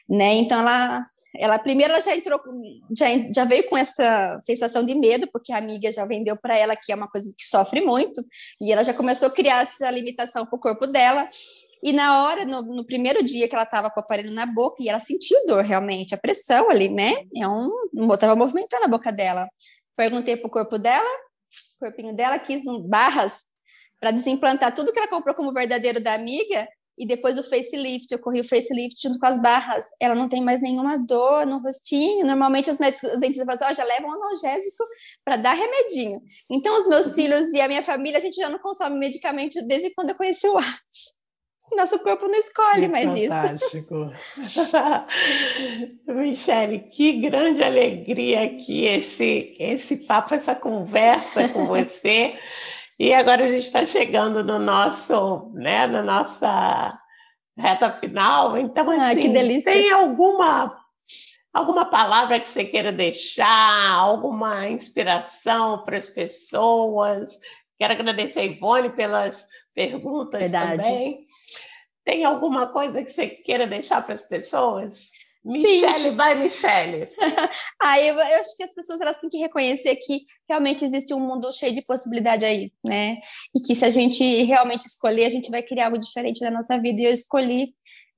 né? 0.07 0.35
Então 0.35 0.59
ela 0.59 1.05
ela 1.39 1.59
primeiro 1.59 1.93
ela 1.93 2.01
já 2.01 2.15
entrou, 2.15 2.39
já, 2.97 3.07
já 3.33 3.45
veio 3.45 3.67
com 3.69 3.77
essa 3.77 4.37
sensação 4.41 4.83
de 4.83 4.95
medo, 4.95 5.27
porque 5.31 5.51
a 5.51 5.57
amiga 5.57 5.91
já 5.91 6.05
vendeu 6.05 6.35
para 6.35 6.57
ela 6.57 6.75
que 6.75 6.91
é 6.91 6.95
uma 6.95 7.07
coisa 7.07 7.33
que 7.37 7.45
sofre 7.45 7.81
muito, 7.81 8.21
e 8.61 8.71
ela 8.71 8.83
já 8.83 8.93
começou 8.93 9.27
a 9.27 9.31
criar 9.31 9.63
essa 9.63 9.89
limitação 9.89 10.45
para 10.45 10.55
o 10.55 10.59
corpo 10.59 10.87
dela. 10.87 11.29
E 11.83 11.93
na 11.93 12.23
hora, 12.23 12.45
no, 12.45 12.61
no 12.61 12.85
primeiro 12.85 13.23
dia 13.23 13.47
que 13.47 13.53
ela 13.53 13.63
estava 13.63 13.91
com 13.91 13.99
o 13.99 14.03
aparelho 14.03 14.31
na 14.31 14.45
boca, 14.45 14.81
e 14.81 14.89
ela 14.89 14.99
sentiu 14.99 15.37
dor 15.45 15.63
realmente, 15.63 16.15
a 16.15 16.17
pressão 16.17 16.69
ali, 16.69 16.89
né? 16.89 17.13
É 17.35 17.47
um, 17.47 17.69
estava 18.13 18.35
movimentando 18.35 18.85
a 18.85 18.87
boca 18.87 19.11
dela. 19.11 19.47
Perguntei 19.95 20.35
para 20.35 20.47
o 20.47 20.51
corpo 20.51 20.79
dela, 20.79 21.07
o 21.75 21.85
corpinho 21.85 22.15
dela 22.15 22.39
quis 22.39 22.63
barras 22.87 23.33
para 23.99 24.11
desimplantar 24.11 24.73
tudo 24.73 24.91
que 24.91 24.99
ela 24.99 25.07
comprou 25.07 25.35
como 25.35 25.53
verdadeiro 25.53 25.99
da 25.99 26.13
amiga 26.13 26.67
e 26.97 27.05
depois 27.05 27.37
o 27.37 27.43
facelift, 27.43 28.11
eu 28.11 28.19
corri 28.19 28.39
o 28.39 28.47
facelift 28.47 29.01
junto 29.01 29.19
com 29.19 29.25
as 29.25 29.41
barras. 29.41 29.85
Ela 29.99 30.15
não 30.15 30.29
tem 30.29 30.41
mais 30.41 30.61
nenhuma 30.61 30.97
dor 30.97 31.45
no 31.45 31.59
rostinho. 31.59 32.25
Normalmente 32.25 32.69
os 32.69 32.79
médicos, 32.79 33.11
os 33.13 33.19
dentistas 33.19 33.45
falam, 33.45 33.71
assim, 33.71 33.81
já 33.81 33.83
levam 33.83 34.09
um 34.09 34.13
analgésico 34.13 34.83
para 35.23 35.35
dar 35.35 35.53
remedinho. 35.53 36.21
Então 36.49 36.77
os 36.79 36.87
meus 36.87 37.13
filhos 37.13 37.51
e 37.51 37.59
a 37.59 37.67
minha 37.67 37.83
família, 37.83 38.17
a 38.17 38.21
gente 38.21 38.35
já 38.35 38.49
não 38.49 38.59
consome 38.59 38.97
medicamento 38.97 39.61
desde 39.67 39.93
quando 39.93 40.11
eu 40.11 40.15
conheci 40.15 40.47
o 40.47 40.57
Arts. 40.57 41.15
Nosso 41.75 41.99
corpo 41.99 42.27
não 42.27 42.35
escolhe 42.35 42.81
que 42.81 42.87
mais 42.87 43.09
fantástico. 43.09 44.11
isso. 44.37 44.71
Michele, 46.07 46.79
que 46.79 47.13
grande 47.19 47.63
alegria 47.63 48.43
aqui 48.43 48.85
esse, 48.85 49.55
esse 49.59 49.97
papo, 49.97 50.35
essa 50.35 50.55
conversa 50.55 51.49
com 51.49 51.65
você. 51.67 52.37
E 52.97 53.13
agora 53.13 53.45
a 53.45 53.47
gente 53.47 53.65
está 53.65 53.85
chegando 53.85 54.43
no 54.43 54.57
nosso, 54.57 55.51
né, 55.53 55.85
na 55.87 56.01
nossa 56.01 56.97
reta 57.57 57.91
final. 57.91 58.57
Então, 58.57 58.89
ah, 58.89 59.09
assim, 59.09 59.61
tem 59.61 59.91
alguma 59.91 60.77
alguma 61.53 61.85
palavra 61.85 62.39
que 62.39 62.49
você 62.49 62.65
queira 62.65 62.91
deixar, 62.91 63.91
alguma 63.91 64.67
inspiração 64.67 65.83
para 65.83 65.97
as 65.97 66.07
pessoas? 66.07 67.29
Quero 67.79 67.93
agradecer 67.93 68.41
a 68.41 68.45
Ivone 68.45 68.89
pelas 68.89 69.47
perguntas 69.73 70.41
Verdade. 70.41 70.81
também. 70.81 71.25
Tem 72.03 72.23
alguma 72.25 72.67
coisa 72.67 73.03
que 73.03 73.11
você 73.11 73.27
queira 73.27 73.65
deixar 73.65 74.01
para 74.03 74.13
as 74.13 74.21
pessoas? 74.23 75.09
Michele, 75.45 76.09
vai, 76.11 76.33
Michele. 76.33 77.07
ah, 77.79 78.01
eu, 78.01 78.15
eu, 78.15 78.39
acho 78.39 78.57
que 78.57 78.63
as 78.63 78.73
pessoas 78.73 78.99
elas 78.99 79.17
têm 79.19 79.29
que 79.29 79.37
reconhecer 79.37 79.95
que 79.97 80.21
realmente 80.49 80.83
existe 80.83 81.13
um 81.13 81.19
mundo 81.19 81.51
cheio 81.53 81.73
de 81.73 81.83
possibilidade 81.83 82.43
aí, 82.43 82.71
né? 82.83 83.15
E 83.55 83.61
que 83.61 83.75
se 83.75 83.85
a 83.85 83.89
gente 83.91 84.23
realmente 84.43 84.87
escolher, 84.87 85.25
a 85.25 85.29
gente 85.29 85.51
vai 85.51 85.61
criar 85.61 85.85
algo 85.85 85.99
diferente 85.99 86.41
na 86.41 86.49
nossa 86.49 86.81
vida. 86.81 86.99
E 86.99 87.05
eu 87.05 87.11
escolhi, 87.11 87.65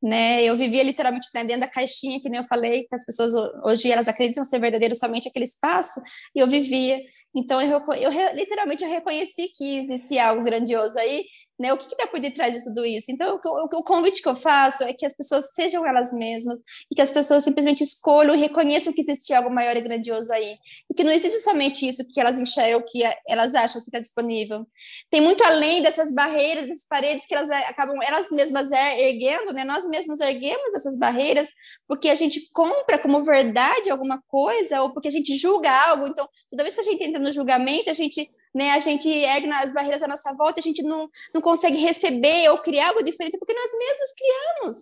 né? 0.02 0.42
Eu 0.42 0.56
vivia 0.56 0.84
literalmente 0.84 1.28
dentro 1.34 1.60
da 1.60 1.68
caixinha, 1.68 2.22
que 2.22 2.30
nem 2.30 2.38
eu 2.38 2.46
falei, 2.46 2.84
que 2.84 2.96
as 2.96 3.06
pessoas 3.06 3.34
hoje 3.66 3.92
elas 3.92 4.08
acreditam 4.08 4.46
ser 4.46 4.60
verdadeiro 4.60 4.96
somente 4.96 5.28
aquele 5.28 5.46
espaço, 5.46 6.00
e 6.34 6.40
eu 6.40 6.48
vivia. 6.48 6.98
Então 7.36 7.62
eu, 7.62 7.82
eu, 7.96 8.12
eu 8.12 8.36
literalmente 8.36 8.86
eu 8.86 8.90
reconheci 8.90 9.50
que 9.54 9.80
existia 9.80 10.30
algo 10.30 10.44
grandioso 10.44 10.98
aí 10.98 11.26
né? 11.60 11.74
O 11.74 11.78
que 11.78 11.86
está 11.86 12.06
por 12.08 12.20
detrás 12.20 12.54
de 12.54 12.64
tudo 12.64 12.86
isso? 12.86 13.12
Então, 13.12 13.40
o, 13.44 13.78
o, 13.78 13.84
convite 13.84 14.22
que 14.22 14.30
eu 14.30 14.36
faço 14.36 14.84
é 14.84 14.94
que 14.94 15.06
as 15.06 15.16
pessoas 15.16 15.50
sejam 15.54 15.86
elas 15.86 16.14
mesmas 16.14 16.62
e 16.92 16.96
que 16.96 17.02
as 17.02 17.12
pessoas 17.12 17.44
simplesmente 17.44 17.84
escolham 17.84 18.36
e 18.36 18.40
reconheçam 18.40 18.94
que 18.94 19.02
existe 19.02 19.34
algo 19.34 19.50
maior 19.50 19.76
e 19.76 19.82
grandioso 19.82 20.32
aí. 20.32 20.58
E 20.90 20.94
que 20.94 21.04
não 21.04 21.12
existe 21.12 21.40
somente 21.40 21.88
isso 21.88 22.08
que 22.12 22.20
elas 22.20 22.40
enxergam, 22.40 22.84
que 22.88 23.02
elas 23.28 23.56
acham 23.56 23.82
que 23.82 23.88
está 23.88 24.00
disponível. 24.00 24.68
Tem 25.10 25.20
muito 25.20 25.44
além 25.44 25.82
dessas 25.82 26.14
barreiras, 26.14 26.68
dessas 26.68 26.88
paredes 26.88 27.26
que 27.26 27.34
elas 27.34 27.50
acabam 27.50 27.98
elas 28.04 28.30
mesmas 28.32 28.72
er, 28.72 29.00
erguendo, 29.00 29.52
né? 29.52 29.64
Nós 29.64 29.88
mesmos 29.88 30.20
erguemos 30.20 30.74
essas 30.76 30.98
barreiras 31.00 31.50
porque 31.88 32.10
a 32.10 32.16
gente 32.16 32.52
compra 32.52 33.00
como 33.00 33.24
verdade 33.24 33.90
alguma 33.90 34.22
coisa 34.28 34.82
ou 34.82 34.94
porque 34.94 35.08
a 35.08 35.12
gente 35.12 35.36
julga 35.36 35.72
algo. 35.90 36.08
Então, 36.08 36.28
toda 36.50 36.64
vez 36.64 36.76
que 36.76 36.82
a 36.82 36.84
gente 36.84 37.04
entra 37.04 37.20
no 37.20 37.34
julgamento, 37.34 37.90
a 37.90 37.94
gente 37.94 38.30
né? 38.58 38.72
A 38.72 38.80
gente 38.80 39.08
ergue 39.08 39.48
as 39.52 39.72
barreiras 39.72 40.02
à 40.02 40.08
nossa 40.08 40.34
volta, 40.34 40.60
a 40.60 40.64
gente 40.64 40.82
não, 40.82 41.08
não 41.32 41.40
consegue 41.40 41.78
receber 41.78 42.50
ou 42.50 42.58
criar 42.58 42.90
algo 42.90 43.04
diferente 43.04 43.38
porque 43.38 43.54
nós 43.54 43.72
mesmos 43.78 44.10
criamos. 44.18 44.76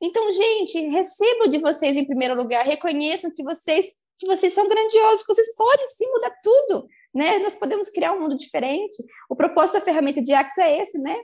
Então, 0.00 0.32
gente, 0.32 0.88
recebam 0.88 1.48
de 1.48 1.58
vocês 1.58 1.98
em 1.98 2.06
primeiro 2.06 2.34
lugar, 2.34 2.64
reconheçam 2.64 3.30
que 3.30 3.44
vocês 3.44 3.96
que 4.18 4.26
vocês 4.26 4.52
são 4.52 4.68
grandiosos, 4.68 5.24
que 5.24 5.32
vocês 5.32 5.54
podem 5.54 5.88
sim 5.90 6.10
mudar 6.10 6.32
tudo, 6.42 6.88
né? 7.14 7.38
Nós 7.38 7.54
podemos 7.54 7.88
criar 7.88 8.12
um 8.14 8.20
mundo 8.20 8.36
diferente. 8.36 8.96
O 9.28 9.36
propósito 9.36 9.74
da 9.74 9.84
ferramenta 9.84 10.20
de 10.20 10.32
Axis 10.32 10.58
é 10.58 10.82
esse, 10.82 10.98
né? 10.98 11.16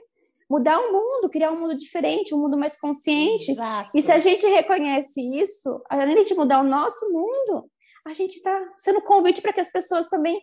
Mudar 0.49 0.79
o 0.79 0.93
mundo, 0.93 1.29
criar 1.29 1.51
um 1.51 1.59
mundo 1.59 1.77
diferente, 1.77 2.33
um 2.33 2.39
mundo 2.39 2.57
mais 2.57 2.79
consciente. 2.79 3.51
Exato. 3.51 3.89
E 3.93 4.01
se 4.01 4.11
a 4.13 4.19
gente 4.19 4.47
reconhece 4.47 5.19
isso, 5.37 5.81
além 5.89 6.23
de 6.23 6.35
mudar 6.35 6.61
o 6.61 6.63
nosso 6.63 7.11
mundo, 7.11 7.69
a 8.05 8.13
gente 8.13 8.37
está 8.37 8.73
sendo 8.77 9.01
convite 9.01 9.41
para 9.41 9.51
que 9.51 9.59
as 9.59 9.71
pessoas 9.71 10.07
também 10.07 10.41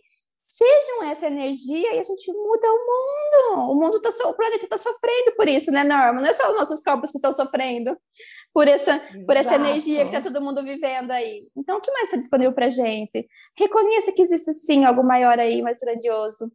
sejam 0.53 1.05
essa 1.05 1.29
energia 1.29 1.95
e 1.95 1.99
a 1.99 2.03
gente 2.03 2.31
muda 2.31 2.69
o 2.69 2.79
mundo. 2.79 3.71
O 3.71 3.75
mundo 3.75 3.99
tá 4.03 4.11
so... 4.11 4.29
o 4.29 4.35
planeta 4.35 4.65
está 4.65 4.77
sofrendo 4.77 5.35
por 5.35 5.49
isso, 5.49 5.71
né, 5.71 5.83
Norma? 5.83 6.21
Não 6.21 6.29
é 6.29 6.33
só 6.35 6.51
os 6.51 6.59
nossos 6.59 6.83
corpos 6.83 7.11
que 7.11 7.17
estão 7.17 7.33
sofrendo 7.33 7.97
por 8.53 8.69
essa, 8.69 9.01
por 9.27 9.35
essa 9.35 9.55
energia 9.55 10.03
que 10.07 10.15
está 10.15 10.21
todo 10.21 10.45
mundo 10.45 10.63
vivendo 10.63 11.11
aí. 11.11 11.49
Então, 11.57 11.79
o 11.79 11.81
que 11.81 11.91
mais 11.91 12.05
está 12.05 12.19
disponível 12.19 12.53
para 12.53 12.69
gente? 12.69 13.27
Reconheça 13.59 14.13
que 14.13 14.21
existe 14.21 14.53
sim 14.53 14.85
algo 14.85 15.03
maior 15.03 15.39
aí, 15.39 15.63
mais 15.63 15.79
grandioso. 15.79 16.53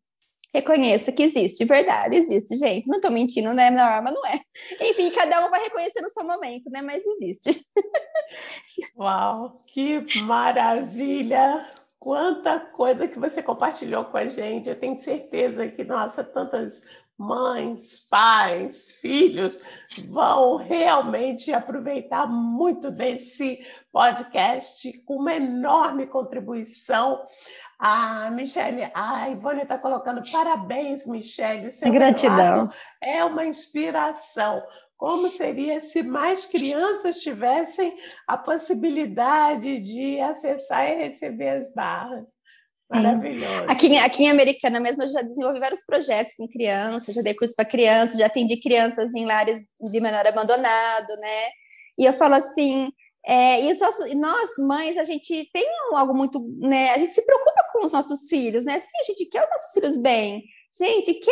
Reconheça 0.54 1.12
que 1.12 1.24
existe, 1.24 1.66
verdade, 1.66 2.18
existe, 2.18 2.56
gente. 2.56 2.88
Não 2.88 2.98
estou 2.98 3.12
mentindo, 3.12 3.52
né, 3.52 3.72
Norma? 3.72 4.12
Não 4.12 4.24
é. 4.28 4.39
Enfim, 4.80 5.10
cada 5.10 5.43
um 5.45 5.50
vai 5.50 5.64
reconhecer 5.64 6.02
no 6.02 6.10
seu 6.10 6.24
momento, 6.24 6.70
né? 6.70 6.84
Mas 6.84 7.04
existe. 7.04 7.66
Uau, 8.95 9.58
que 9.68 10.06
maravilha! 10.22 11.68
Quanta 12.08 12.58
coisa 12.58 13.05
que 13.05 13.20
você 13.20 13.43
compartilhou 13.43 14.05
com 14.05 14.16
a 14.16 14.26
gente. 14.28 14.70
Eu 14.70 14.80
tenho 14.80 14.97
certeza 14.97 15.68
que, 15.68 15.84
nossa, 15.84 16.24
tantas 16.24 16.88
mães, 17.18 18.08
pais, 18.10 18.93
filhos 18.93 19.60
vão 20.10 20.55
realmente 20.55 21.51
aproveitar 21.51 22.26
muito 22.26 22.89
desse 22.91 23.60
podcast 23.91 24.89
com 24.99 25.18
uma 25.18 25.34
enorme 25.34 26.08
contribuição. 26.08 27.26
A 27.78 28.32
Michelle, 28.32 28.89
a 28.93 29.30
Ivone 29.30 29.64
está 29.64 29.78
colocando 29.78 30.24
parabéns, 30.32 31.05
Michelle. 31.05 31.70
Gratidão. 31.91 32.70
É 33.01 33.26
uma 33.26 33.45
inspiração. 33.45 34.64
Como 34.98 35.30
seria 35.30 35.80
se 35.80 36.02
mais 36.02 36.48
crianças 36.48 37.20
tivessem 37.20 37.95
a 38.28 38.36
possibilidade 38.36 39.80
de 39.80 40.20
acessar 40.20 40.89
e 40.89 40.95
receber 40.95 41.50
as 41.50 41.72
barras? 41.74 42.30
Maravilhoso. 42.89 43.70
Aqui, 43.70 43.98
aqui 43.98 44.24
em 44.24 44.30
Americana 44.30 44.80
mesmo, 44.80 45.04
eu 45.04 45.12
já 45.12 45.22
desenvolvi 45.22 45.60
vários 45.60 45.86
projetos 45.86 46.34
com 46.36 46.48
crianças, 46.48 47.14
já 47.14 47.22
dei 47.22 47.36
curso 47.36 47.54
para 47.56 47.66
crianças, 47.66 48.18
já 48.18 48.26
atendi 48.26 48.60
crianças 48.60 49.14
em 49.14 49.26
lares 49.26 49.60
de 49.80 50.00
menor 50.00 50.26
abandonado, 50.26 51.16
né? 51.20 51.50
E 51.98 52.06
eu 52.06 52.14
falo 52.14 52.36
assim, 52.36 52.89
é, 53.26 53.60
e 53.62 54.16
nós, 54.16 54.50
mães, 54.60 54.98
a 54.98 55.04
gente 55.04 55.50
tem 55.52 55.68
algo 55.93 56.14
muito, 56.14 56.39
né? 56.60 56.91
A 56.91 56.98
gente 56.98 57.12
se 57.12 57.26
preocupa 57.26 57.62
com 57.74 57.86
os 57.86 57.91
nossos 57.91 58.30
filhos, 58.30 58.64
né? 58.64 58.80
Sim, 58.80 58.98
a 59.02 59.04
gente 59.04 59.26
quer 59.26 59.43
os 59.43 59.50
nossos 59.50 59.74
filhos 59.74 59.98
bem. 59.98 60.43
Gente, 60.78 61.15
que 61.15 61.32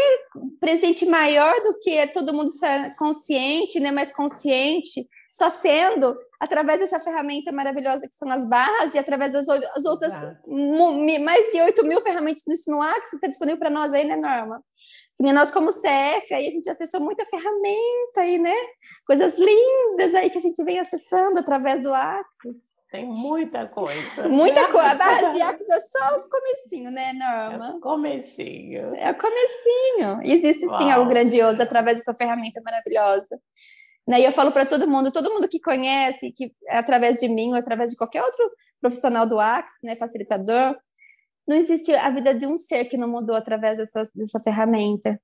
presente 0.59 1.05
maior 1.05 1.53
do 1.61 1.77
que 1.79 2.07
todo 2.07 2.33
mundo 2.33 2.49
estar 2.49 2.95
consciente, 2.95 3.79
né? 3.79 3.91
Mais 3.91 4.11
consciente, 4.11 5.07
só 5.35 5.49
sendo 5.49 6.17
através 6.39 6.79
dessa 6.79 6.97
ferramenta 6.97 7.51
maravilhosa 7.51 8.07
que 8.07 8.13
são 8.13 8.31
as 8.31 8.47
barras 8.47 8.95
e 8.95 8.97
através 8.97 9.33
das 9.33 9.49
as 9.49 9.83
outras 9.83 10.13
mais 10.47 11.51
de 11.51 11.59
8 11.61 11.85
mil 11.85 12.01
ferramentas 12.01 12.41
no 12.67 12.81
Axis 12.81 13.09
que 13.09 13.15
está 13.17 13.27
disponível 13.27 13.59
para 13.59 13.69
nós 13.69 13.93
aí, 13.93 14.05
né, 14.05 14.15
Norma? 14.15 14.63
E 15.19 15.33
nós, 15.33 15.51
como 15.51 15.71
CF, 15.71 16.33
aí 16.33 16.47
a 16.47 16.51
gente 16.51 16.69
acessou 16.69 17.01
muita 17.01 17.25
ferramenta 17.25 18.21
aí, 18.21 18.37
né? 18.37 18.55
Coisas 19.05 19.37
lindas 19.37 20.13
aí 20.13 20.29
que 20.29 20.37
a 20.37 20.41
gente 20.41 20.63
vem 20.63 20.79
acessando 20.79 21.39
através 21.39 21.81
do 21.81 21.93
Axis. 21.93 22.55
Tem 22.89 23.05
muita 23.05 23.67
coisa. 23.67 24.29
Muita 24.29 24.71
coisa. 24.71 24.91
A 24.91 24.95
barra 24.95 25.29
de 25.29 25.41
Axis 25.41 25.69
é 25.69 25.79
só 25.81 26.17
o 26.17 26.29
comecinho, 26.29 26.91
né, 26.91 27.11
Norma? 27.11 27.71
É 27.71 27.71
o 27.71 27.79
comecinho. 27.81 28.95
É 28.95 29.11
o 29.11 29.17
comecinho. 29.17 30.21
Existe 30.23 30.65
Uau. 30.65 30.77
sim 30.77 30.91
algo 30.91 31.09
grandioso 31.09 31.61
através 31.61 31.97
dessa 31.97 32.13
ferramenta 32.13 32.61
maravilhosa. 32.63 33.37
Né? 34.07 34.21
E 34.21 34.25
eu 34.25 34.31
falo 34.31 34.51
para 34.51 34.65
todo 34.65 34.87
mundo, 34.87 35.11
todo 35.11 35.33
mundo 35.33 35.47
que 35.47 35.59
conhece, 35.59 36.31
que 36.31 36.53
através 36.69 37.17
de 37.17 37.27
mim 37.27 37.49
ou 37.49 37.55
através 37.55 37.91
de 37.91 37.97
qualquer 37.97 38.23
outro 38.23 38.49
profissional 38.79 39.25
do 39.25 39.39
Axis, 39.39 39.79
né, 39.83 39.95
facilitador, 39.95 40.75
não 41.47 41.55
existe 41.55 41.93
a 41.93 42.09
vida 42.09 42.33
de 42.33 42.45
um 42.45 42.57
ser 42.57 42.85
que 42.85 42.97
não 42.97 43.07
mudou 43.07 43.35
através 43.35 43.77
dessa, 43.77 44.07
dessa 44.15 44.39
ferramenta. 44.39 45.19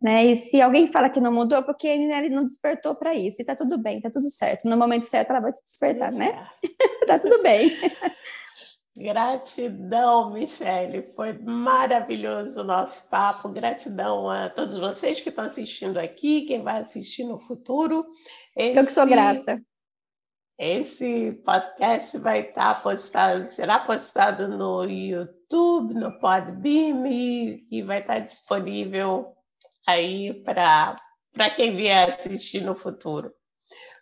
Né? 0.00 0.26
E 0.26 0.36
se 0.36 0.60
alguém 0.60 0.86
fala 0.86 1.08
que 1.08 1.20
não 1.20 1.32
mudou, 1.32 1.62
porque 1.62 1.86
ele, 1.86 2.12
ele 2.12 2.28
não 2.28 2.44
despertou 2.44 2.94
para 2.94 3.14
isso, 3.14 3.40
e 3.40 3.44
tá 3.44 3.54
tudo 3.54 3.78
bem, 3.78 4.00
tá 4.00 4.10
tudo 4.10 4.28
certo. 4.30 4.68
No 4.68 4.76
momento 4.76 5.04
certo 5.04 5.30
ela 5.30 5.40
vai 5.40 5.52
se 5.52 5.64
despertar, 5.64 6.12
né? 6.12 6.46
tá 7.06 7.18
tudo 7.18 7.42
bem. 7.42 7.70
Gratidão, 8.96 10.32
Michele. 10.32 11.12
Foi 11.14 11.34
maravilhoso 11.38 12.60
o 12.60 12.64
nosso 12.64 13.06
papo. 13.08 13.50
Gratidão 13.50 14.30
a 14.30 14.48
todos 14.48 14.78
vocês 14.78 15.20
que 15.20 15.28
estão 15.28 15.44
assistindo 15.44 15.98
aqui, 15.98 16.46
quem 16.46 16.62
vai 16.62 16.80
assistir 16.80 17.24
no 17.24 17.38
futuro. 17.38 18.06
Esse... 18.56 18.78
Eu 18.78 18.84
que 18.84 18.92
sou 18.92 19.06
grata. 19.06 19.60
Esse 20.58 21.32
podcast 21.44 22.16
vai 22.16 22.40
estar 22.40 22.82
postado, 22.82 23.46
será 23.48 23.80
postado 23.80 24.48
no 24.48 24.84
YouTube, 24.84 25.92
no 25.92 26.18
Podbeam 26.18 27.06
e, 27.06 27.66
e 27.70 27.82
vai 27.82 28.00
estar 28.00 28.20
disponível 28.20 29.34
aí 29.86 30.42
para 30.42 30.96
quem 31.54 31.76
vier 31.76 32.08
assistir 32.08 32.62
no 32.62 32.74
futuro. 32.74 33.30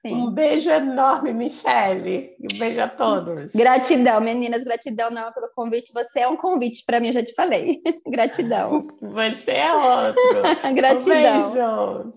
Sim. 0.04 0.16
Um 0.16 0.30
beijo 0.30 0.68
enorme, 0.68 1.32
Michele. 1.32 2.36
Um 2.38 2.58
beijo 2.58 2.80
a 2.80 2.88
todos. 2.88 3.52
Gratidão, 3.54 4.20
meninas. 4.20 4.62
Gratidão 4.62 5.10
não 5.10 5.32
pelo 5.32 5.48
convite. 5.54 5.94
Você 5.94 6.20
é 6.20 6.28
um 6.28 6.36
convite 6.36 6.84
para 6.84 7.00
mim, 7.00 7.06
eu 7.06 7.14
já 7.14 7.24
te 7.24 7.32
falei. 7.34 7.80
Gratidão. 8.06 8.86
Você 9.00 9.52
é 9.52 9.72
outro. 9.72 10.42
Gratidão. 10.74 11.50
Um 11.50 11.52
beijo. 11.52 12.14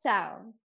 Tchau. 0.00 0.55